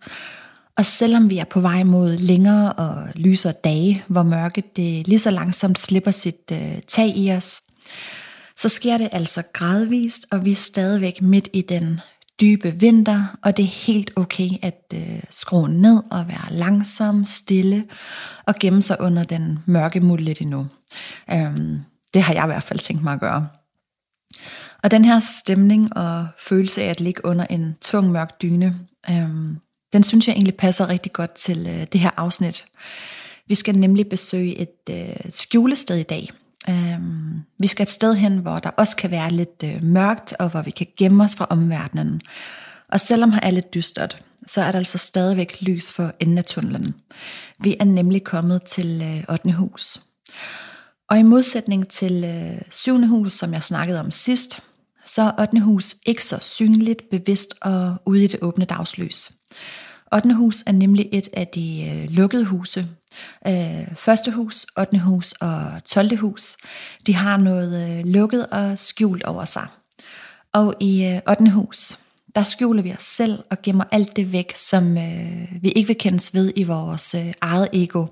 Og 0.76 0.86
selvom 0.86 1.30
vi 1.30 1.38
er 1.38 1.44
på 1.44 1.60
vej 1.60 1.82
mod 1.82 2.16
længere 2.16 2.72
og 2.72 3.08
lysere 3.14 3.52
dage, 3.64 4.04
hvor 4.08 4.22
mørket 4.22 4.76
det 4.76 5.08
lige 5.08 5.18
så 5.18 5.30
langsomt 5.30 5.78
slipper 5.78 6.10
sit 6.10 6.52
øh, 6.52 6.82
tag 6.88 7.16
i 7.16 7.32
os, 7.32 7.62
så 8.56 8.68
sker 8.68 8.98
det 8.98 9.08
altså 9.12 9.42
gradvist, 9.52 10.26
og 10.30 10.44
vi 10.44 10.50
er 10.50 10.54
stadigvæk 10.54 11.22
midt 11.22 11.48
i 11.52 11.62
den 11.62 12.00
dybe 12.40 12.70
vinter, 12.70 13.38
og 13.42 13.56
det 13.56 13.62
er 13.62 13.86
helt 13.86 14.10
okay 14.16 14.48
at 14.62 14.94
øh, 14.94 15.22
skrue 15.30 15.68
ned 15.68 16.02
og 16.10 16.28
være 16.28 16.46
langsom, 16.50 17.24
stille 17.24 17.84
og 18.46 18.54
gemme 18.54 18.82
sig 18.82 19.00
under 19.00 19.24
den 19.24 19.58
mørke 19.66 20.00
muld 20.00 20.20
lidt 20.20 20.40
endnu. 20.40 20.66
Øhm, 21.32 21.80
det 22.14 22.22
har 22.22 22.34
jeg 22.34 22.44
i 22.44 22.46
hvert 22.46 22.62
fald 22.62 22.78
tænkt 22.78 23.02
mig 23.02 23.12
at 23.12 23.20
gøre. 23.20 23.48
Og 24.82 24.90
den 24.90 25.04
her 25.04 25.20
stemning 25.20 25.96
og 25.96 26.26
følelse 26.38 26.82
af 26.82 26.90
at 26.90 27.00
ligge 27.00 27.24
under 27.24 27.46
en 27.50 27.76
tung 27.80 28.10
mørk 28.10 28.42
dyne, 28.42 28.78
øhm, 29.10 29.56
den 29.92 30.02
synes 30.02 30.28
jeg 30.28 30.34
egentlig 30.34 30.54
passer 30.54 30.88
rigtig 30.88 31.12
godt 31.12 31.34
til 31.34 31.66
øh, 31.66 31.86
det 31.92 32.00
her 32.00 32.10
afsnit. 32.16 32.64
Vi 33.48 33.54
skal 33.54 33.78
nemlig 33.78 34.08
besøge 34.08 34.58
et 34.58 34.90
øh, 34.90 35.16
skjulested 35.30 35.96
i 35.96 36.02
dag. 36.02 36.28
Øhm, 36.68 37.40
vi 37.58 37.66
skal 37.66 37.82
et 37.82 37.90
sted 37.90 38.14
hen, 38.14 38.38
hvor 38.38 38.58
der 38.58 38.70
også 38.70 38.96
kan 38.96 39.10
være 39.10 39.30
lidt 39.30 39.62
øh, 39.64 39.82
mørkt, 39.82 40.34
og 40.38 40.48
hvor 40.48 40.62
vi 40.62 40.70
kan 40.70 40.86
gemme 40.96 41.24
os 41.24 41.36
fra 41.36 41.46
omverdenen. 41.50 42.20
Og 42.88 43.00
selvom 43.00 43.32
her 43.32 43.40
er 43.42 43.50
lidt 43.50 43.74
dystert, 43.74 44.24
så 44.46 44.62
er 44.62 44.72
der 44.72 44.78
altså 44.78 44.98
stadigvæk 44.98 45.56
lys 45.60 45.92
for 45.92 46.12
enden 46.20 46.38
af 46.38 46.44
tunnelen. 46.44 46.94
Vi 47.60 47.76
er 47.80 47.84
nemlig 47.84 48.24
kommet 48.24 48.64
til 48.64 49.02
øh, 49.02 49.34
8. 49.34 49.52
hus. 49.52 50.00
Og 51.10 51.18
i 51.18 51.22
modsætning 51.22 51.88
til 51.88 52.24
øh, 52.24 52.62
7. 52.70 53.06
hus, 53.06 53.32
som 53.32 53.52
jeg 53.52 53.62
snakkede 53.62 54.00
om 54.00 54.10
sidst, 54.10 54.60
så 55.04 55.22
er 55.22 55.40
8. 55.40 55.60
hus 55.60 55.96
ikke 56.06 56.24
så 56.24 56.38
synligt, 56.40 57.02
bevidst 57.10 57.54
og 57.60 57.96
ude 58.06 58.24
i 58.24 58.26
det 58.26 58.42
åbne 58.42 58.64
dagslys. 58.64 59.32
8. 60.12 60.34
hus 60.34 60.62
er 60.66 60.72
nemlig 60.72 61.08
et 61.12 61.28
af 61.32 61.46
de 61.46 61.90
øh, 61.90 62.10
lukkede 62.10 62.44
huse. 62.44 62.88
Øh, 63.46 63.96
første 63.96 64.30
hus, 64.30 64.66
8. 64.78 64.98
hus 64.98 65.32
og 65.32 65.84
12. 65.84 66.16
hus, 66.16 66.56
de 67.06 67.14
har 67.14 67.36
noget 67.36 67.98
øh, 67.98 68.06
lukket 68.06 68.46
og 68.46 68.78
skjult 68.78 69.22
over 69.22 69.44
sig. 69.44 69.66
Og 70.54 70.74
i 70.80 71.04
øh, 71.04 71.20
8. 71.28 71.50
hus, 71.50 71.98
der 72.34 72.42
skjuler 72.42 72.82
vi 72.82 72.92
os 72.92 73.02
selv 73.02 73.38
og 73.50 73.62
gemmer 73.62 73.84
alt 73.92 74.16
det 74.16 74.32
væk, 74.32 74.52
som 74.56 74.98
øh, 74.98 75.48
vi 75.62 75.68
ikke 75.68 75.86
vil 75.86 75.98
kendes 75.98 76.34
ved 76.34 76.52
i 76.56 76.62
vores 76.62 77.14
øh, 77.14 77.32
eget 77.40 77.68
ego. 77.72 78.06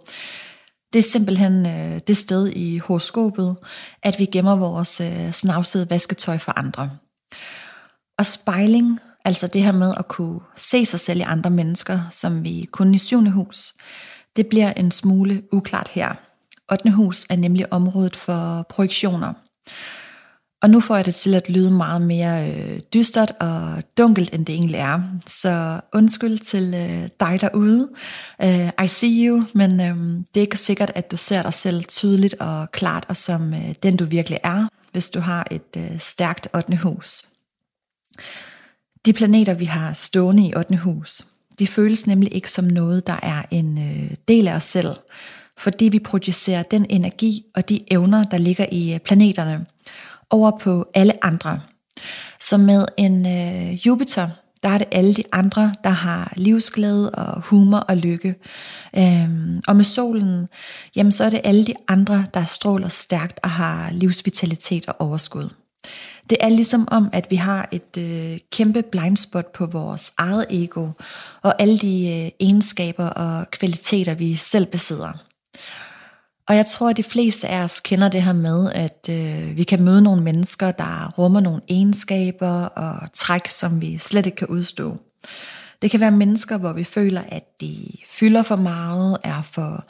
Det 0.93 0.99
er 0.99 1.11
simpelthen 1.11 1.67
øh, 1.67 2.01
det 2.07 2.17
sted 2.17 2.49
i 2.49 2.79
horoskopet, 2.79 3.57
at 4.03 4.19
vi 4.19 4.25
gemmer 4.25 4.57
vores 4.57 5.01
øh, 5.01 5.33
snavsede 5.33 5.91
vasketøj 5.91 6.39
for 6.39 6.53
andre. 6.59 6.91
Og 8.19 8.27
spejling, 8.27 9.01
altså 9.25 9.47
det 9.47 9.63
her 9.63 9.73
med 9.73 9.95
at 9.97 10.09
kunne 10.09 10.41
se 10.57 10.87
sig 10.87 11.01
selv 11.01 11.21
i 11.21 11.23
andre 11.23 11.51
mennesker, 11.51 12.01
som 12.11 12.45
vi 12.45 12.69
kun 12.73 12.95
i 12.95 12.99
syvende 12.99 13.31
hus, 13.31 13.73
det 14.37 14.47
bliver 14.47 14.73
en 14.73 14.91
smule 14.91 15.43
uklart 15.53 15.89
her. 15.89 16.15
8. 16.73 16.91
hus 16.91 17.27
er 17.31 17.37
nemlig 17.37 17.73
området 17.73 18.17
for 18.17 18.67
projektioner. 18.69 19.33
Og 20.63 20.71
nu 20.71 20.81
får 20.81 20.97
jeg 20.97 21.07
det 21.07 21.15
til 21.15 21.35
at 21.35 21.49
lyde 21.49 21.71
meget 21.71 22.03
mere 22.03 22.51
øh, 22.51 22.81
dystert 22.95 23.33
og 23.41 23.83
dunkelt, 23.99 24.35
end 24.35 24.47
det 24.47 24.55
egentlig 24.55 24.79
er. 24.79 25.03
Så 25.27 25.81
undskyld 25.93 26.39
til 26.39 26.75
øh, 26.75 27.09
dig 27.21 27.41
derude. 27.41 27.89
Øh, 28.43 28.71
I 28.85 28.89
see 28.89 29.29
you, 29.29 29.45
men 29.55 29.81
øh, 29.81 30.25
det 30.35 30.41
er 30.41 30.41
ikke 30.41 30.57
sikkert, 30.57 30.93
at 30.95 31.11
du 31.11 31.17
ser 31.17 31.43
dig 31.43 31.55
selv 31.55 31.85
tydeligt 31.85 32.35
og 32.35 32.73
klart 32.73 33.05
og 33.09 33.17
som 33.17 33.55
øh, 33.55 33.75
den 33.83 33.97
du 33.97 34.05
virkelig 34.05 34.39
er, 34.43 34.69
hvis 34.93 35.11
du 35.11 35.21
har 35.21 35.47
et 35.51 35.77
øh, 35.77 35.99
stærkt 35.99 36.49
8. 36.55 36.77
hus. 36.77 37.23
De 39.07 39.13
planeter, 39.13 39.55
vi 39.55 39.65
har 39.65 39.93
stående 39.93 40.47
i 40.47 40.55
8. 40.57 40.77
hus, 40.77 41.27
de 41.59 41.67
føles 41.67 42.07
nemlig 42.07 42.35
ikke 42.35 42.51
som 42.51 42.65
noget, 42.65 43.07
der 43.07 43.17
er 43.23 43.43
en 43.51 43.79
øh, 43.79 44.11
del 44.29 44.49
af 44.49 44.55
os 44.55 44.65
selv, 44.65 44.97
fordi 45.59 45.85
vi 45.85 45.99
projicerer 45.99 46.63
den 46.63 46.87
energi 46.91 47.45
og 47.55 47.69
de 47.69 47.93
evner, 47.93 48.25
der 48.25 48.39
ligger 48.39 48.67
i 48.73 48.95
øh, 48.95 49.01
planeterne, 49.01 49.67
over 50.31 50.59
på 50.59 50.91
alle 50.95 51.25
andre. 51.25 51.61
Så 52.41 52.57
med 52.57 52.85
en 52.97 53.27
øh, 53.27 53.87
Jupiter, 53.87 54.29
der 54.63 54.69
er 54.69 54.79
det 54.79 54.87
alle 54.93 55.15
de 55.15 55.25
andre, 55.33 55.75
der 55.85 55.91
har 55.91 56.33
livsglæde 56.37 57.11
og 57.11 57.41
humor 57.41 57.79
og 57.79 57.97
lykke. 57.97 58.35
Øhm, 58.97 59.61
og 59.69 59.77
med 59.77 59.85
solen, 59.85 60.49
jamen 60.97 61.13
så 61.13 61.25
er 61.25 61.31
det 61.31 61.41
alle 61.45 61.65
de 61.65 61.75
andre, 61.89 62.27
der 62.35 62.45
stråler 62.45 62.89
stærkt 62.89 63.41
og 63.43 63.51
har 63.51 63.91
livsvitalitet 63.93 64.89
og 64.89 65.01
overskud. 65.01 65.49
Det 66.31 66.39
er 66.41 66.49
ligesom 66.49 66.89
om, 66.91 67.11
at 67.13 67.27
vi 67.31 67.37
har 67.37 67.69
et 67.73 67.97
øh, 67.99 68.39
kæmpe 68.53 68.83
blindspot 68.83 69.53
på 69.53 69.67
vores 69.67 70.13
eget 70.19 70.47
ego, 70.51 70.89
og 71.43 71.63
alle 71.63 71.79
de 71.79 72.23
øh, 72.25 72.47
egenskaber 72.49 73.07
og 73.07 73.51
kvaliteter, 73.51 74.15
vi 74.15 74.37
selv 74.37 74.67
besidder. 74.67 75.13
Og 76.49 76.57
jeg 76.57 76.67
tror, 76.67 76.91
at 76.91 76.97
de 76.97 77.03
fleste 77.03 77.49
af 77.49 77.63
os 77.63 77.81
kender 77.81 78.09
det 78.09 78.23
her 78.23 78.33
med, 78.33 78.73
at 78.73 79.09
øh, 79.11 79.57
vi 79.57 79.63
kan 79.63 79.83
møde 79.83 80.03
nogle 80.03 80.23
mennesker, 80.23 80.71
der 80.71 81.13
rummer 81.19 81.41
nogle 81.41 81.61
egenskaber 81.69 82.65
og 82.65 83.13
træk, 83.15 83.49
som 83.49 83.81
vi 83.81 83.99
slet 83.99 84.27
ikke 84.27 84.37
kan 84.37 84.49
udstå. 84.49 84.97
Det 85.83 85.91
kan 85.91 86.01
være 86.01 86.11
mennesker, 86.11 86.59
hvor 86.59 86.73
vi 86.73 86.85
føler, 86.85 87.23
at 87.29 87.45
de 87.61 87.77
fylder 88.09 88.43
for 88.43 88.57
meget, 88.57 89.19
er 89.23 89.43
for 89.43 89.85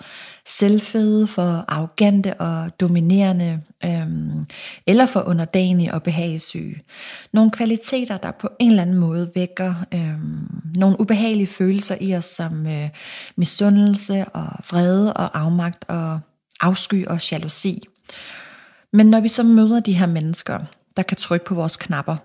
selvfede, 0.51 1.27
for 1.27 1.65
arrogante 1.69 2.35
og 2.35 2.81
dominerende, 2.81 3.61
øhm, 3.85 4.47
eller 4.87 5.07
for 5.07 5.21
underdanige 5.21 5.95
og 5.95 6.03
behagesyge. 6.03 6.83
Nogle 7.33 7.51
kvaliteter, 7.51 8.17
der 8.17 8.31
på 8.31 8.49
en 8.61 8.71
eller 8.71 8.83
anden 8.83 8.97
måde 8.97 9.31
vækker 9.35 9.75
øhm, 9.95 10.49
nogle 10.75 11.01
ubehagelige 11.01 11.47
følelser 11.47 11.97
i 12.01 12.15
os, 12.15 12.25
som 12.25 12.67
øh, 12.67 12.89
misundelse 13.37 14.25
og 14.25 14.49
vrede 14.71 15.13
og 15.13 15.41
afmagt 15.41 15.85
og 15.89 16.21
afsky 16.61 17.07
og 17.07 17.31
jalousi. 17.31 17.83
Men 18.93 19.07
når 19.07 19.21
vi 19.21 19.29
så 19.29 19.43
møder 19.43 19.81
de 19.81 19.93
her 19.93 20.07
mennesker, 20.07 20.59
der 20.97 21.03
kan 21.03 21.17
trykke 21.17 21.47
på 21.47 21.55
vores 21.55 21.77
knapper, 21.77 22.17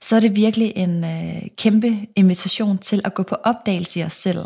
så 0.00 0.16
er 0.16 0.20
det 0.20 0.36
virkelig 0.36 0.72
en 0.76 1.04
øh, 1.04 1.42
kæmpe 1.56 1.98
invitation 2.16 2.78
til 2.78 3.00
at 3.04 3.14
gå 3.14 3.22
på 3.22 3.34
opdagelse 3.44 4.00
i 4.00 4.04
os 4.04 4.12
selv, 4.12 4.44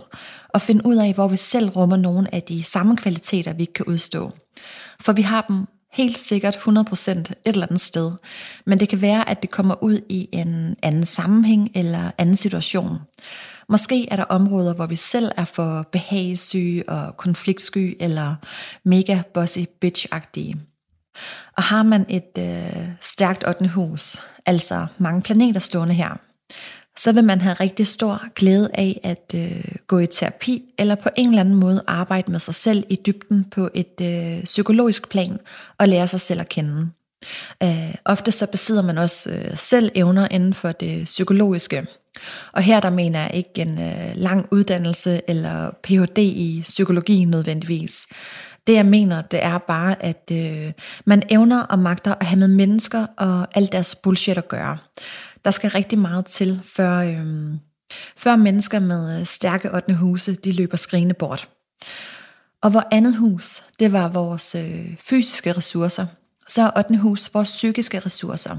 og 0.57 0.63
finde 0.63 0.87
ud 0.87 0.97
af, 0.97 1.15
hvor 1.15 1.29
vi 1.29 1.37
selv 1.37 1.69
rummer 1.69 1.97
nogle 1.97 2.35
af 2.35 2.43
de 2.43 2.63
samme 2.63 2.97
kvaliteter, 2.97 3.53
vi 3.53 3.63
ikke 3.63 3.73
kan 3.73 3.85
udstå. 3.85 4.33
For 5.01 5.13
vi 5.13 5.23
har 5.23 5.45
dem 5.49 5.67
helt 5.93 6.19
sikkert 6.19 6.57
100% 6.57 7.11
et 7.11 7.35
eller 7.45 7.67
andet 7.67 7.81
sted, 7.81 8.13
men 8.67 8.81
det 8.81 8.89
kan 8.89 9.03
være, 9.03 9.29
at 9.29 9.43
det 9.43 9.51
kommer 9.51 9.83
ud 9.83 10.01
i 10.09 10.29
en 10.33 10.77
anden 10.83 11.07
sammenhæng 11.07 11.71
eller 11.75 12.11
anden 12.19 12.37
situation. 12.37 12.99
Måske 13.69 14.09
er 14.11 14.17
der 14.17 14.25
områder, 14.25 14.75
hvor 14.75 14.87
vi 14.87 14.97
selv 14.97 15.31
er 15.37 15.45
for 15.45 15.89
behagesyge 15.93 16.89
og 16.89 17.17
konfliktsky 17.17 17.97
eller 18.01 18.35
mega 18.85 19.23
bossy 19.35 19.59
bitch-agtige. 19.85 20.57
Og 21.57 21.63
har 21.63 21.83
man 21.83 22.07
et 22.09 22.39
øh, 22.39 22.89
stærkt 23.01 23.45
8. 23.49 23.69
hus, 23.69 24.23
altså 24.47 24.87
mange 24.99 25.23
planeter 25.23 25.61
stående 25.61 25.95
her, 25.95 26.17
så 26.99 27.13
vil 27.13 27.25
man 27.25 27.41
have 27.41 27.55
rigtig 27.55 27.87
stor 27.87 28.23
glæde 28.35 28.71
af 28.75 29.01
at 29.03 29.35
øh, 29.35 29.65
gå 29.87 29.99
i 29.99 30.07
terapi, 30.07 30.63
eller 30.79 30.95
på 30.95 31.09
en 31.17 31.29
eller 31.29 31.41
anden 31.41 31.55
måde 31.55 31.85
arbejde 31.87 32.33
med 32.33 32.41
sig 32.41 32.55
selv 32.55 32.85
i 32.89 32.99
dybden 33.07 33.45
på 33.45 33.69
et 33.75 34.01
øh, 34.03 34.45
psykologisk 34.45 35.09
plan, 35.09 35.39
og 35.79 35.89
lære 35.89 36.07
sig 36.07 36.21
selv 36.21 36.41
at 36.41 36.49
kende. 36.49 36.91
Øh, 37.63 37.95
ofte 38.05 38.33
så 38.33 38.47
besidder 38.47 38.83
man 38.83 38.99
også 38.99 39.31
øh, 39.31 39.57
selv 39.57 39.91
evner 39.95 40.29
inden 40.31 40.55
for 40.55 40.73
det 40.73 41.05
psykologiske. 41.05 41.87
Og 42.53 42.63
her 42.63 42.81
der 42.81 42.91
mener 42.91 43.21
jeg 43.21 43.31
ikke 43.35 43.61
en 43.63 43.81
øh, 43.81 44.13
lang 44.15 44.49
uddannelse 44.51 45.21
eller 45.29 45.71
Ph.D. 45.83 46.19
i 46.19 46.61
psykologi 46.65 47.25
nødvendigvis. 47.25 48.07
Det 48.67 48.73
jeg 48.73 48.87
mener, 48.87 49.23
det 49.23 49.45
er 49.45 49.59
bare, 49.59 50.05
at 50.05 50.31
øh, 50.33 50.73
man 51.05 51.23
evner 51.31 51.63
og 51.63 51.79
magter 51.79 52.15
at 52.21 52.27
have 52.27 52.39
med 52.39 52.49
mennesker 52.49 53.07
og 53.17 53.47
alt 53.55 53.73
deres 53.73 53.95
bullshit 53.95 54.39
at 54.39 54.49
gøre. 54.49 54.79
Der 55.47 55.53
skal 55.53 55.71
rigtig 55.71 55.99
meget 55.99 56.27
til, 56.27 56.61
før, 56.65 56.97
øh, 56.97 57.55
før 58.17 58.37
mennesker 58.37 58.79
med 58.79 59.21
øh, 59.21 59.27
stærke 59.27 59.75
8. 59.75 59.95
huse, 59.95 60.35
de 60.35 60.53
løber 60.53 60.77
skrigende 60.77 61.15
bort. 61.15 61.49
Og 62.63 62.71
hvor 62.71 62.85
andet 62.91 63.17
hus, 63.17 63.63
det 63.79 63.93
var 63.93 64.09
vores 64.09 64.55
øh, 64.55 64.97
fysiske 64.99 65.53
ressourcer, 65.53 66.07
så 66.49 66.63
er 66.63 66.71
8. 66.77 66.97
hus 66.97 67.35
vores 67.35 67.49
psykiske 67.49 67.99
ressourcer. 67.99 68.57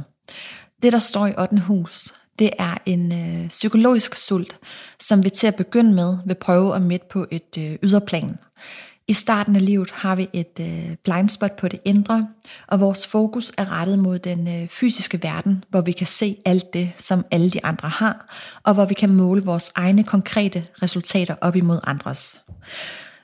Det, 0.83 0.93
der 0.93 0.99
står 0.99 1.27
i 1.27 1.33
8. 1.37 1.59
hus, 1.59 2.13
det 2.39 2.49
er 2.59 2.77
en 2.85 3.11
øh, 3.11 3.47
psykologisk 3.47 4.15
sult, 4.15 4.57
som 4.99 5.23
vi 5.23 5.29
til 5.29 5.47
at 5.47 5.55
begynde 5.55 5.93
med 5.93 6.17
vil 6.25 6.35
prøve 6.35 6.75
at 6.75 6.81
midt 6.81 7.09
på 7.09 7.25
et 7.31 7.57
øh, 7.57 7.77
yderplan. 7.83 8.37
I 9.09 9.13
starten 9.13 9.55
af 9.55 9.65
livet 9.65 9.91
har 9.91 10.15
vi 10.15 10.29
et 10.33 10.59
øh, 10.59 10.95
blindspot 11.03 11.55
på 11.55 11.67
det 11.67 11.79
indre, 11.85 12.27
og 12.67 12.79
vores 12.79 13.07
fokus 13.07 13.51
er 13.57 13.71
rettet 13.71 13.99
mod 13.99 14.19
den 14.19 14.47
øh, 14.47 14.67
fysiske 14.69 15.23
verden, 15.23 15.63
hvor 15.69 15.81
vi 15.81 15.91
kan 15.91 16.07
se 16.07 16.37
alt 16.45 16.73
det, 16.73 16.91
som 16.97 17.25
alle 17.31 17.49
de 17.49 17.65
andre 17.65 17.89
har, 17.89 18.35
og 18.63 18.73
hvor 18.73 18.85
vi 18.85 18.93
kan 18.93 19.09
måle 19.09 19.43
vores 19.43 19.71
egne 19.75 20.03
konkrete 20.03 20.65
resultater 20.83 21.35
op 21.41 21.55
imod 21.55 21.79
andres. 21.83 22.41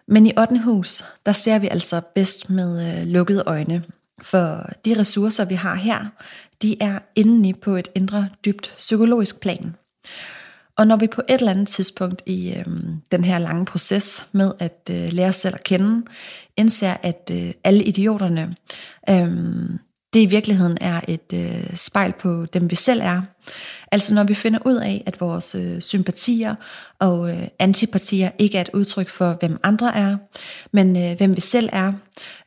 Men 0.07 0.27
i 0.27 0.31
8. 0.37 0.59
hus, 0.59 1.03
der 1.25 1.31
ser 1.31 1.59
vi 1.59 1.67
altså 1.67 2.01
bedst 2.15 2.49
med 2.49 3.01
øh, 3.01 3.07
lukkede 3.07 3.43
øjne, 3.45 3.83
for 4.21 4.69
de 4.85 4.99
ressourcer, 4.99 5.45
vi 5.45 5.55
har 5.55 5.75
her, 5.75 6.05
de 6.61 6.81
er 6.81 6.99
indeni 7.15 7.53
på 7.53 7.75
et 7.75 7.87
indre, 7.95 8.29
dybt 8.45 8.73
psykologisk 8.77 9.39
plan. 9.39 9.75
Og 10.77 10.87
når 10.87 10.95
vi 10.95 11.07
på 11.07 11.21
et 11.29 11.39
eller 11.39 11.51
andet 11.51 11.67
tidspunkt 11.67 12.21
i 12.25 12.53
øh, 12.53 12.65
den 13.11 13.23
her 13.23 13.39
lange 13.39 13.65
proces 13.65 14.27
med 14.31 14.51
at 14.59 14.89
øh, 14.91 15.11
lære 15.11 15.29
os 15.29 15.35
selv 15.35 15.55
at 15.55 15.63
kende, 15.63 16.05
indser, 16.57 16.97
at 17.01 17.31
øh, 17.33 17.51
alle 17.63 17.83
idioterne, 17.83 18.55
øh, 19.09 19.29
det 20.13 20.19
i 20.19 20.25
virkeligheden 20.25 20.77
er 20.81 21.01
et 21.07 21.33
øh, 21.33 21.75
spejl 21.75 22.13
på 22.19 22.45
dem, 22.45 22.71
vi 22.71 22.75
selv 22.75 23.01
er. 23.03 23.21
Altså 23.91 24.13
når 24.13 24.23
vi 24.23 24.33
finder 24.33 24.59
ud 24.65 24.75
af, 24.75 25.03
at 25.05 25.21
vores 25.21 25.55
øh, 25.55 25.81
sympatier 25.81 26.55
og 26.99 27.29
øh, 27.29 27.47
antipatier 27.59 28.31
ikke 28.39 28.57
er 28.57 28.61
et 28.61 28.69
udtryk 28.73 29.09
for, 29.09 29.37
hvem 29.39 29.59
andre 29.63 29.95
er, 29.97 30.17
men 30.71 30.97
øh, 30.97 31.17
hvem 31.17 31.35
vi 31.35 31.41
selv 31.41 31.69
er, 31.71 31.93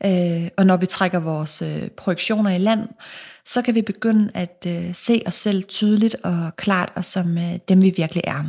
øh, 0.05 0.49
og 0.57 0.65
når 0.65 0.77
vi 0.77 0.85
trækker 0.85 1.19
vores 1.19 1.61
øh, 1.61 1.89
projektioner 1.89 2.51
i 2.51 2.57
land, 2.57 2.87
så 3.47 3.61
kan 3.61 3.75
vi 3.75 3.81
begynde 3.81 4.31
at 4.33 4.65
øh, 4.67 4.95
se 4.95 5.21
os 5.25 5.35
selv 5.35 5.63
tydeligt 5.63 6.15
og 6.23 6.51
klart 6.57 6.91
og 6.95 7.05
som 7.05 7.37
øh, 7.37 7.55
dem 7.69 7.81
vi 7.81 7.93
virkelig 7.97 8.23
er. 8.27 8.43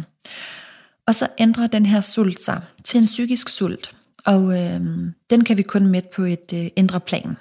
Og 1.07 1.15
så 1.15 1.29
ændrer 1.39 1.67
den 1.67 1.87
her 1.87 2.01
sult 2.01 2.41
sig 2.41 2.63
til 2.85 2.99
en 2.99 3.05
psykisk 3.05 3.49
sult, 3.49 3.95
og 4.25 4.59
øh, 4.59 4.81
den 5.31 5.45
kan 5.45 5.57
vi 5.57 5.63
kun 5.63 5.87
mætte 5.87 6.09
på 6.15 6.23
et 6.23 6.53
øh, 6.55 6.67
indre 6.77 7.01
plan. 7.01 7.37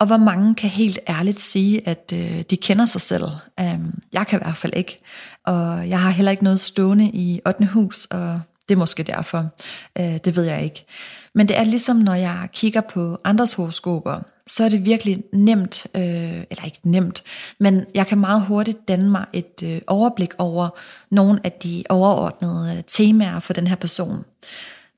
Og 0.00 0.06
hvor 0.06 0.16
mange 0.16 0.54
kan 0.54 0.70
helt 0.70 0.98
ærligt 1.08 1.40
sige, 1.40 1.88
at 1.88 2.12
øh, 2.14 2.42
de 2.50 2.56
kender 2.56 2.86
sig 2.86 3.00
selv. 3.00 3.24
Um, 3.60 3.94
jeg 4.12 4.26
kan 4.26 4.40
i 4.40 4.42
hvert 4.44 4.56
fald 4.56 4.72
ikke. 4.76 5.00
Og 5.46 5.88
jeg 5.88 6.00
har 6.00 6.10
heller 6.10 6.30
ikke 6.30 6.44
noget 6.44 6.60
stående 6.60 7.04
i 7.04 7.40
8. 7.46 7.66
hus, 7.66 8.04
og 8.04 8.40
det 8.68 8.74
er 8.74 8.78
måske 8.78 9.02
derfor. 9.02 9.48
Uh, 10.00 10.16
det 10.16 10.36
ved 10.36 10.44
jeg 10.44 10.64
ikke. 10.64 10.84
Men 11.34 11.48
det 11.48 11.58
er 11.58 11.64
ligesom, 11.64 11.96
når 11.96 12.14
jeg 12.14 12.48
kigger 12.52 12.80
på 12.80 13.20
andres 13.24 13.54
horoskoper, 13.54 14.22
så 14.50 14.64
er 14.64 14.68
det 14.68 14.84
virkelig 14.84 15.24
nemt, 15.32 15.86
øh, 15.94 16.44
eller 16.50 16.64
ikke 16.64 16.80
nemt, 16.82 17.22
men 17.60 17.86
jeg 17.94 18.06
kan 18.06 18.18
meget 18.18 18.42
hurtigt 18.42 18.88
danne 18.88 19.10
mig 19.10 19.26
et 19.32 19.62
øh, 19.62 19.80
overblik 19.86 20.34
over 20.38 20.68
nogle 21.10 21.40
af 21.44 21.52
de 21.52 21.84
overordnede 21.88 22.76
øh, 22.76 22.82
temaer 22.86 23.40
for 23.40 23.52
den 23.52 23.66
her 23.66 23.76
person. 23.76 24.24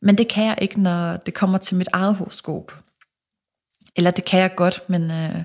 Men 0.03 0.19
det 0.19 0.29
kan 0.29 0.45
jeg 0.45 0.59
ikke, 0.61 0.81
når 0.81 1.17
det 1.17 1.35
kommer 1.35 1.59
til 1.59 1.77
mit 1.77 1.89
eget 1.93 2.15
horoskop. 2.15 2.77
Eller 3.97 4.11
det 4.11 4.25
kan 4.25 4.41
jeg 4.41 4.55
godt, 4.57 4.83
men 4.89 5.11
øh, 5.11 5.37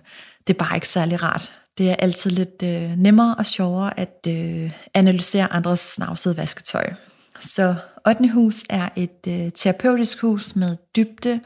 det 0.47 0.53
er 0.53 0.57
bare 0.57 0.77
ikke 0.77 0.87
særlig 0.87 1.23
rart. 1.23 1.53
Det 1.77 1.89
er 1.89 1.95
altid 1.95 2.31
lidt 2.31 2.63
øh, 2.63 2.97
nemmere 2.97 3.35
og 3.35 3.45
sjovere 3.45 3.99
at 3.99 4.27
øh, 4.29 4.71
analysere 4.93 5.53
andres 5.53 5.79
snavsede 5.79 6.37
vasketøj. 6.37 6.93
Så 7.39 7.75
8. 8.07 8.29
hus 8.29 8.63
er 8.69 8.89
et 8.95 9.27
øh, 9.27 9.51
terapeutisk 9.51 10.21
hus 10.21 10.55
med 10.55 10.77
dybde 10.95 11.39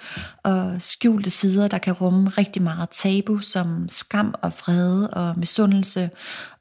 og 0.43 0.75
skjulte 0.79 1.29
sider, 1.29 1.67
der 1.67 1.77
kan 1.77 1.93
rumme 1.93 2.29
rigtig 2.29 2.61
meget 2.61 2.89
tabu, 2.89 3.39
som 3.39 3.89
skam 3.89 4.35
og 4.41 4.51
vrede 4.59 5.09
og 5.09 5.39
misundelse, 5.39 6.09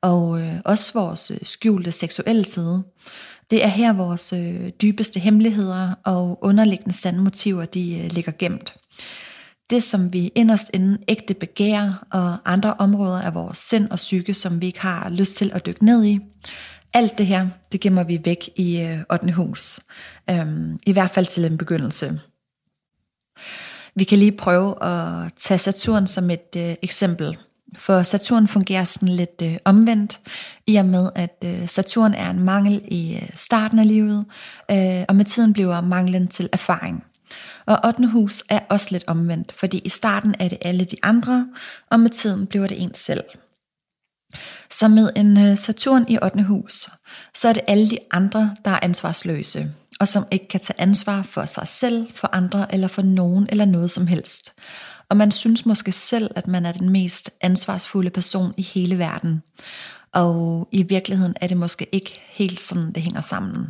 og 0.03 0.41
øh, 0.41 0.55
også 0.65 0.93
vores 0.95 1.31
øh, 1.31 1.39
skjulte 1.43 1.93
seksuelle 1.93 2.45
side. 2.45 2.83
Det 3.51 3.65
er 3.65 3.69
her 3.69 3.93
vores 3.93 4.33
øh, 4.33 4.69
dybeste 4.83 5.21
hemmeligheder 5.21 5.95
og 6.05 6.39
underliggende 6.43 6.93
sande 6.93 7.23
motiver, 7.23 7.65
de 7.65 7.99
øh, 7.99 8.13
ligger 8.13 8.33
gemt 8.39 8.75
det, 9.71 9.83
som 9.83 10.13
vi 10.13 10.33
inderst 10.35 10.71
inden 10.75 10.99
ægte 11.09 11.35
begær, 11.35 12.07
og 12.13 12.37
andre 12.45 12.75
områder 12.75 13.21
af 13.21 13.35
vores 13.35 13.59
sind 13.59 13.91
og 13.91 13.97
psyke, 13.97 14.35
som 14.35 14.61
vi 14.61 14.67
ikke 14.67 14.81
har 14.81 15.09
lyst 15.09 15.37
til 15.37 15.51
at 15.55 15.67
dykke 15.67 15.85
ned 15.85 16.05
i. 16.05 16.19
Alt 16.95 17.19
det 17.19 17.27
her, 17.27 17.49
det 17.73 17.81
gemmer 17.81 18.05
vi 18.05 18.21
væk 18.25 18.51
i 18.57 18.81
øh, 18.81 18.99
8. 19.13 19.33
hus. 19.33 19.81
Øhm, 20.31 20.79
I 20.87 20.93
hvert 20.93 21.11
fald 21.11 21.27
til 21.27 21.45
en 21.45 21.59
begyndelse. 21.59 22.21
Vi 23.95 24.05
kan 24.05 24.19
lige 24.19 24.33
prøve 24.33 24.85
at 24.85 25.33
tage 25.37 25.59
Saturn 25.59 26.07
som 26.07 26.31
et 26.31 26.57
øh, 26.57 26.75
eksempel. 26.83 27.39
For 27.77 28.03
Saturn 28.03 28.49
fungerer 28.49 28.85
sådan 28.85 29.09
lidt 29.09 29.43
øh, 29.43 29.57
omvendt, 29.65 30.21
i 30.67 30.77
og 30.77 30.87
med 30.87 31.11
at 31.15 31.45
øh, 31.45 31.69
Saturn 31.69 32.15
er 32.15 32.31
en 32.31 32.41
mangel 32.41 32.83
i 32.89 33.17
øh, 33.17 33.31
starten 33.35 33.79
af 33.79 33.89
livet, 33.89 34.25
øh, 34.71 35.05
og 35.09 35.17
med 35.17 35.25
tiden 35.25 35.53
bliver 35.53 35.81
manglen 35.81 36.29
til 36.29 36.49
erfaring. 36.53 37.05
Og 37.67 37.79
8. 37.85 38.07
hus 38.07 38.45
er 38.49 38.61
også 38.69 38.89
lidt 38.91 39.05
omvendt, 39.07 39.53
fordi 39.53 39.79
i 39.79 39.89
starten 39.89 40.35
er 40.39 40.49
det 40.49 40.59
alle 40.63 40.85
de 40.85 40.97
andre, 41.03 41.49
og 41.91 42.01
med 42.01 42.11
tiden 42.11 42.47
bliver 42.47 42.67
det 42.67 42.83
en 42.83 42.95
selv. 42.95 43.25
Så 44.71 44.89
med 44.89 45.11
en 45.17 45.39
øh, 45.39 45.59
Saturn 45.59 46.05
i 46.09 46.19
8. 46.23 46.43
hus, 46.43 46.91
så 47.35 47.49
er 47.49 47.53
det 47.53 47.63
alle 47.67 47.91
de 47.91 47.99
andre, 48.11 48.57
der 48.65 48.71
er 48.71 48.79
ansvarsløse, 48.83 49.71
og 50.01 50.09
som 50.09 50.27
ikke 50.31 50.49
kan 50.49 50.61
tage 50.61 50.81
ansvar 50.81 51.23
for 51.23 51.45
sig 51.45 51.69
selv, 51.69 52.07
for 52.15 52.29
andre 52.33 52.75
eller 52.75 52.89
for 52.89 53.03
nogen 53.03 53.47
eller 53.49 53.65
noget 53.65 53.91
som 53.91 54.07
helst. 54.07 54.53
Og 55.09 55.17
man 55.17 55.31
synes 55.31 55.67
måske 55.67 55.93
selv, 55.93 56.31
at 56.37 56.47
man 56.47 56.67
er 56.67 56.73
den 56.73 56.91
mest 56.91 57.31
ansvarsfulde 57.41 58.11
person 58.11 58.55
i 58.57 58.63
hele 58.63 58.99
verden. 58.99 59.43
Og 60.13 60.69
i 60.73 60.83
virkeligheden 60.83 61.35
er 61.41 61.47
det 61.47 61.57
måske 61.57 61.87
ikke 61.93 62.21
helt 62.29 62.61
sådan, 62.61 62.93
det 62.93 63.03
hænger 63.03 63.21
sammen. 63.21 63.67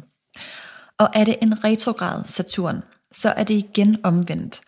Og 0.99 1.09
er 1.15 1.25
det 1.25 1.37
en 1.43 1.65
retrograd 1.65 2.25
Saturn, 2.27 2.83
så 3.13 3.29
er 3.29 3.45
det 3.45 3.55
igen 3.55 3.97
omvendt. 4.03 4.61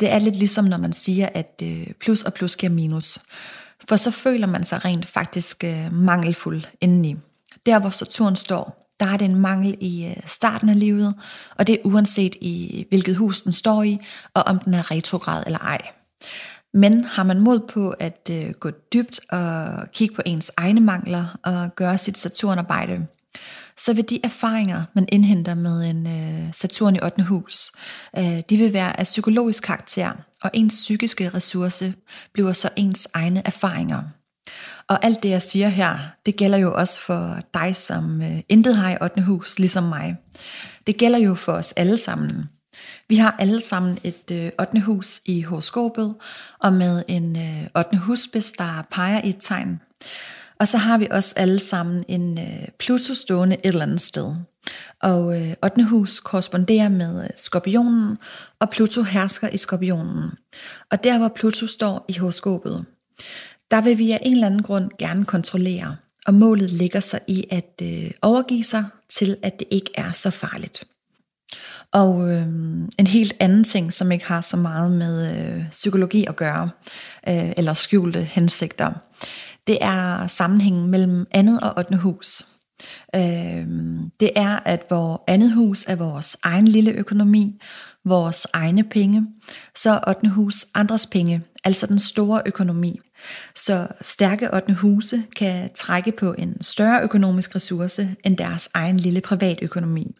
Det 0.00 0.10
er 0.10 0.18
lidt 0.18 0.36
ligesom 0.36 0.64
når 0.64 0.76
man 0.76 0.92
siger, 0.92 1.28
at 1.34 1.62
øh, 1.62 1.86
plus 2.00 2.22
og 2.22 2.34
plus 2.34 2.56
giver 2.56 2.72
minus. 2.72 3.18
For 3.88 3.96
så 3.96 4.10
føler 4.10 4.46
man 4.46 4.64
sig 4.64 4.84
rent 4.84 5.06
faktisk 5.06 5.64
øh, 5.64 5.92
mangelfuld 5.92 6.62
indeni. 6.80 7.16
Der 7.66 7.78
hvor 7.78 7.90
Saturn 7.90 8.36
står, 8.36 8.94
der 9.00 9.06
er 9.06 9.16
det 9.16 9.24
en 9.24 9.36
mangel 9.36 9.76
i 9.80 10.06
øh, 10.06 10.16
starten 10.26 10.68
af 10.68 10.78
livet, 10.78 11.14
og 11.56 11.66
det 11.66 11.74
er 11.74 11.78
uanset 11.84 12.34
i 12.40 12.86
hvilket 12.88 13.16
hus 13.16 13.40
den 13.40 13.52
står 13.52 13.82
i, 13.82 13.98
og 14.34 14.42
om 14.42 14.58
den 14.58 14.74
er 14.74 14.90
retrograd 14.90 15.42
eller 15.46 15.58
ej. 15.58 15.78
Men 16.74 17.04
har 17.04 17.22
man 17.22 17.40
mod 17.40 17.60
på 17.60 17.90
at 17.90 18.30
øh, 18.32 18.50
gå 18.50 18.70
dybt 18.70 19.20
og 19.30 19.68
kigge 19.92 20.14
på 20.14 20.22
ens 20.26 20.52
egne 20.56 20.80
mangler 20.80 21.38
og 21.44 21.74
gøre 21.74 21.98
sit 21.98 22.18
Saturnarbejde, 22.18 23.06
så 23.78 23.92
vil 23.92 24.10
de 24.10 24.20
erfaringer, 24.24 24.84
man 24.94 25.08
indhenter 25.12 25.54
med 25.54 25.90
en 25.90 26.06
øh, 26.06 26.52
Saturn 26.52 26.96
i 26.96 27.00
8. 27.02 27.22
hus, 27.22 27.72
øh, 28.18 28.40
de 28.50 28.56
vil 28.56 28.72
være 28.72 29.00
af 29.00 29.04
psykologisk 29.04 29.62
karakter, 29.62 30.12
og 30.42 30.50
ens 30.54 30.74
psykiske 30.74 31.28
ressource 31.28 31.94
bliver 32.32 32.52
så 32.52 32.68
ens 32.76 33.08
egne 33.14 33.42
erfaringer. 33.44 34.02
Og 34.88 35.04
alt 35.04 35.22
det, 35.22 35.28
jeg 35.28 35.42
siger 35.42 35.68
her, 35.68 35.98
det 36.26 36.36
gælder 36.36 36.58
jo 36.58 36.74
også 36.74 37.00
for 37.00 37.40
dig, 37.54 37.76
som 37.76 38.22
øh, 38.22 38.40
intet 38.48 38.76
har 38.76 38.90
i 38.90 38.96
8. 39.02 39.22
hus, 39.22 39.58
ligesom 39.58 39.84
mig. 39.84 40.16
Det 40.86 40.96
gælder 40.96 41.18
jo 41.18 41.34
for 41.34 41.52
os 41.52 41.72
alle 41.72 41.98
sammen. 41.98 42.48
Vi 43.08 43.16
har 43.16 43.36
alle 43.38 43.60
sammen 43.60 43.98
et 44.04 44.30
øh, 44.32 44.50
8. 44.60 44.80
hus 44.80 45.20
i 45.26 45.42
horoskopet, 45.42 46.14
og 46.58 46.72
med 46.72 47.02
en 47.08 47.36
øh, 47.36 47.66
8. 47.76 47.96
husspids, 47.96 48.52
der 48.52 48.86
peger 48.90 49.20
i 49.24 49.28
et 49.28 49.38
tegn. 49.40 49.80
Og 50.60 50.68
så 50.68 50.78
har 50.78 50.98
vi 50.98 51.08
også 51.10 51.34
alle 51.36 51.60
sammen 51.60 52.04
en 52.08 52.38
øh, 52.38 52.68
Pluto 52.78 53.14
stående 53.14 53.56
et 53.56 53.68
eller 53.68 53.82
andet 53.82 54.00
sted. 54.00 54.34
Og 55.02 55.40
øh, 55.40 55.54
8. 55.64 55.82
hus 55.84 56.20
korresponderer 56.20 56.88
med 56.88 57.24
øh, 57.24 57.30
skorpionen, 57.36 58.18
og 58.60 58.70
Pluto 58.70 59.02
hersker 59.02 59.48
i 59.48 59.56
skorpionen. 59.56 60.30
Og 60.90 61.04
der 61.04 61.18
hvor 61.18 61.32
Pluto 61.36 61.66
står 61.66 62.04
i 62.08 62.12
horoskopet, 62.12 62.84
der 63.70 63.80
vil 63.80 63.98
vi 63.98 64.12
af 64.12 64.18
en 64.22 64.32
eller 64.32 64.46
anden 64.46 64.62
grund 64.62 64.90
gerne 64.98 65.24
kontrollere. 65.24 65.96
Og 66.26 66.34
målet 66.34 66.70
ligger 66.70 67.00
sig 67.00 67.20
i 67.26 67.44
at 67.50 67.82
øh, 67.82 68.10
overgive 68.22 68.64
sig 68.64 68.84
til, 69.10 69.36
at 69.42 69.58
det 69.58 69.68
ikke 69.70 69.90
er 69.94 70.12
så 70.12 70.30
farligt. 70.30 70.84
Og 71.92 72.30
øh, 72.30 72.46
en 72.98 73.06
helt 73.06 73.36
anden 73.40 73.64
ting, 73.64 73.92
som 73.92 74.12
ikke 74.12 74.26
har 74.26 74.40
så 74.40 74.56
meget 74.56 74.92
med 74.92 75.36
øh, 75.36 75.70
psykologi 75.70 76.24
at 76.24 76.36
gøre, 76.36 76.70
øh, 77.28 77.52
eller 77.56 77.74
skjulte 77.74 78.22
hensigter, 78.22 78.92
det 79.68 79.78
er 79.80 80.26
sammenhængen 80.26 80.90
mellem 80.90 81.26
andet 81.30 81.60
og 81.60 81.74
8. 81.78 81.96
hus. 81.96 82.46
Øhm, 83.14 84.10
det 84.20 84.30
er, 84.36 84.58
at 84.64 84.86
vores 84.90 85.20
andet 85.26 85.52
hus 85.52 85.84
er 85.88 85.96
vores 85.96 86.36
egen 86.42 86.68
lille 86.68 86.92
økonomi, 86.92 87.60
vores 88.04 88.46
egne 88.52 88.84
penge, 88.84 89.26
så 89.76 90.00
8. 90.08 90.28
hus 90.28 90.66
andres 90.74 91.06
penge, 91.06 91.42
altså 91.64 91.86
den 91.86 91.98
store 91.98 92.42
økonomi. 92.46 93.00
Så 93.54 93.86
stærke 94.00 94.54
8. 94.54 94.74
huse 94.74 95.22
kan 95.36 95.70
trække 95.74 96.12
på 96.12 96.34
en 96.38 96.62
større 96.62 97.02
økonomisk 97.02 97.54
ressource 97.54 98.16
end 98.24 98.36
deres 98.36 98.68
egen 98.74 98.96
lille 98.96 99.20
privatøkonomi. 99.20 100.16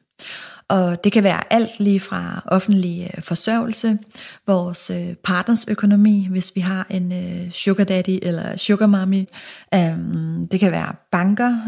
Og 0.68 1.04
det 1.04 1.12
kan 1.12 1.24
være 1.24 1.52
alt 1.52 1.80
lige 1.80 2.00
fra 2.00 2.42
offentlig 2.46 3.10
øh, 3.16 3.22
forsørgelse, 3.22 3.98
vores 4.46 4.90
øh, 4.90 5.14
partners 5.14 5.64
økonomi, 5.68 6.26
hvis 6.30 6.52
vi 6.54 6.60
har 6.60 6.86
en 6.90 7.12
øh, 7.12 7.50
sugar 7.52 7.84
daddy 7.84 8.18
eller 8.22 8.56
sugar 8.56 8.86
mommy. 8.86 9.24
Øhm, 9.74 10.48
det 10.48 10.60
kan 10.60 10.72
være 10.72 10.94
banker, 11.12 11.58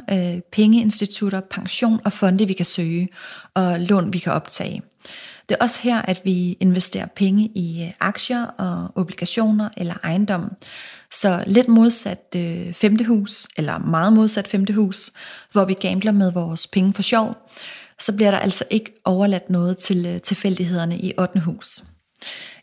pengeinstitutter, 0.52 1.40
pension 1.40 2.00
og 2.04 2.12
fonde, 2.12 2.46
vi 2.46 2.52
kan 2.52 2.66
søge, 2.66 3.08
og 3.54 3.80
lån, 3.80 4.12
vi 4.12 4.18
kan 4.18 4.32
optage. 4.32 4.82
Det 5.50 5.56
er 5.60 5.64
også 5.64 5.82
her, 5.82 6.02
at 6.02 6.20
vi 6.24 6.52
investerer 6.60 7.06
penge 7.06 7.44
i 7.44 7.92
aktier 8.00 8.44
og 8.44 8.88
obligationer 8.94 9.68
eller 9.76 9.94
ejendom. 10.04 10.52
Så 11.12 11.44
lidt 11.46 11.68
modsat 11.68 12.34
øh, 12.36 12.72
femte 12.72 13.04
hus, 13.04 13.48
eller 13.56 13.78
meget 13.78 14.12
modsat 14.12 14.48
femte 14.48 14.72
hus, 14.72 15.10
hvor 15.52 15.64
vi 15.64 15.74
gambler 15.74 16.12
med 16.12 16.32
vores 16.32 16.66
penge 16.66 16.94
for 16.94 17.02
sjov, 17.02 17.36
så 18.00 18.12
bliver 18.12 18.30
der 18.30 18.38
altså 18.38 18.64
ikke 18.70 18.92
overladt 19.04 19.50
noget 19.50 19.78
til 19.78 20.06
øh, 20.06 20.20
tilfældighederne 20.20 20.98
i 20.98 21.12
8. 21.18 21.40
hus. 21.40 21.82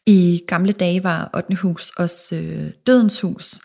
I 0.05 0.43
gamle 0.47 0.71
dage 0.71 1.03
var 1.03 1.29
8. 1.35 1.55
hus 1.55 1.89
også 1.89 2.35
øh, 2.35 2.71
dødens 2.87 3.21
hus, 3.21 3.59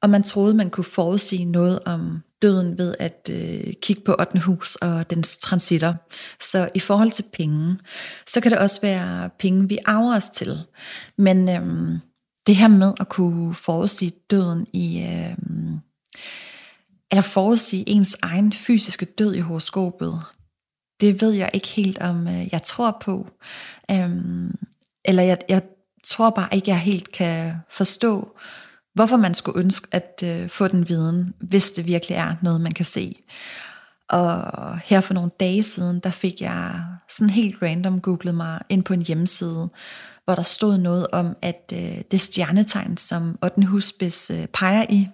og 0.00 0.10
man 0.10 0.22
troede, 0.22 0.54
man 0.54 0.70
kunne 0.70 0.84
forudsige 0.84 1.44
noget 1.44 1.80
om 1.84 2.22
døden 2.42 2.78
ved 2.78 2.94
at 2.98 3.30
øh, 3.32 3.72
kigge 3.82 4.02
på 4.02 4.16
8. 4.18 4.38
hus 4.38 4.76
og 4.76 5.10
dens 5.10 5.38
transitter. 5.38 5.94
Så 6.40 6.68
i 6.74 6.80
forhold 6.80 7.10
til 7.10 7.24
penge, 7.32 7.78
så 8.26 8.40
kan 8.40 8.50
det 8.50 8.58
også 8.58 8.80
være 8.80 9.30
penge, 9.38 9.68
vi 9.68 9.78
arver 9.86 10.16
os 10.16 10.28
til. 10.28 10.58
Men 11.18 11.48
øh, 11.48 11.98
det 12.46 12.56
her 12.56 12.68
med 12.68 12.92
at 13.00 13.08
kunne 13.08 13.54
forudsige 13.54 14.12
døden 14.30 14.66
i... 14.72 15.00
Øh, 15.00 15.36
eller 17.10 17.22
forudsige 17.22 17.88
ens 17.88 18.16
egen 18.22 18.52
fysiske 18.52 19.06
død 19.06 19.34
i 19.34 19.40
horoskopet, 19.40 20.22
det 21.00 21.20
ved 21.20 21.32
jeg 21.32 21.50
ikke 21.54 21.68
helt, 21.68 21.98
om 21.98 22.28
øh, 22.28 22.52
jeg 22.52 22.62
tror 22.62 22.98
på. 23.00 23.26
Øhm, 23.90 24.54
eller 25.04 25.22
jeg, 25.22 25.38
jeg 25.48 25.62
tror 26.04 26.30
bare 26.30 26.48
ikke, 26.52 26.70
jeg 26.70 26.80
helt 26.80 27.12
kan 27.12 27.54
forstå, 27.70 28.36
hvorfor 28.94 29.16
man 29.16 29.34
skulle 29.34 29.58
ønske 29.58 29.88
at 29.92 30.22
øh, 30.24 30.48
få 30.48 30.68
den 30.68 30.88
viden, 30.88 31.34
hvis 31.40 31.70
det 31.70 31.86
virkelig 31.86 32.16
er 32.16 32.34
noget, 32.42 32.60
man 32.60 32.72
kan 32.72 32.84
se. 32.84 33.16
Og 34.08 34.78
her 34.78 35.00
for 35.00 35.14
nogle 35.14 35.30
dage 35.40 35.62
siden, 35.62 36.00
der 36.00 36.10
fik 36.10 36.40
jeg 36.40 36.84
sådan 37.08 37.30
helt 37.30 37.62
random 37.62 38.00
googlet 38.00 38.34
mig 38.34 38.60
ind 38.68 38.84
på 38.84 38.92
en 38.92 39.02
hjemmeside, 39.02 39.68
hvor 40.24 40.34
der 40.34 40.42
stod 40.42 40.78
noget 40.78 41.06
om, 41.12 41.36
at 41.42 41.72
øh, 41.74 42.00
det 42.10 42.20
stjernetegn, 42.20 42.96
som 42.96 43.38
8. 43.42 43.66
husbis 43.66 44.30
øh, 44.30 44.46
peger 44.46 44.86
i, 44.90 45.08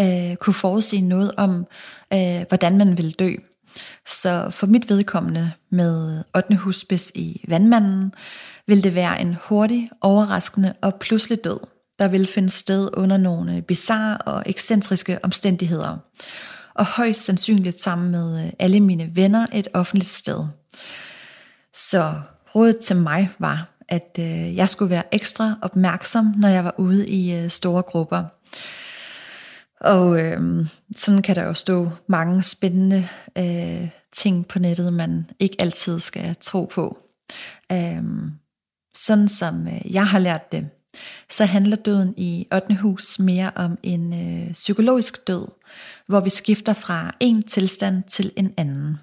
øh, 0.00 0.36
kunne 0.36 0.54
forudse 0.54 1.00
noget 1.00 1.32
om, 1.36 1.66
øh, 2.12 2.44
hvordan 2.48 2.78
man 2.78 2.96
ville 2.96 3.12
dø. 3.12 3.34
Så 4.06 4.50
for 4.50 4.66
mit 4.66 4.88
vedkommende 4.88 5.52
med 5.70 6.24
8. 6.36 6.56
husbis 6.56 7.12
i 7.14 7.44
vandmanden, 7.48 8.12
vil 8.66 8.84
det 8.84 8.94
være 8.94 9.20
en 9.20 9.36
hurtig, 9.42 9.88
overraskende 10.00 10.74
og 10.82 10.94
pludselig 11.00 11.44
død, 11.44 11.60
der 11.98 12.08
vil 12.08 12.26
finde 12.26 12.50
sted 12.50 12.88
under 12.92 13.16
nogle 13.16 13.62
bizarre 13.62 14.18
og 14.18 14.42
ekscentriske 14.46 15.18
omstændigheder. 15.22 15.98
Og 16.74 16.86
højst 16.86 17.24
sandsynligt 17.24 17.80
sammen 17.80 18.10
med 18.10 18.44
øh, 18.44 18.52
alle 18.58 18.80
mine 18.80 19.10
venner 19.14 19.46
et 19.52 19.68
offentligt 19.74 20.10
sted. 20.10 20.46
Så 21.74 22.14
rådet 22.54 22.78
til 22.78 22.96
mig 22.96 23.30
var, 23.38 23.76
at 23.88 24.16
øh, 24.18 24.56
jeg 24.56 24.68
skulle 24.68 24.90
være 24.90 25.14
ekstra 25.14 25.54
opmærksom, 25.62 26.34
når 26.38 26.48
jeg 26.48 26.64
var 26.64 26.74
ude 26.78 27.08
i 27.08 27.34
øh, 27.34 27.50
store 27.50 27.82
grupper. 27.82 28.24
Og 29.80 30.20
øh, 30.20 30.66
sådan 30.96 31.22
kan 31.22 31.36
der 31.36 31.44
jo 31.44 31.54
stå 31.54 31.90
mange 32.06 32.42
spændende 32.42 33.08
øh, 33.38 33.88
ting 34.12 34.48
på 34.48 34.58
nettet, 34.58 34.92
man 34.92 35.30
ikke 35.38 35.56
altid 35.58 36.00
skal 36.00 36.36
tro 36.40 36.64
på. 36.64 36.98
Øh, 37.72 38.02
sådan 38.96 39.28
som 39.28 39.68
øh, 39.68 39.94
jeg 39.94 40.06
har 40.06 40.18
lært 40.18 40.52
det, 40.52 40.68
så 41.30 41.44
handler 41.44 41.76
døden 41.76 42.14
i 42.16 42.46
8. 42.54 42.74
hus 42.74 43.18
mere 43.18 43.50
om 43.56 43.78
en 43.82 44.12
øh, 44.12 44.52
psykologisk 44.52 45.26
død, 45.26 45.46
hvor 46.06 46.20
vi 46.20 46.30
skifter 46.30 46.72
fra 46.72 47.14
en 47.20 47.42
tilstand 47.42 48.02
til 48.02 48.32
en 48.36 48.54
anden. 48.56 48.98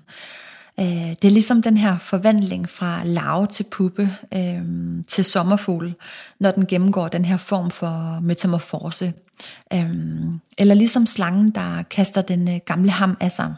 Øh, 0.80 1.10
det 1.10 1.26
er 1.26 1.30
ligesom 1.30 1.62
den 1.62 1.78
her 1.78 1.98
forvandling 1.98 2.70
fra 2.70 3.04
larve 3.04 3.48
til 3.48 3.66
puppe 3.72 4.18
øh, 4.34 4.64
til 5.08 5.26
sommerfugl, 5.26 5.94
når 6.40 6.52
den 6.52 6.66
gennemgår 6.66 7.08
den 7.08 7.26
her 7.26 7.38
form 7.38 7.72
for 7.72 8.20
metamorfose. 8.20 9.14
Øh, 9.74 9.90
eller 10.58 10.74
ligesom 10.74 11.06
slangen, 11.06 11.50
der 11.50 11.84
kaster 11.84 12.22
den 12.22 12.50
øh, 12.50 12.60
gamle 12.66 12.92
ham 12.92 13.18
af 13.20 13.32
sig. 13.32 13.56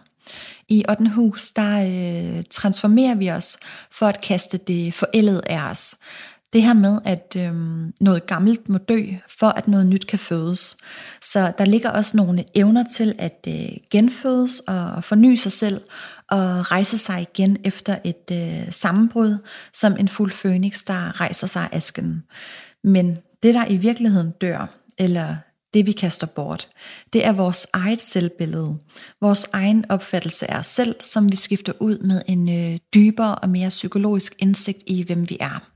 I 0.69 0.84
8. 0.89 1.09
hus, 1.09 1.51
der 1.51 1.80
øh, 1.80 2.43
transformerer 2.51 3.15
vi 3.15 3.32
os 3.32 3.57
for 3.91 4.05
at 4.05 4.21
kaste 4.21 4.57
det 4.57 4.93
forældede 4.93 5.41
af 5.45 5.71
os. 5.71 5.95
Det 6.53 6.63
her 6.63 6.73
med, 6.73 6.99
at 7.05 7.36
øh, 7.38 7.53
noget 8.01 8.25
gammelt 8.25 8.69
må 8.69 8.77
dø, 8.77 9.05
for 9.39 9.47
at 9.47 9.67
noget 9.67 9.86
nyt 9.86 10.07
kan 10.07 10.19
fødes. 10.19 10.77
Så 11.21 11.51
der 11.57 11.65
ligger 11.65 11.89
også 11.89 12.17
nogle 12.17 12.43
evner 12.55 12.84
til 12.95 13.15
at 13.17 13.47
øh, 13.47 13.69
genfødes 13.91 14.59
og 14.59 15.03
forny 15.03 15.36
sig 15.36 15.51
selv, 15.51 15.82
og 16.30 16.71
rejse 16.71 16.97
sig 16.97 17.21
igen 17.21 17.57
efter 17.63 17.97
et 18.03 18.32
øh, 18.32 18.71
sammenbrud, 18.71 19.38
som 19.73 19.97
en 19.99 20.07
fuld 20.07 20.32
fønix, 20.32 20.84
der 20.84 21.21
rejser 21.21 21.47
sig 21.47 21.61
af 21.61 21.77
asken. 21.77 22.23
Men 22.84 23.17
det, 23.43 23.53
der 23.53 23.65
i 23.65 23.77
virkeligheden 23.77 24.32
dør, 24.32 24.80
eller 24.97 25.36
det 25.74 25.86
vi 25.86 25.91
kaster 25.91 26.28
bort, 26.28 26.70
det 27.13 27.26
er 27.26 27.32
vores 27.32 27.67
eget 27.74 28.01
selvbillede, 28.01 28.78
vores 29.22 29.47
egen 29.53 29.86
opfattelse 29.91 30.51
af 30.51 30.59
os 30.59 30.65
selv, 30.65 30.95
som 31.03 31.32
vi 31.32 31.36
skifter 31.36 31.74
ud 31.80 31.97
med 31.97 32.22
en 32.28 32.49
øh, 32.49 32.80
dybere 32.93 33.36
og 33.36 33.49
mere 33.49 33.70
psykologisk 33.70 34.36
indsigt 34.39 34.84
i, 34.88 35.03
hvem 35.03 35.30
vi 35.30 35.38
er. 35.39 35.70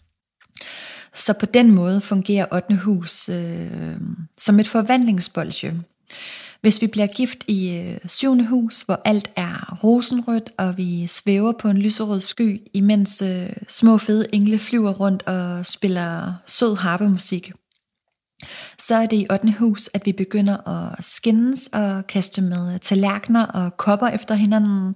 Så 1.15 1.33
på 1.33 1.45
den 1.45 1.71
måde 1.71 2.01
fungerer 2.01 2.45
8. 2.51 2.75
hus 2.75 3.29
øh, 3.29 3.97
som 4.37 4.59
et 4.59 4.67
forvandlingsbolsje. 4.67 5.81
Hvis 6.61 6.81
vi 6.81 6.87
bliver 6.87 7.07
gift 7.07 7.43
i 7.47 7.77
øh, 7.77 7.97
7. 8.05 8.43
hus, 8.43 8.81
hvor 8.81 9.01
alt 9.05 9.31
er 9.35 9.79
rosenrødt, 9.83 10.51
og 10.57 10.77
vi 10.77 11.07
svæver 11.07 11.51
på 11.51 11.67
en 11.67 11.77
lyserød 11.77 12.19
sky, 12.19 12.61
imens 12.73 13.21
øh, 13.21 13.49
små 13.67 13.97
fede 13.97 14.27
engle 14.33 14.59
flyver 14.59 14.91
rundt 14.91 15.23
og 15.23 15.65
spiller 15.65 16.33
sød 16.47 16.75
harpemusik, 16.75 17.51
så 18.79 18.95
er 18.95 19.05
det 19.05 19.17
i 19.17 19.27
8. 19.31 19.51
hus, 19.59 19.89
at 19.93 20.05
vi 20.05 20.11
begynder 20.11 20.67
at 20.67 21.03
skændes 21.03 21.69
og 21.73 22.07
kaste 22.07 22.41
med 22.41 22.79
tallerkener 22.79 23.45
og 23.45 23.77
kopper 23.77 24.07
efter 24.07 24.35
hinanden, 24.35 24.95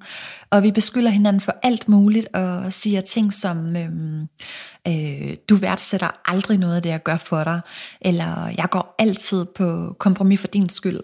og 0.50 0.64
vi 0.64 0.72
beskylder 0.72 1.10
hinanden 1.10 1.42
for 1.42 1.56
alt 1.64 1.90
muligt 1.90 2.28
og 2.34 2.74
siger 2.74 3.02
ting 3.02 3.34
som, 3.34 3.76
øhm, 3.76 4.28
øh, 4.88 5.38
du 5.50 5.56
værdsætter 5.56 6.22
aldrig 6.26 6.58
noget 6.58 6.76
af 6.76 6.82
det, 6.82 6.90
jeg 6.90 7.04
gør 7.04 7.18
for 7.18 7.44
dig, 7.44 7.62
eller 8.02 8.54
jeg 8.58 8.68
går 8.72 8.96
altid 9.00 9.46
på 9.46 9.96
kompromis 10.00 10.40
for 10.40 10.48
din 10.48 10.70
skyld. 10.70 11.00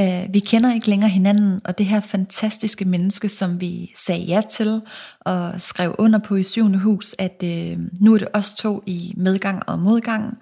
Øh, 0.00 0.24
vi 0.30 0.38
kender 0.38 0.74
ikke 0.74 0.88
længere 0.88 1.10
hinanden, 1.10 1.60
og 1.64 1.78
det 1.78 1.86
her 1.86 2.00
fantastiske 2.00 2.84
menneske, 2.84 3.28
som 3.28 3.60
vi 3.60 3.92
sagde 3.96 4.22
ja 4.22 4.40
til 4.50 4.80
og 5.20 5.60
skrev 5.60 5.94
under 5.98 6.18
på 6.18 6.36
i 6.36 6.42
syvende 6.42 6.78
hus, 6.78 7.14
at 7.18 7.42
øh, 7.44 7.78
nu 8.00 8.14
er 8.14 8.18
det 8.18 8.28
os 8.34 8.52
to 8.52 8.82
i 8.86 9.14
medgang 9.16 9.62
og 9.66 9.78
modgang, 9.78 10.38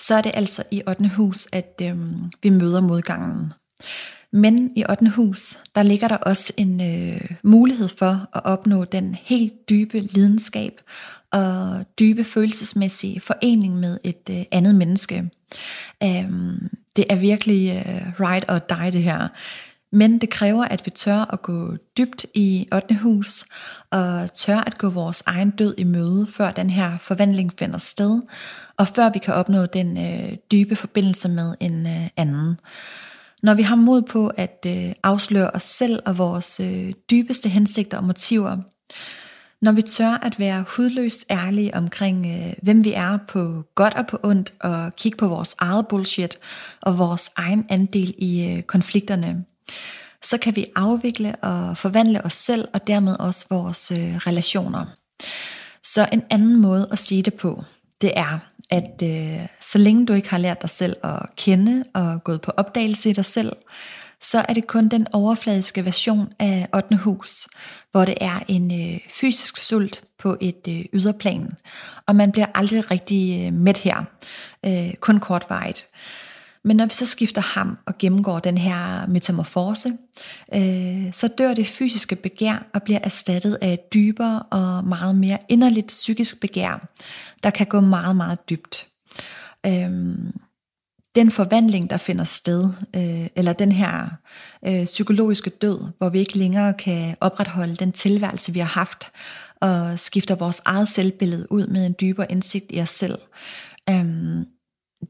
så 0.00 0.14
er 0.14 0.20
det 0.20 0.32
altså 0.34 0.62
i 0.70 0.82
8. 0.88 1.08
hus, 1.08 1.48
at 1.52 1.82
øh, 1.82 1.96
vi 2.42 2.48
møder 2.48 2.80
modgangen. 2.80 3.52
Men 4.32 4.72
i 4.76 4.84
8. 4.90 5.08
hus, 5.08 5.58
der 5.74 5.82
ligger 5.82 6.08
der 6.08 6.16
også 6.16 6.52
en 6.56 6.80
øh, 6.80 7.30
mulighed 7.42 7.88
for 7.88 8.28
at 8.36 8.44
opnå 8.44 8.84
den 8.84 9.14
helt 9.14 9.68
dybe 9.68 10.00
lidenskab 10.00 10.80
og 11.32 11.84
dybe 11.98 12.24
følelsesmæssige 12.24 13.20
forening 13.20 13.76
med 13.78 13.98
et 14.04 14.30
øh, 14.30 14.42
andet 14.50 14.74
menneske. 14.74 15.30
Um, 16.04 16.68
det 16.96 17.04
er 17.10 17.16
virkelig 17.16 17.84
øh, 17.86 18.20
ride 18.20 18.46
or 18.48 18.58
die 18.58 18.92
det 18.92 19.02
her. 19.02 19.28
Men 19.92 20.18
det 20.18 20.30
kræver, 20.30 20.64
at 20.64 20.82
vi 20.84 20.90
tør 20.90 21.32
at 21.32 21.42
gå 21.42 21.76
dybt 21.98 22.26
i 22.34 22.68
8. 22.72 22.94
hus, 22.94 23.44
og 23.90 24.34
tør 24.34 24.58
at 24.58 24.78
gå 24.78 24.90
vores 24.90 25.22
egen 25.26 25.50
død 25.50 25.74
i 25.78 25.84
møde, 25.84 26.26
før 26.26 26.50
den 26.50 26.70
her 26.70 26.98
forvandling 26.98 27.52
finder 27.58 27.78
sted, 27.78 28.22
og 28.76 28.88
før 28.88 29.10
vi 29.10 29.18
kan 29.18 29.34
opnå 29.34 29.66
den 29.66 29.98
øh, 29.98 30.36
dybe 30.52 30.76
forbindelse 30.76 31.28
med 31.28 31.54
en 31.60 31.86
øh, 31.86 32.08
anden. 32.16 32.60
Når 33.42 33.54
vi 33.54 33.62
har 33.62 33.76
mod 33.76 34.02
på 34.02 34.28
at 34.28 34.66
øh, 34.66 34.92
afsløre 35.02 35.50
os 35.50 35.62
selv 35.62 36.02
og 36.06 36.18
vores 36.18 36.60
øh, 36.60 36.92
dybeste 37.10 37.48
hensigter 37.48 37.98
og 37.98 38.04
motiver, 38.04 38.56
når 39.62 39.72
vi 39.72 39.82
tør 39.82 40.18
at 40.22 40.38
være 40.38 40.64
hudløst 40.76 41.26
ærlige 41.30 41.74
omkring, 41.74 42.26
øh, 42.26 42.52
hvem 42.62 42.84
vi 42.84 42.92
er 42.92 43.18
på 43.28 43.62
godt 43.74 43.94
og 43.94 44.06
på 44.06 44.20
ondt, 44.22 44.52
og 44.60 44.96
kigge 44.96 45.18
på 45.18 45.28
vores 45.28 45.54
eget 45.58 45.88
bullshit 45.88 46.38
og 46.80 46.98
vores 46.98 47.30
egen 47.36 47.66
andel 47.68 48.14
i 48.18 48.46
øh, 48.46 48.62
konflikterne, 48.62 49.44
så 50.22 50.38
kan 50.38 50.56
vi 50.56 50.66
afvikle 50.76 51.36
og 51.36 51.76
forvandle 51.76 52.24
os 52.24 52.34
selv 52.34 52.68
og 52.74 52.86
dermed 52.86 53.16
også 53.18 53.46
vores 53.50 53.90
øh, 53.90 54.16
relationer. 54.16 54.86
Så 55.82 56.08
en 56.12 56.22
anden 56.30 56.56
måde 56.56 56.88
at 56.92 56.98
sige 56.98 57.22
det 57.22 57.34
på, 57.34 57.64
det 58.00 58.12
er, 58.16 58.38
at 58.70 59.02
øh, 59.02 59.46
så 59.60 59.78
længe 59.78 60.06
du 60.06 60.12
ikke 60.12 60.30
har 60.30 60.38
lært 60.38 60.62
dig 60.62 60.70
selv 60.70 60.96
at 61.02 61.36
kende 61.36 61.84
og 61.94 62.24
gået 62.24 62.40
på 62.40 62.52
opdagelse 62.56 63.10
i 63.10 63.12
dig 63.12 63.24
selv, 63.24 63.52
så 64.20 64.44
er 64.48 64.52
det 64.52 64.66
kun 64.66 64.88
den 64.88 65.06
overfladiske 65.12 65.84
version 65.84 66.32
af 66.38 66.68
8. 66.74 66.96
hus, 66.96 67.48
hvor 67.90 68.04
det 68.04 68.14
er 68.20 68.40
en 68.48 68.92
øh, 68.92 69.00
fysisk 69.08 69.56
sult 69.56 70.02
på 70.18 70.36
et 70.40 70.68
øh, 70.68 70.84
yderplan, 70.92 71.50
og 72.06 72.16
man 72.16 72.32
bliver 72.32 72.46
aldrig 72.54 72.90
rigtig 72.90 73.46
øh, 73.46 73.52
mæt 73.52 73.78
her, 73.78 74.04
øh, 74.66 74.94
kun 74.94 75.20
kortvarigt. 75.20 75.86
Men 76.64 76.76
når 76.76 76.86
vi 76.86 76.94
så 76.94 77.06
skifter 77.06 77.42
ham 77.42 77.78
og 77.86 77.98
gennemgår 77.98 78.38
den 78.38 78.58
her 78.58 79.06
metamorfose, 79.06 79.92
øh, 80.54 81.12
så 81.12 81.28
dør 81.38 81.54
det 81.54 81.66
fysiske 81.66 82.16
begær 82.16 82.66
og 82.74 82.82
bliver 82.82 83.00
erstattet 83.02 83.58
af 83.60 83.72
et 83.72 83.94
dybere 83.94 84.42
og 84.42 84.84
meget 84.84 85.16
mere 85.16 85.38
inderligt 85.48 85.86
psykisk 85.86 86.40
begær, 86.40 86.88
der 87.42 87.50
kan 87.50 87.66
gå 87.66 87.80
meget, 87.80 88.16
meget 88.16 88.38
dybt. 88.50 88.88
Øh, 89.66 89.90
den 91.14 91.30
forvandling, 91.30 91.90
der 91.90 91.96
finder 91.96 92.24
sted, 92.24 92.68
øh, 92.96 93.26
eller 93.36 93.52
den 93.52 93.72
her 93.72 94.08
øh, 94.66 94.84
psykologiske 94.84 95.50
død, 95.50 95.80
hvor 95.98 96.08
vi 96.08 96.18
ikke 96.18 96.38
længere 96.38 96.74
kan 96.74 97.16
opretholde 97.20 97.76
den 97.76 97.92
tilværelse, 97.92 98.52
vi 98.52 98.58
har 98.58 98.66
haft, 98.66 99.08
og 99.60 99.98
skifter 99.98 100.34
vores 100.34 100.62
eget 100.64 100.88
selvbillede 100.88 101.52
ud 101.52 101.66
med 101.66 101.86
en 101.86 101.94
dybere 102.00 102.32
indsigt 102.32 102.66
i 102.70 102.80
os 102.80 102.90
selv. 102.90 103.18
Øh, 103.90 104.04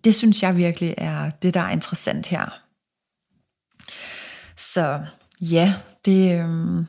det 0.05 0.15
synes 0.15 0.43
jeg 0.43 0.57
virkelig 0.57 0.95
er 0.99 1.31
det, 1.31 1.55
der 1.55 1.61
er 1.61 1.71
interessant 1.71 2.27
her. 2.27 2.63
Så 4.57 5.01
ja, 5.41 5.75
det, 6.05 6.33
øh, 6.33 6.85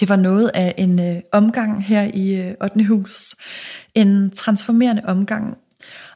det 0.00 0.08
var 0.08 0.16
noget 0.16 0.50
af 0.54 0.74
en 0.78 1.00
øh, 1.00 1.22
omgang 1.32 1.84
her 1.84 2.10
i 2.14 2.40
øh, 2.40 2.54
8. 2.62 2.84
hus. 2.84 3.34
En 3.94 4.30
transformerende 4.30 5.02
omgang. 5.04 5.58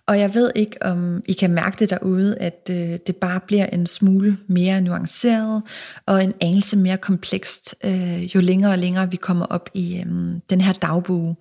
Og 0.07 0.19
jeg 0.19 0.35
ved 0.35 0.51
ikke, 0.57 0.83
om 0.83 1.23
I 1.29 1.33
kan 1.33 1.51
mærke 1.51 1.77
det 1.79 1.91
derude, 1.91 2.39
at 2.39 2.71
øh, 2.71 2.99
det 3.07 3.17
bare 3.17 3.41
bliver 3.41 3.67
en 3.67 3.87
smule 3.87 4.39
mere 4.47 4.81
nuanceret 4.81 5.63
og 6.07 6.25
en 6.25 6.33
anelse 6.41 6.77
mere 6.77 6.97
komplekst, 6.97 7.75
øh, 7.85 8.35
jo 8.35 8.41
længere 8.41 8.73
og 8.73 8.79
længere 8.79 9.11
vi 9.11 9.17
kommer 9.17 9.47
op 9.47 9.71
i 9.75 9.97
øh, 9.97 10.07
den 10.51 10.61
her 10.61 10.73
dagbue. 10.73 11.37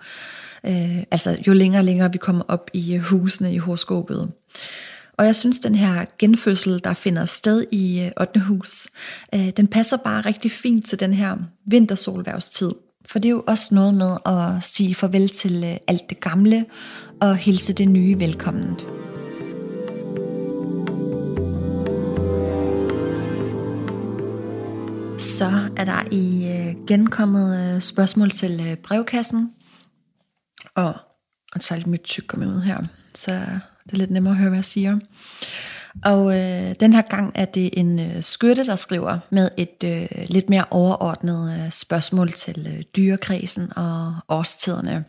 Øh, 0.66 1.04
altså 1.12 1.38
jo 1.48 1.54
længere 1.54 1.82
og 1.82 1.86
længere 1.86 2.12
vi 2.12 2.18
kommer 2.18 2.44
op 2.48 2.70
i 2.74 2.96
øh, 2.96 3.02
husene 3.02 3.54
i 3.54 3.58
horoskopet. 3.58 4.32
Og 5.20 5.26
jeg 5.26 5.36
synes, 5.36 5.60
den 5.60 5.76
her 5.76 6.06
genfødsel, 6.20 6.82
der 6.84 6.94
finder 6.94 7.26
sted 7.26 7.66
i 7.72 8.02
øh, 8.02 8.12
8. 8.22 8.40
Hus, 8.40 8.88
øh, 9.36 9.50
den 9.58 9.68
passer 9.68 9.98
bare 9.98 10.22
rigtig 10.22 10.52
fint 10.52 10.86
til 10.86 11.00
den 11.00 11.14
her 11.14 11.38
vintersolværvstid. 11.66 12.72
For 13.06 13.20
det 13.20 13.30
er 13.30 13.34
jo 13.34 13.44
også 13.48 13.76
noget 13.76 13.94
med 13.94 14.18
at 14.26 14.64
sige 14.64 14.96
farvel 14.96 15.30
til 15.30 15.64
øh, 15.64 15.78
alt 15.88 16.10
det 16.10 16.20
gamle 16.20 16.66
og 17.22 17.38
hilse 17.38 17.74
det 17.74 17.88
nye 17.88 18.20
velkomment. 18.20 18.86
Så 25.22 25.70
er 25.78 25.86
der 25.86 26.04
i 26.12 26.46
genkommet 26.88 27.84
spørgsmål 27.84 28.32
til 28.32 28.78
brevkassen. 28.84 29.50
Og, 30.76 30.94
og 31.54 31.62
så 31.62 31.74
er 31.74 31.78
lidt 31.78 31.88
mit 31.88 32.02
tyk 32.02 32.38
ud 32.38 32.62
her, 32.62 32.84
så 33.16 33.46
det 33.90 33.96
er 33.96 33.98
lidt 33.98 34.12
nemmere 34.12 34.32
at 34.32 34.38
høre, 34.38 34.50
hvad 34.50 34.58
jeg 34.58 34.66
siger. 34.66 35.00
Og 36.06 36.38
øh, 36.38 36.76
den 36.80 36.94
her 36.94 37.02
gang 37.02 37.32
er 37.36 37.46
det 37.46 37.70
en 37.74 38.00
øh, 38.00 38.24
skytte, 38.24 38.66
der 38.66 38.76
skriver 38.76 39.20
med 39.30 39.50
et 39.58 39.84
øh, 39.84 40.26
lidt 40.28 40.50
mere 40.50 40.66
overordnet 40.72 41.60
øh, 41.60 41.72
spørgsmål 41.72 42.32
til 42.32 42.68
øh, 42.78 42.84
dyrekredsen 42.96 43.74
og 43.76 44.16
årstiderne. 44.28 45.06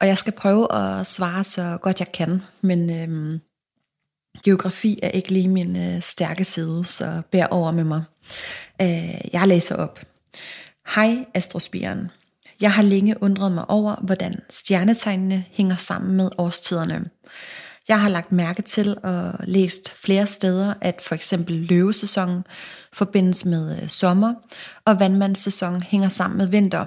Og 0.00 0.06
jeg 0.06 0.18
skal 0.18 0.32
prøve 0.32 0.74
at 0.74 1.06
svare 1.06 1.44
så 1.44 1.78
godt 1.82 2.00
jeg 2.00 2.12
kan, 2.12 2.42
men 2.60 2.90
øh, 2.90 3.40
geografi 4.44 4.98
er 5.02 5.10
ikke 5.10 5.30
lige 5.30 5.48
min 5.48 5.76
øh, 5.76 6.02
stærke 6.02 6.44
side, 6.44 6.84
så 6.84 7.22
bær 7.30 7.46
over 7.46 7.72
med 7.72 7.84
mig. 7.84 8.02
Øh, 8.82 9.32
jeg 9.32 9.48
læser 9.48 9.76
op. 9.76 10.00
Hej 10.94 11.24
Astrospiren. 11.34 12.10
Jeg 12.60 12.72
har 12.72 12.82
længe 12.82 13.22
undret 13.22 13.52
mig 13.52 13.70
over, 13.70 13.96
hvordan 14.02 14.40
stjernetegnene 14.50 15.44
hænger 15.50 15.76
sammen 15.76 16.16
med 16.16 16.30
årstiderne. 16.38 17.04
Jeg 17.90 18.00
har 18.00 18.08
lagt 18.08 18.32
mærke 18.32 18.62
til 18.62 18.96
og 19.02 19.34
læst 19.44 19.92
flere 19.92 20.26
steder, 20.26 20.74
at 20.80 21.02
for 21.02 21.14
eksempel 21.14 21.56
løvesæsonen 21.56 22.44
forbindes 22.92 23.44
med 23.44 23.82
øh, 23.82 23.88
sommer, 23.88 24.34
og 24.84 25.00
vandmandssæson 25.00 25.82
hænger 25.82 26.08
sammen 26.08 26.38
med 26.38 26.46
vinter. 26.46 26.86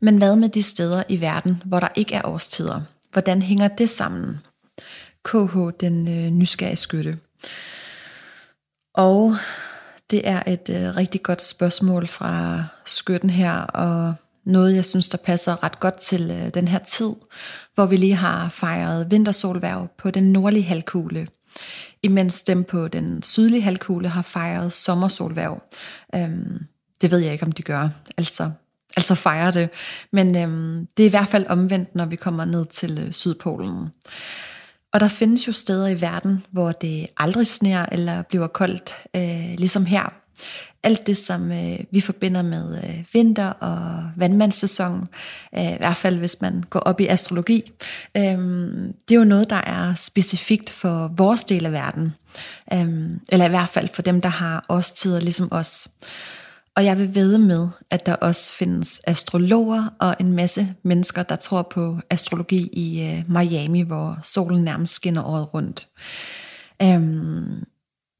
Men 0.00 0.18
hvad 0.18 0.36
med 0.36 0.48
de 0.48 0.62
steder 0.62 1.02
i 1.08 1.20
verden, 1.20 1.62
hvor 1.64 1.80
der 1.80 1.88
ikke 1.96 2.14
er 2.14 2.22
årstider? 2.24 2.80
Hvordan 3.12 3.42
hænger 3.42 3.68
det 3.68 3.88
sammen? 3.88 4.38
KH, 5.24 5.56
den 5.80 6.08
øh, 6.08 6.30
nysgerrige 6.30 6.76
skytte. 6.76 7.18
Og 8.94 9.34
det 10.10 10.28
er 10.28 10.42
et 10.46 10.70
øh, 10.70 10.96
rigtig 10.96 11.22
godt 11.22 11.42
spørgsmål 11.42 12.06
fra 12.06 12.64
skytten 12.84 13.30
her, 13.30 13.60
og 13.60 14.14
noget, 14.46 14.74
jeg 14.74 14.84
synes, 14.84 15.08
der 15.08 15.18
passer 15.18 15.64
ret 15.64 15.80
godt 15.80 15.98
til 15.98 16.30
øh, 16.30 16.54
den 16.54 16.68
her 16.68 16.78
tid, 16.78 17.10
hvor 17.74 17.86
vi 17.86 17.96
lige 17.96 18.14
har 18.14 18.48
fejret 18.48 19.10
vintersolværv 19.10 19.88
på 19.98 20.10
den 20.10 20.32
nordlige 20.32 20.64
halvkugle, 20.64 21.28
imens 22.02 22.42
dem 22.42 22.64
på 22.64 22.88
den 22.88 23.22
sydlige 23.22 23.62
halvkugle 23.62 24.08
har 24.08 24.22
fejret 24.22 24.72
sommersolværv. 24.72 25.62
Øhm, 26.14 26.58
det 27.00 27.10
ved 27.10 27.18
jeg 27.18 27.32
ikke, 27.32 27.46
om 27.46 27.52
de 27.52 27.62
gør, 27.62 27.88
altså, 28.16 28.50
altså 28.96 29.14
fejrer 29.14 29.50
det, 29.50 29.68
men 30.12 30.36
øhm, 30.36 30.86
det 30.96 31.02
er 31.02 31.06
i 31.06 31.10
hvert 31.10 31.28
fald 31.28 31.46
omvendt, 31.48 31.94
når 31.94 32.04
vi 32.04 32.16
kommer 32.16 32.44
ned 32.44 32.66
til 32.66 32.98
øh, 33.06 33.12
Sydpolen. 33.12 33.88
Og 34.92 35.00
der 35.00 35.08
findes 35.08 35.48
jo 35.48 35.52
steder 35.52 35.86
i 35.88 36.00
verden, 36.00 36.44
hvor 36.50 36.72
det 36.72 37.06
aldrig 37.16 37.46
sneer 37.46 37.86
eller 37.92 38.22
bliver 38.22 38.46
koldt, 38.46 38.94
øh, 39.16 39.54
ligesom 39.58 39.86
her 39.86 40.12
alt 40.86 41.06
det, 41.06 41.16
som 41.16 41.52
øh, 41.52 41.78
vi 41.90 42.00
forbinder 42.00 42.42
med 42.42 42.78
øh, 42.84 43.04
vinter 43.12 43.48
og 43.48 44.10
vandmandssæsonen, 44.16 45.08
øh, 45.58 45.72
i 45.72 45.76
hvert 45.78 45.96
fald 45.96 46.18
hvis 46.18 46.40
man 46.40 46.64
går 46.70 46.80
op 46.80 47.00
i 47.00 47.06
astrologi, 47.06 47.62
øh, 48.16 48.22
det 49.08 49.14
er 49.14 49.18
jo 49.18 49.24
noget, 49.24 49.50
der 49.50 49.56
er 49.56 49.94
specifikt 49.94 50.70
for 50.70 51.12
vores 51.16 51.44
del 51.44 51.66
af 51.66 51.72
verden. 51.72 52.14
Øh, 52.72 53.10
eller 53.28 53.46
i 53.46 53.48
hvert 53.48 53.68
fald 53.68 53.88
for 53.88 54.02
dem, 54.02 54.20
der 54.20 54.28
har 54.28 54.64
årstider 54.68 55.20
ligesom 55.20 55.48
os. 55.50 55.88
Og 56.76 56.84
jeg 56.84 56.98
vil 56.98 57.14
vede 57.14 57.38
med, 57.38 57.68
at 57.90 58.06
der 58.06 58.14
også 58.14 58.52
findes 58.52 59.00
astrologer 59.06 59.88
og 59.98 60.16
en 60.20 60.32
masse 60.32 60.74
mennesker, 60.82 61.22
der 61.22 61.36
tror 61.36 61.62
på 61.62 61.98
astrologi 62.10 62.68
i 62.72 63.02
øh, 63.02 63.22
Miami, 63.28 63.82
hvor 63.82 64.18
solen 64.22 64.64
nærmest 64.64 64.94
skinner 64.94 65.24
året 65.24 65.54
rundt. 65.54 65.88
Øhm, 66.82 67.64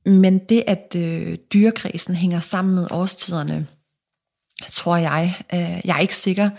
men 0.06 0.38
det, 0.38 0.64
at 0.66 0.96
øh, 0.98 1.38
dyrekredsen 1.52 2.14
hænger 2.14 2.40
sammen 2.40 2.74
med 2.74 2.86
årstiderne, 2.90 3.66
tror 4.72 4.96
jeg, 4.96 5.34
øh, 5.54 5.80
jeg 5.84 5.96
er 5.96 6.00
ikke 6.00 6.16
sikker, 6.16 6.50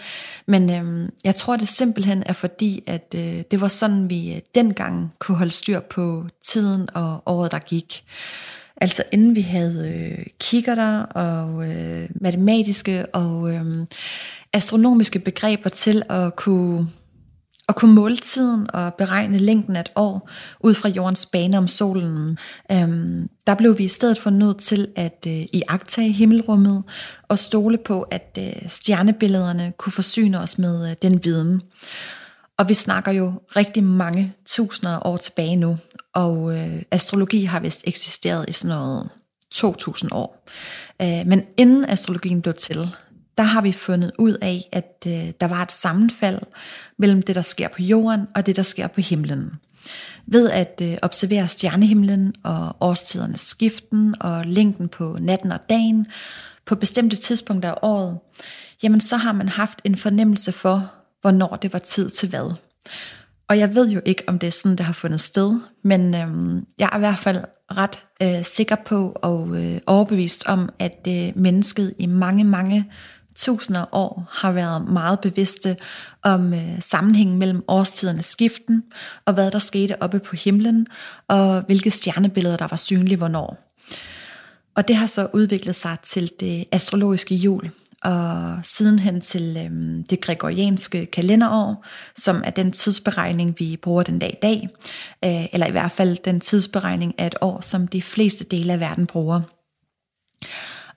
men 0.47 0.69
øh, 0.69 1.09
jeg 1.23 1.35
tror 1.35 1.57
det 1.57 1.67
simpelthen 1.67 2.23
er 2.25 2.33
fordi, 2.33 2.83
at 2.87 3.15
øh, 3.15 3.43
det 3.51 3.61
var 3.61 3.67
sådan, 3.67 4.09
vi 4.09 4.33
øh, 4.33 4.41
dengang 4.55 5.13
kunne 5.19 5.37
holde 5.37 5.51
styr 5.51 5.79
på 5.79 6.25
tiden 6.47 6.89
og 6.93 7.23
året, 7.25 7.51
der 7.51 7.59
gik. 7.59 8.03
Altså 8.81 9.03
inden 9.11 9.35
vi 9.35 9.41
havde 9.41 9.93
øh, 9.95 10.25
kikkerter 10.39 10.99
og 11.01 11.67
øh, 11.69 12.09
matematiske 12.21 13.05
og 13.05 13.53
øh, 13.53 13.85
astronomiske 14.53 15.19
begreber 15.19 15.69
til 15.69 16.03
at 16.09 16.35
kunne 16.35 16.87
at 17.69 17.75
kunne 17.75 17.93
måle 17.93 18.17
tiden 18.17 18.67
og 18.73 18.93
beregne 18.93 19.37
længden 19.37 19.75
af 19.75 19.79
et 19.79 19.91
år 19.95 20.29
ud 20.59 20.73
fra 20.73 20.89
jordens 20.89 21.25
bane 21.25 21.57
om 21.57 21.67
solen, 21.67 22.37
øhm, 22.71 23.29
der 23.47 23.55
blev 23.55 23.77
vi 23.77 23.83
i 23.83 23.87
stedet 23.87 24.17
for 24.17 24.29
nødt 24.29 24.57
til 24.57 24.87
at 24.95 25.25
øh, 25.27 25.45
iagtage 25.53 26.11
himmelrummet 26.11 26.83
og 27.27 27.39
stole 27.39 27.77
på, 27.77 28.01
at 28.01 28.39
øh, 28.39 28.69
stjernebillederne 28.69 29.73
kunne 29.77 29.93
forsyne 29.93 30.39
os 30.39 30.57
med 30.57 30.89
øh, 30.89 30.95
den 31.01 31.23
viden. 31.23 31.61
Og 32.57 32.69
vi 32.69 32.73
snakker 32.73 33.11
jo 33.11 33.33
rigtig 33.55 33.83
mange 33.83 34.33
tusinder 34.45 35.07
år 35.07 35.17
tilbage 35.17 35.55
nu, 35.55 35.77
og 36.13 36.57
øh, 36.57 36.81
astrologi 36.91 37.43
har 37.43 37.59
vist 37.59 37.83
eksisteret 37.87 38.45
i 38.47 38.51
sådan 38.51 38.75
noget 38.75 39.09
2000 39.51 40.11
år. 40.13 40.47
Øh, 41.01 41.27
men 41.27 41.43
inden 41.57 41.85
astrologien 41.85 42.41
blev 42.41 42.53
til, 42.53 42.95
der 43.37 43.43
har 43.43 43.61
vi 43.61 43.71
fundet 43.71 44.11
ud 44.17 44.33
af, 44.41 44.69
at 44.71 45.03
øh, 45.07 45.31
der 45.41 45.47
var 45.47 45.61
et 45.61 45.71
sammenfald 45.71 46.39
mellem 46.97 47.21
det, 47.21 47.35
der 47.35 47.41
sker 47.41 47.67
på 47.67 47.81
jorden, 47.81 48.27
og 48.35 48.45
det, 48.45 48.55
der 48.55 48.63
sker 48.63 48.87
på 48.87 49.01
himlen. 49.01 49.51
Ved 50.25 50.49
at 50.49 50.81
øh, 50.83 50.97
observere 51.01 51.47
stjernehimlen 51.47 52.33
og 52.43 52.75
årstidernes 52.79 53.41
skiften 53.41 54.15
og 54.19 54.45
længden 54.45 54.89
på 54.89 55.17
natten 55.21 55.51
og 55.51 55.59
dagen 55.69 56.07
på 56.65 56.75
bestemte 56.75 57.15
tidspunkter 57.15 57.71
af 57.71 57.77
året, 57.81 58.17
jamen 58.83 59.01
så 59.01 59.17
har 59.17 59.33
man 59.33 59.49
haft 59.49 59.81
en 59.83 59.95
fornemmelse 59.95 60.51
for, 60.51 60.91
hvornår 61.21 61.55
det 61.61 61.73
var 61.73 61.79
tid 61.79 62.09
til 62.09 62.29
hvad. 62.29 62.53
Og 63.49 63.59
jeg 63.59 63.75
ved 63.75 63.89
jo 63.89 64.01
ikke, 64.05 64.23
om 64.27 64.39
det 64.39 64.47
er 64.47 64.51
sådan, 64.51 64.77
det 64.77 64.85
har 64.85 64.93
fundet 64.93 65.21
sted, 65.21 65.59
men 65.83 66.15
øh, 66.15 66.61
jeg 66.79 66.89
er 66.91 66.95
i 66.95 66.99
hvert 66.99 67.19
fald 67.19 67.43
ret 67.71 68.05
øh, 68.21 68.45
sikker 68.45 68.75
på 68.75 69.11
og 69.15 69.63
øh, 69.63 69.79
overbevist 69.87 70.47
om, 70.47 70.69
at 70.79 71.07
øh, 71.07 71.31
mennesket 71.35 71.93
i 71.97 72.05
mange, 72.05 72.43
mange 72.43 72.91
tusinder 73.37 73.85
år 73.91 74.27
har 74.31 74.51
været 74.51 74.87
meget 74.87 75.19
bevidste 75.19 75.77
om 76.23 76.53
øh, 76.53 76.81
sammenhængen 76.81 77.37
mellem 77.37 77.63
årstidernes 77.67 78.25
skiften, 78.25 78.83
og 79.25 79.33
hvad 79.33 79.51
der 79.51 79.59
skete 79.59 80.01
oppe 80.01 80.19
på 80.19 80.35
himlen, 80.35 80.87
og 81.27 81.61
hvilke 81.61 81.91
stjernebilleder, 81.91 82.57
der 82.57 82.67
var 82.67 82.77
synlige 82.77 83.17
hvornår. 83.17 83.73
Og 84.75 84.87
det 84.87 84.95
har 84.95 85.07
så 85.07 85.27
udviklet 85.33 85.75
sig 85.75 85.97
til 86.03 86.31
det 86.39 86.65
astrologiske 86.71 87.35
jul, 87.35 87.71
og 88.03 88.59
sidenhen 88.63 89.21
til 89.21 89.57
øh, 89.57 90.03
det 90.09 90.21
gregorianske 90.21 91.05
kalenderår, 91.05 91.85
som 92.15 92.41
er 92.45 92.49
den 92.49 92.71
tidsberegning, 92.71 93.55
vi 93.59 93.77
bruger 93.81 94.03
den 94.03 94.19
dag 94.19 94.29
i 94.29 94.39
dag, 94.41 94.69
øh, 95.25 95.45
eller 95.53 95.67
i 95.67 95.71
hvert 95.71 95.91
fald 95.91 96.17
den 96.25 96.39
tidsberegning 96.39 97.19
af 97.19 97.27
et 97.27 97.35
år, 97.41 97.61
som 97.61 97.87
de 97.87 98.01
fleste 98.01 98.43
dele 98.43 98.73
af 98.73 98.79
verden 98.79 99.07
bruger. 99.07 99.41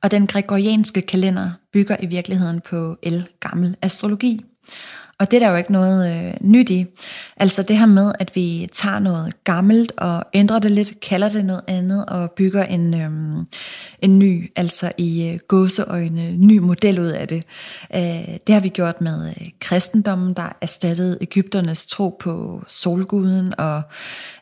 Og 0.02 0.10
den 0.10 0.26
gregorianske 0.26 1.02
kalender 1.02 1.50
bygger 1.72 1.96
i 2.00 2.06
virkeligheden 2.06 2.60
på 2.60 2.96
el 3.02 3.26
gammel 3.40 3.76
astrologi. 3.82 4.44
Og 5.20 5.30
det 5.30 5.36
er 5.36 5.40
der 5.40 5.50
jo 5.50 5.56
ikke 5.56 5.72
noget 5.72 6.26
øh, 6.26 6.34
nyt 6.40 6.70
i. 6.70 6.86
Altså 7.36 7.62
det 7.62 7.78
her 7.78 7.86
med, 7.86 8.12
at 8.18 8.30
vi 8.34 8.68
tager 8.72 8.98
noget 8.98 9.44
gammelt 9.44 9.92
og 9.96 10.24
ændrer 10.34 10.58
det 10.58 10.70
lidt, 10.70 11.00
kalder 11.00 11.28
det 11.28 11.44
noget 11.44 11.62
andet 11.66 12.04
og 12.06 12.30
bygger 12.30 12.64
en, 12.64 12.94
øh, 12.94 13.10
en 14.02 14.18
ny, 14.18 14.52
altså 14.56 14.92
i 14.98 15.26
øh, 15.26 15.38
gåseøjne, 15.48 16.32
ny 16.32 16.58
model 16.58 17.00
ud 17.00 17.06
af 17.06 17.28
det. 17.28 17.44
Øh, 17.94 18.38
det 18.46 18.54
har 18.54 18.60
vi 18.60 18.68
gjort 18.68 19.00
med 19.00 19.28
øh, 19.28 19.48
kristendommen, 19.60 20.34
der 20.34 20.56
erstattede 20.60 21.18
Ægypternes 21.20 21.86
tro 21.86 22.16
på 22.20 22.62
solguden 22.68 23.54
og 23.58 23.82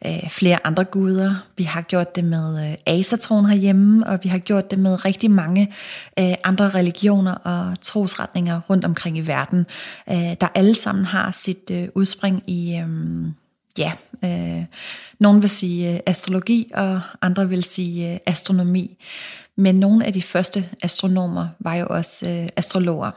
øh, 0.06 0.30
flere 0.30 0.66
andre 0.66 0.84
guder. 0.84 1.34
Vi 1.56 1.64
har 1.64 1.80
gjort 1.80 2.16
det 2.16 2.24
med 2.24 2.70
øh, 2.70 2.74
asatron 2.86 3.46
herhjemme, 3.46 4.06
og 4.06 4.18
vi 4.22 4.28
har 4.28 4.38
gjort 4.38 4.70
det 4.70 4.78
med 4.78 5.04
rigtig 5.04 5.30
mange 5.30 5.74
øh, 6.18 6.34
andre 6.44 6.70
religioner 6.70 7.34
og 7.34 7.74
trosretninger 7.82 8.60
rundt 8.70 8.84
omkring 8.84 9.18
i 9.18 9.26
verden, 9.26 9.66
øh, 10.10 10.34
der 10.40 10.48
alle 10.54 10.67
sammen 10.74 11.04
har 11.04 11.30
sit 11.30 11.70
øh, 11.70 11.88
udspring 11.94 12.50
i, 12.50 12.76
øh, 12.76 12.88
ja, 13.78 13.92
øh, 14.24 14.64
nogen 15.18 15.42
vil 15.42 15.50
sige 15.50 15.94
øh, 15.94 16.00
astrologi, 16.06 16.70
og 16.74 17.00
andre 17.22 17.48
vil 17.48 17.64
sige 17.64 18.12
øh, 18.12 18.18
astronomi. 18.26 18.96
Men 19.56 19.74
nogle 19.74 20.04
af 20.06 20.12
de 20.12 20.22
første 20.22 20.68
astronomer 20.82 21.48
var 21.60 21.74
jo 21.74 21.86
også 21.90 22.28
øh, 22.28 22.48
astrologer. 22.56 23.10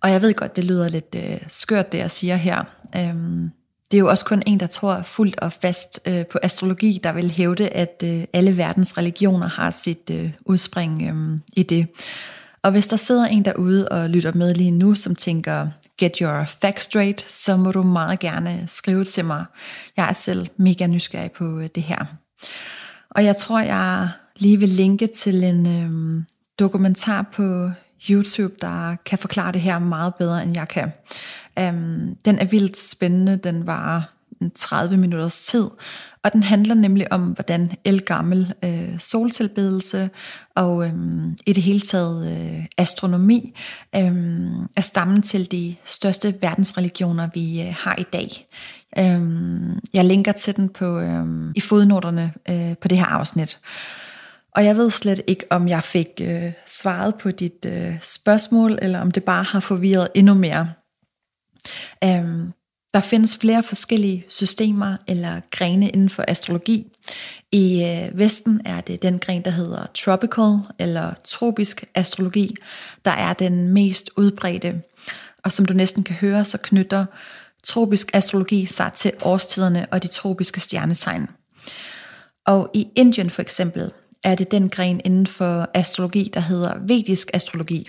Og 0.00 0.10
jeg 0.10 0.22
ved 0.22 0.34
godt, 0.34 0.56
det 0.56 0.64
lyder 0.64 0.88
lidt 0.88 1.14
øh, 1.16 1.38
skørt, 1.48 1.92
det 1.92 1.98
jeg 1.98 2.10
siger 2.10 2.36
her. 2.36 2.64
Øhm, 2.96 3.50
det 3.90 3.96
er 3.96 4.00
jo 4.00 4.08
også 4.08 4.24
kun 4.24 4.42
en, 4.46 4.60
der 4.60 4.66
tror 4.66 5.02
fuldt 5.02 5.40
og 5.40 5.52
fast 5.52 6.00
øh, 6.08 6.26
på 6.26 6.38
astrologi, 6.42 7.00
der 7.04 7.12
vil 7.12 7.30
hævde, 7.30 7.68
at 7.68 8.02
øh, 8.04 8.24
alle 8.32 8.56
verdens 8.56 8.98
religioner 8.98 9.48
har 9.48 9.70
sit 9.70 10.10
øh, 10.10 10.30
udspring 10.46 11.02
øh, 11.02 11.38
i 11.56 11.62
det. 11.62 11.86
Og 12.62 12.70
hvis 12.70 12.86
der 12.86 12.96
sidder 12.96 13.26
en 13.26 13.44
derude 13.44 13.88
og 13.88 14.10
lytter 14.10 14.32
med 14.32 14.54
lige 14.54 14.70
nu, 14.70 14.94
som 14.94 15.14
tænker, 15.14 15.68
get 15.98 16.18
your 16.18 16.44
facts 16.44 16.82
straight, 16.82 17.32
så 17.32 17.56
må 17.56 17.72
du 17.72 17.82
meget 17.82 18.18
gerne 18.18 18.64
skrive 18.66 19.04
til 19.04 19.24
mig. 19.24 19.44
Jeg 19.96 20.08
er 20.08 20.12
selv 20.12 20.48
mega 20.56 20.86
nysgerrig 20.86 21.32
på 21.32 21.58
øh, 21.58 21.68
det 21.74 21.82
her. 21.82 22.04
Og 23.10 23.24
jeg 23.24 23.36
tror, 23.36 23.60
jeg 23.60 24.08
lige 24.36 24.58
vil 24.58 24.68
linke 24.68 25.06
til 25.06 25.44
en 25.44 25.66
øhm, 25.66 26.24
dokumentar 26.58 27.22
på 27.32 27.70
YouTube, 28.10 28.54
der 28.60 28.96
kan 29.06 29.18
forklare 29.18 29.52
det 29.52 29.60
her 29.60 29.78
meget 29.78 30.14
bedre, 30.14 30.42
end 30.42 30.56
jeg 30.56 30.68
kan. 30.68 30.92
Øhm, 31.58 32.16
den 32.24 32.38
er 32.38 32.44
vildt 32.44 32.76
spændende. 32.76 33.36
Den 33.36 33.66
var 33.66 34.14
30 34.54 34.96
minutters 34.96 35.40
tid, 35.40 35.66
og 36.24 36.32
den 36.32 36.42
handler 36.42 36.74
nemlig 36.74 37.12
om, 37.12 37.22
hvordan 37.22 37.72
elgammel 37.84 38.54
øh, 38.64 38.98
soltilbedelse 38.98 40.10
og 40.56 40.84
øh, 40.86 40.92
i 41.46 41.52
det 41.52 41.62
hele 41.62 41.80
taget 41.80 42.32
øh, 42.32 42.66
astronomi 42.78 43.54
øh, 43.96 44.12
er 44.76 44.80
stammen 44.80 45.22
til 45.22 45.52
de 45.52 45.74
største 45.84 46.34
verdensreligioner, 46.40 47.28
vi 47.34 47.62
øh, 47.62 47.74
har 47.78 47.94
i 47.98 48.04
dag. 48.12 48.28
Øh, 48.98 49.20
jeg 49.94 50.04
linker 50.04 50.32
til 50.32 50.56
den 50.56 50.68
på 50.68 50.98
øh, 50.98 51.52
i 51.54 51.60
fodnoterne 51.60 52.32
øh, 52.48 52.76
på 52.76 52.88
det 52.88 52.98
her 52.98 53.06
afsnit. 53.06 53.60
Og 54.54 54.64
jeg 54.64 54.76
ved 54.76 54.90
slet 54.90 55.20
ikke, 55.26 55.46
om 55.50 55.68
jeg 55.68 55.82
fik 55.82 56.08
øh, 56.22 56.52
svaret 56.66 57.14
på 57.14 57.30
dit 57.30 57.66
øh, 57.66 57.94
spørgsmål, 58.02 58.78
eller 58.82 59.00
om 59.00 59.10
det 59.10 59.24
bare 59.24 59.42
har 59.44 59.60
forvirret 59.60 60.08
endnu 60.14 60.34
mere. 60.34 60.72
Øhm, 62.04 62.52
der 62.94 63.00
findes 63.00 63.36
flere 63.36 63.62
forskellige 63.62 64.24
systemer 64.28 64.96
eller 65.06 65.40
grene 65.50 65.90
inden 65.90 66.08
for 66.08 66.24
astrologi. 66.28 66.86
I 67.52 67.84
øh, 67.84 68.18
Vesten 68.18 68.60
er 68.64 68.80
det 68.80 69.02
den 69.02 69.18
gren, 69.18 69.42
der 69.44 69.50
hedder 69.50 69.86
tropical 69.94 70.58
eller 70.78 71.12
tropisk 71.24 71.84
astrologi, 71.94 72.54
der 73.04 73.10
er 73.10 73.32
den 73.32 73.68
mest 73.68 74.10
udbredte. 74.16 74.82
Og 75.44 75.52
som 75.52 75.64
du 75.66 75.72
næsten 75.72 76.02
kan 76.04 76.16
høre, 76.16 76.44
så 76.44 76.58
knytter 76.58 77.06
tropisk 77.64 78.10
astrologi 78.12 78.66
sig 78.66 78.92
til 78.92 79.12
årstiderne 79.22 79.86
og 79.90 80.02
de 80.02 80.08
tropiske 80.08 80.60
stjernetegn. 80.60 81.26
Og 82.46 82.70
i 82.74 82.88
Indien 82.94 83.30
for 83.30 83.42
eksempel 83.42 83.92
er 84.24 84.34
det 84.34 84.50
den 84.50 84.68
gren 84.68 85.00
inden 85.04 85.26
for 85.26 85.70
astrologi, 85.74 86.30
der 86.34 86.40
hedder 86.40 86.74
vedisk 86.86 87.30
astrologi 87.32 87.88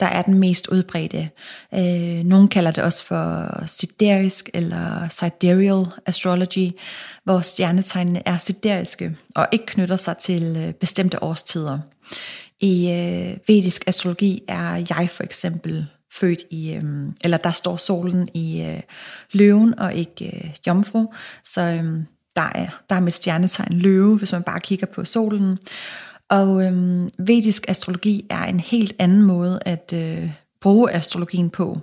der 0.00 0.06
er 0.06 0.22
den 0.22 0.34
mest 0.34 0.68
udbredte. 0.68 1.30
Øh, 1.74 2.24
nogle 2.24 2.48
kalder 2.48 2.70
det 2.70 2.84
også 2.84 3.04
for 3.04 3.48
siderisk 3.66 4.50
eller 4.54 5.08
sidereal 5.08 5.86
astrology, 6.06 6.70
hvor 7.24 7.40
stjernetegnene 7.40 8.22
er 8.26 8.38
sideriske 8.38 9.16
og 9.36 9.46
ikke 9.52 9.66
knytter 9.66 9.96
sig 9.96 10.16
til 10.16 10.56
øh, 10.56 10.72
bestemte 10.72 11.22
årstider. 11.22 11.78
I 12.60 12.90
øh, 12.90 13.36
vedisk 13.48 13.84
astrologi 13.86 14.42
er 14.48 14.74
jeg 14.74 15.10
for 15.10 15.22
eksempel 15.22 15.86
født 16.12 16.42
i, 16.50 16.72
øh, 16.72 16.84
eller 17.24 17.36
der 17.36 17.50
står 17.50 17.76
solen 17.76 18.28
i 18.34 18.62
øh, 18.62 18.80
løven 19.32 19.78
og 19.78 19.94
ikke 19.94 20.26
øh, 20.26 20.50
jomfru, 20.66 21.06
så 21.44 21.60
øh, 21.60 22.02
der, 22.36 22.52
er, 22.54 22.66
der 22.90 22.96
er 22.96 23.00
mit 23.00 23.14
stjernetegn 23.14 23.72
løve, 23.72 24.18
hvis 24.18 24.32
man 24.32 24.42
bare 24.42 24.60
kigger 24.60 24.86
på 24.86 25.04
solen. 25.04 25.58
Og 26.30 26.64
øhm, 26.64 27.10
vedisk 27.18 27.64
astrologi 27.68 28.26
er 28.30 28.44
en 28.44 28.60
helt 28.60 28.94
anden 28.98 29.22
måde 29.22 29.60
at 29.66 29.92
øh, 29.94 30.30
bruge 30.60 30.92
astrologien 30.92 31.50
på. 31.50 31.78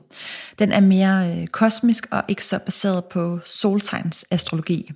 Den 0.60 0.72
er 0.72 0.80
mere 0.80 1.38
øh, 1.38 1.48
kosmisk 1.48 2.08
og 2.12 2.24
ikke 2.28 2.44
så 2.46 2.60
baseret 2.66 3.06
på 3.06 3.40
soltegns 3.46 4.26
astrologi. 4.32 4.92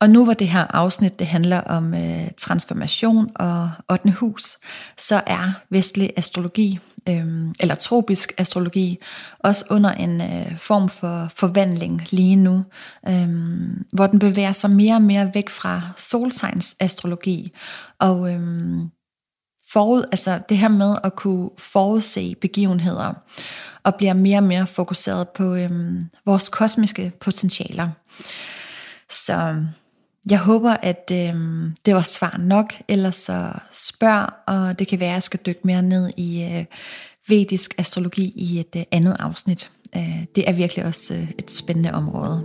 Og 0.00 0.10
nu 0.10 0.24
hvor 0.24 0.34
det 0.34 0.48
her 0.48 0.66
afsnit 0.70 1.18
det 1.18 1.26
handler 1.26 1.60
om 1.60 1.94
øh, 1.94 2.30
transformation 2.36 3.30
og 3.34 3.70
8. 3.90 4.10
hus, 4.10 4.56
så 4.98 5.22
er 5.26 5.50
vestlig 5.70 6.10
astrologi, 6.16 6.78
øh, 7.08 7.48
eller 7.60 7.74
tropisk 7.74 8.32
astrologi, 8.38 8.98
også 9.38 9.64
under 9.70 9.90
en 9.90 10.20
øh, 10.20 10.58
form 10.58 10.88
for 10.88 11.28
forvandling 11.36 12.02
lige 12.10 12.36
nu, 12.36 12.64
øh, 13.08 13.28
hvor 13.92 14.06
den 14.06 14.18
bevæger 14.18 14.52
sig 14.52 14.70
mere 14.70 14.94
og 14.94 15.02
mere 15.02 15.30
væk 15.34 15.48
fra 15.48 15.82
soltegns 15.96 16.76
astrologi. 16.80 17.52
Og 17.98 18.32
øh, 18.32 18.40
forud, 19.72 20.04
altså 20.12 20.40
det 20.48 20.58
her 20.58 20.68
med 20.68 20.96
at 21.04 21.16
kunne 21.16 21.50
forudse 21.58 22.34
begivenheder, 22.40 23.12
og 23.84 23.94
bliver 23.94 24.14
mere 24.14 24.38
og 24.38 24.44
mere 24.44 24.66
fokuseret 24.66 25.28
på 25.28 25.54
øh, 25.54 25.70
vores 26.26 26.48
kosmiske 26.48 27.12
potentialer. 27.20 27.88
Så 29.10 29.56
jeg 30.30 30.38
håber, 30.38 30.76
at 30.82 31.10
øh, 31.12 31.34
det 31.86 31.94
var 31.94 32.02
svar 32.02 32.36
nok, 32.38 32.74
ellers 32.88 33.16
så 33.16 33.52
spørg, 33.72 34.32
og 34.46 34.78
det 34.78 34.88
kan 34.88 35.00
være, 35.00 35.08
at 35.08 35.14
jeg 35.14 35.22
skal 35.22 35.40
dykke 35.46 35.60
mere 35.64 35.82
ned 35.82 36.10
i 36.16 36.42
øh, 36.42 36.64
vedisk 37.28 37.74
astrologi 37.78 38.32
i 38.36 38.60
et 38.60 38.76
øh, 38.76 38.82
andet 38.90 39.16
afsnit. 39.18 39.70
Øh, 39.96 40.24
det 40.36 40.48
er 40.48 40.52
virkelig 40.52 40.84
også 40.84 41.14
øh, 41.14 41.30
et 41.38 41.50
spændende 41.50 41.94
område. 41.94 42.44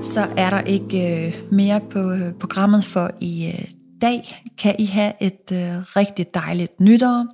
Så 0.00 0.28
er 0.36 0.50
der 0.50 0.60
ikke 0.60 1.26
øh, 1.26 1.34
mere 1.52 1.80
på 1.90 2.10
øh, 2.10 2.32
programmet 2.32 2.84
for 2.84 3.10
i 3.20 3.46
øh, 3.46 3.64
dag. 4.02 4.42
Kan 4.58 4.76
I 4.78 4.84
have 4.84 5.12
et 5.20 5.52
øh, 5.52 5.82
rigtig 5.96 6.34
dejligt 6.34 6.80
nytår. 6.80 7.26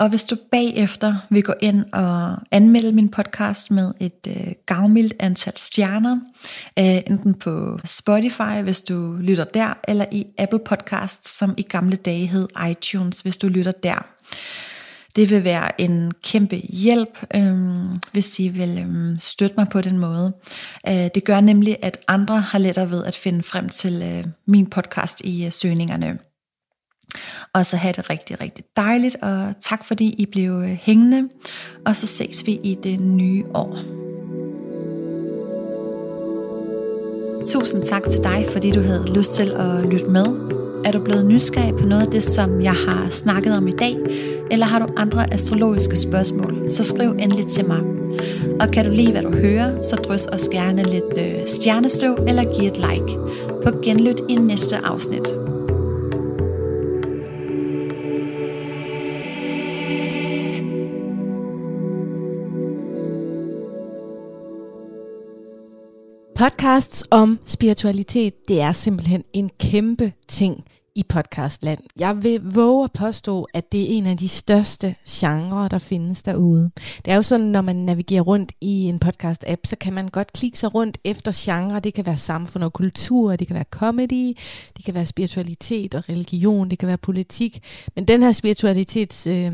Og 0.00 0.08
hvis 0.08 0.24
du 0.24 0.36
bagefter 0.52 1.14
vil 1.30 1.42
gå 1.42 1.54
ind 1.60 1.84
og 1.92 2.36
anmelde 2.50 2.92
min 2.92 3.08
podcast 3.08 3.70
med 3.70 3.92
et 4.00 4.26
øh, 4.28 4.52
gavmildt 4.66 5.14
antal 5.18 5.52
stjerner, 5.56 6.20
øh, 6.78 7.00
enten 7.06 7.34
på 7.34 7.78
Spotify, 7.84 8.62
hvis 8.62 8.80
du 8.80 9.16
lytter 9.20 9.44
der, 9.44 9.78
eller 9.88 10.04
i 10.12 10.26
Apple 10.38 10.58
Podcast, 10.58 11.38
som 11.38 11.54
i 11.56 11.62
gamle 11.62 11.96
dage 11.96 12.26
hed 12.26 12.48
iTunes, 12.70 13.20
hvis 13.20 13.36
du 13.36 13.48
lytter 13.48 13.72
der. 13.72 14.06
Det 15.16 15.30
vil 15.30 15.44
være 15.44 15.80
en 15.80 16.12
kæmpe 16.22 16.56
hjælp, 16.56 17.26
øh, 17.34 17.54
hvis 18.12 18.38
I 18.38 18.48
vil 18.48 18.78
øh, 18.78 19.20
støtte 19.20 19.54
mig 19.56 19.66
på 19.72 19.80
den 19.80 19.98
måde. 19.98 20.32
Øh, 20.88 21.08
det 21.14 21.24
gør 21.24 21.40
nemlig, 21.40 21.76
at 21.82 21.98
andre 22.08 22.40
har 22.40 22.58
lettere 22.58 22.90
ved 22.90 23.04
at 23.04 23.16
finde 23.16 23.42
frem 23.42 23.68
til 23.68 24.02
øh, 24.02 24.24
min 24.46 24.66
podcast 24.66 25.20
i 25.24 25.44
øh, 25.44 25.52
søgningerne. 25.52 26.29
Og 27.54 27.66
så 27.66 27.76
have 27.76 27.92
det 27.96 28.10
rigtig, 28.10 28.40
rigtig 28.40 28.64
dejligt, 28.76 29.16
og 29.22 29.54
tak 29.60 29.84
fordi 29.84 30.14
I 30.18 30.26
blev 30.26 30.52
øh, 30.52 30.78
hængende, 30.82 31.28
og 31.86 31.96
så 31.96 32.06
ses 32.06 32.46
vi 32.46 32.52
i 32.52 32.78
det 32.82 33.00
nye 33.00 33.44
år. 33.54 33.78
Tusind 37.46 37.82
tak 37.84 38.02
til 38.10 38.20
dig, 38.24 38.46
fordi 38.52 38.70
du 38.70 38.80
havde 38.80 39.12
lyst 39.14 39.34
til 39.34 39.50
at 39.50 39.86
lytte 39.86 40.10
med. 40.10 40.26
Er 40.84 40.92
du 40.92 41.00
blevet 41.00 41.26
nysgerrig 41.26 41.74
på 41.76 41.86
noget 41.86 42.02
af 42.02 42.10
det, 42.10 42.22
som 42.22 42.60
jeg 42.60 42.72
har 42.72 43.10
snakket 43.10 43.56
om 43.56 43.68
i 43.68 43.70
dag, 43.70 43.96
eller 44.50 44.66
har 44.66 44.78
du 44.78 44.86
andre 44.96 45.32
astrologiske 45.32 45.96
spørgsmål, 45.96 46.70
så 46.70 46.84
skriv 46.84 47.10
endelig 47.10 47.46
til 47.46 47.66
mig. 47.68 47.80
Og 48.60 48.70
kan 48.70 48.84
du 48.86 48.92
lide, 48.92 49.12
hvad 49.12 49.22
du 49.22 49.36
hører, 49.36 49.82
så 49.82 49.96
drys 49.96 50.26
os 50.26 50.48
gerne 50.48 50.82
lidt 50.82 51.18
øh, 51.18 51.46
stjernestøv 51.46 52.16
eller 52.28 52.60
giv 52.60 52.68
et 52.68 52.76
like. 52.76 53.18
På 53.64 53.70
genlyt 53.82 54.20
i 54.28 54.34
næste 54.34 54.76
afsnit. 54.76 55.49
Podcasts 66.40 67.04
om 67.10 67.38
spiritualitet, 67.46 68.48
det 68.48 68.60
er 68.60 68.72
simpelthen 68.72 69.24
en 69.32 69.50
kæmpe 69.58 70.12
ting 70.28 70.64
i 70.94 71.04
podcastland. 71.08 71.80
Jeg 71.98 72.22
vil 72.22 72.40
våge 72.54 72.84
at 72.84 72.92
påstå, 72.92 73.46
at 73.54 73.72
det 73.72 73.82
er 73.82 73.86
en 73.96 74.06
af 74.06 74.16
de 74.16 74.28
største 74.28 74.94
genrer, 75.08 75.68
der 75.68 75.78
findes 75.78 76.22
derude. 76.22 76.70
Det 77.04 77.10
er 77.12 77.14
jo 77.14 77.22
sådan, 77.22 77.46
når 77.46 77.60
man 77.60 77.76
navigerer 77.76 78.22
rundt 78.22 78.52
i 78.60 78.84
en 78.84 79.00
podcast-app, 79.04 79.60
så 79.64 79.76
kan 79.80 79.92
man 79.92 80.08
godt 80.08 80.32
klikke 80.32 80.58
sig 80.58 80.74
rundt 80.74 80.98
efter 81.04 81.32
genre. 81.34 81.80
Det 81.80 81.94
kan 81.94 82.06
være 82.06 82.16
samfund 82.16 82.64
og 82.64 82.72
kultur, 82.72 83.36
det 83.36 83.46
kan 83.46 83.54
være 83.54 83.64
comedy, 83.70 84.36
det 84.76 84.84
kan 84.84 84.94
være 84.94 85.06
spiritualitet 85.06 85.94
og 85.94 86.08
religion, 86.08 86.70
det 86.70 86.78
kan 86.78 86.88
være 86.88 86.98
politik. 86.98 87.62
Men 87.96 88.04
den 88.04 88.22
her 88.22 88.32
spiritualitets... 88.32 89.26
øh, 89.26 89.52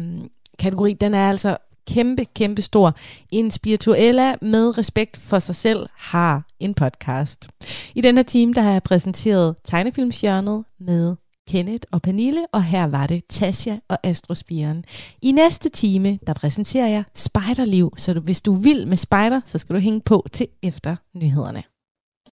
kategori, 0.59 0.93
den 0.93 1.15
er 1.15 1.29
altså 1.29 1.57
kæmpe, 1.87 2.25
kæmpe 2.25 2.63
stor. 2.63 2.95
En 3.31 3.51
spirituella 3.51 4.35
med 4.43 4.79
respekt 4.79 5.17
for 5.17 5.39
sig 5.39 5.55
selv 5.55 5.87
har 5.97 6.47
en 6.61 6.75
podcast. 6.75 7.49
I 7.95 8.01
den 8.01 8.25
time, 8.25 8.53
der 8.53 8.61
har 8.61 8.73
jeg 8.73 8.83
præsenteret 8.83 9.57
tegnefilmsjørnet 9.65 10.65
med 10.81 11.17
Kenneth 11.49 11.85
og 11.93 12.03
Pernille, 12.03 12.47
og 12.53 12.65
her 12.65 12.87
var 12.87 13.07
det 13.07 13.23
Tasja 13.29 13.79
og 13.89 13.99
Astrospiren. 14.03 14.85
I 15.23 15.33
næste 15.33 15.69
time, 15.69 16.19
der 16.27 16.35
præsenterer 16.35 16.89
jeg 16.89 17.05
Spiderliv, 17.15 17.93
så 17.97 18.15
du, 18.15 18.21
hvis 18.21 18.43
du 18.43 18.55
vil 18.55 18.87
med 18.87 18.97
spider, 18.97 19.41
så 19.45 19.59
skal 19.59 19.75
du 19.75 19.81
hænge 19.81 20.01
på 20.01 20.27
til 20.33 20.49
efter 20.63 20.97
nyhederne. 21.15 21.76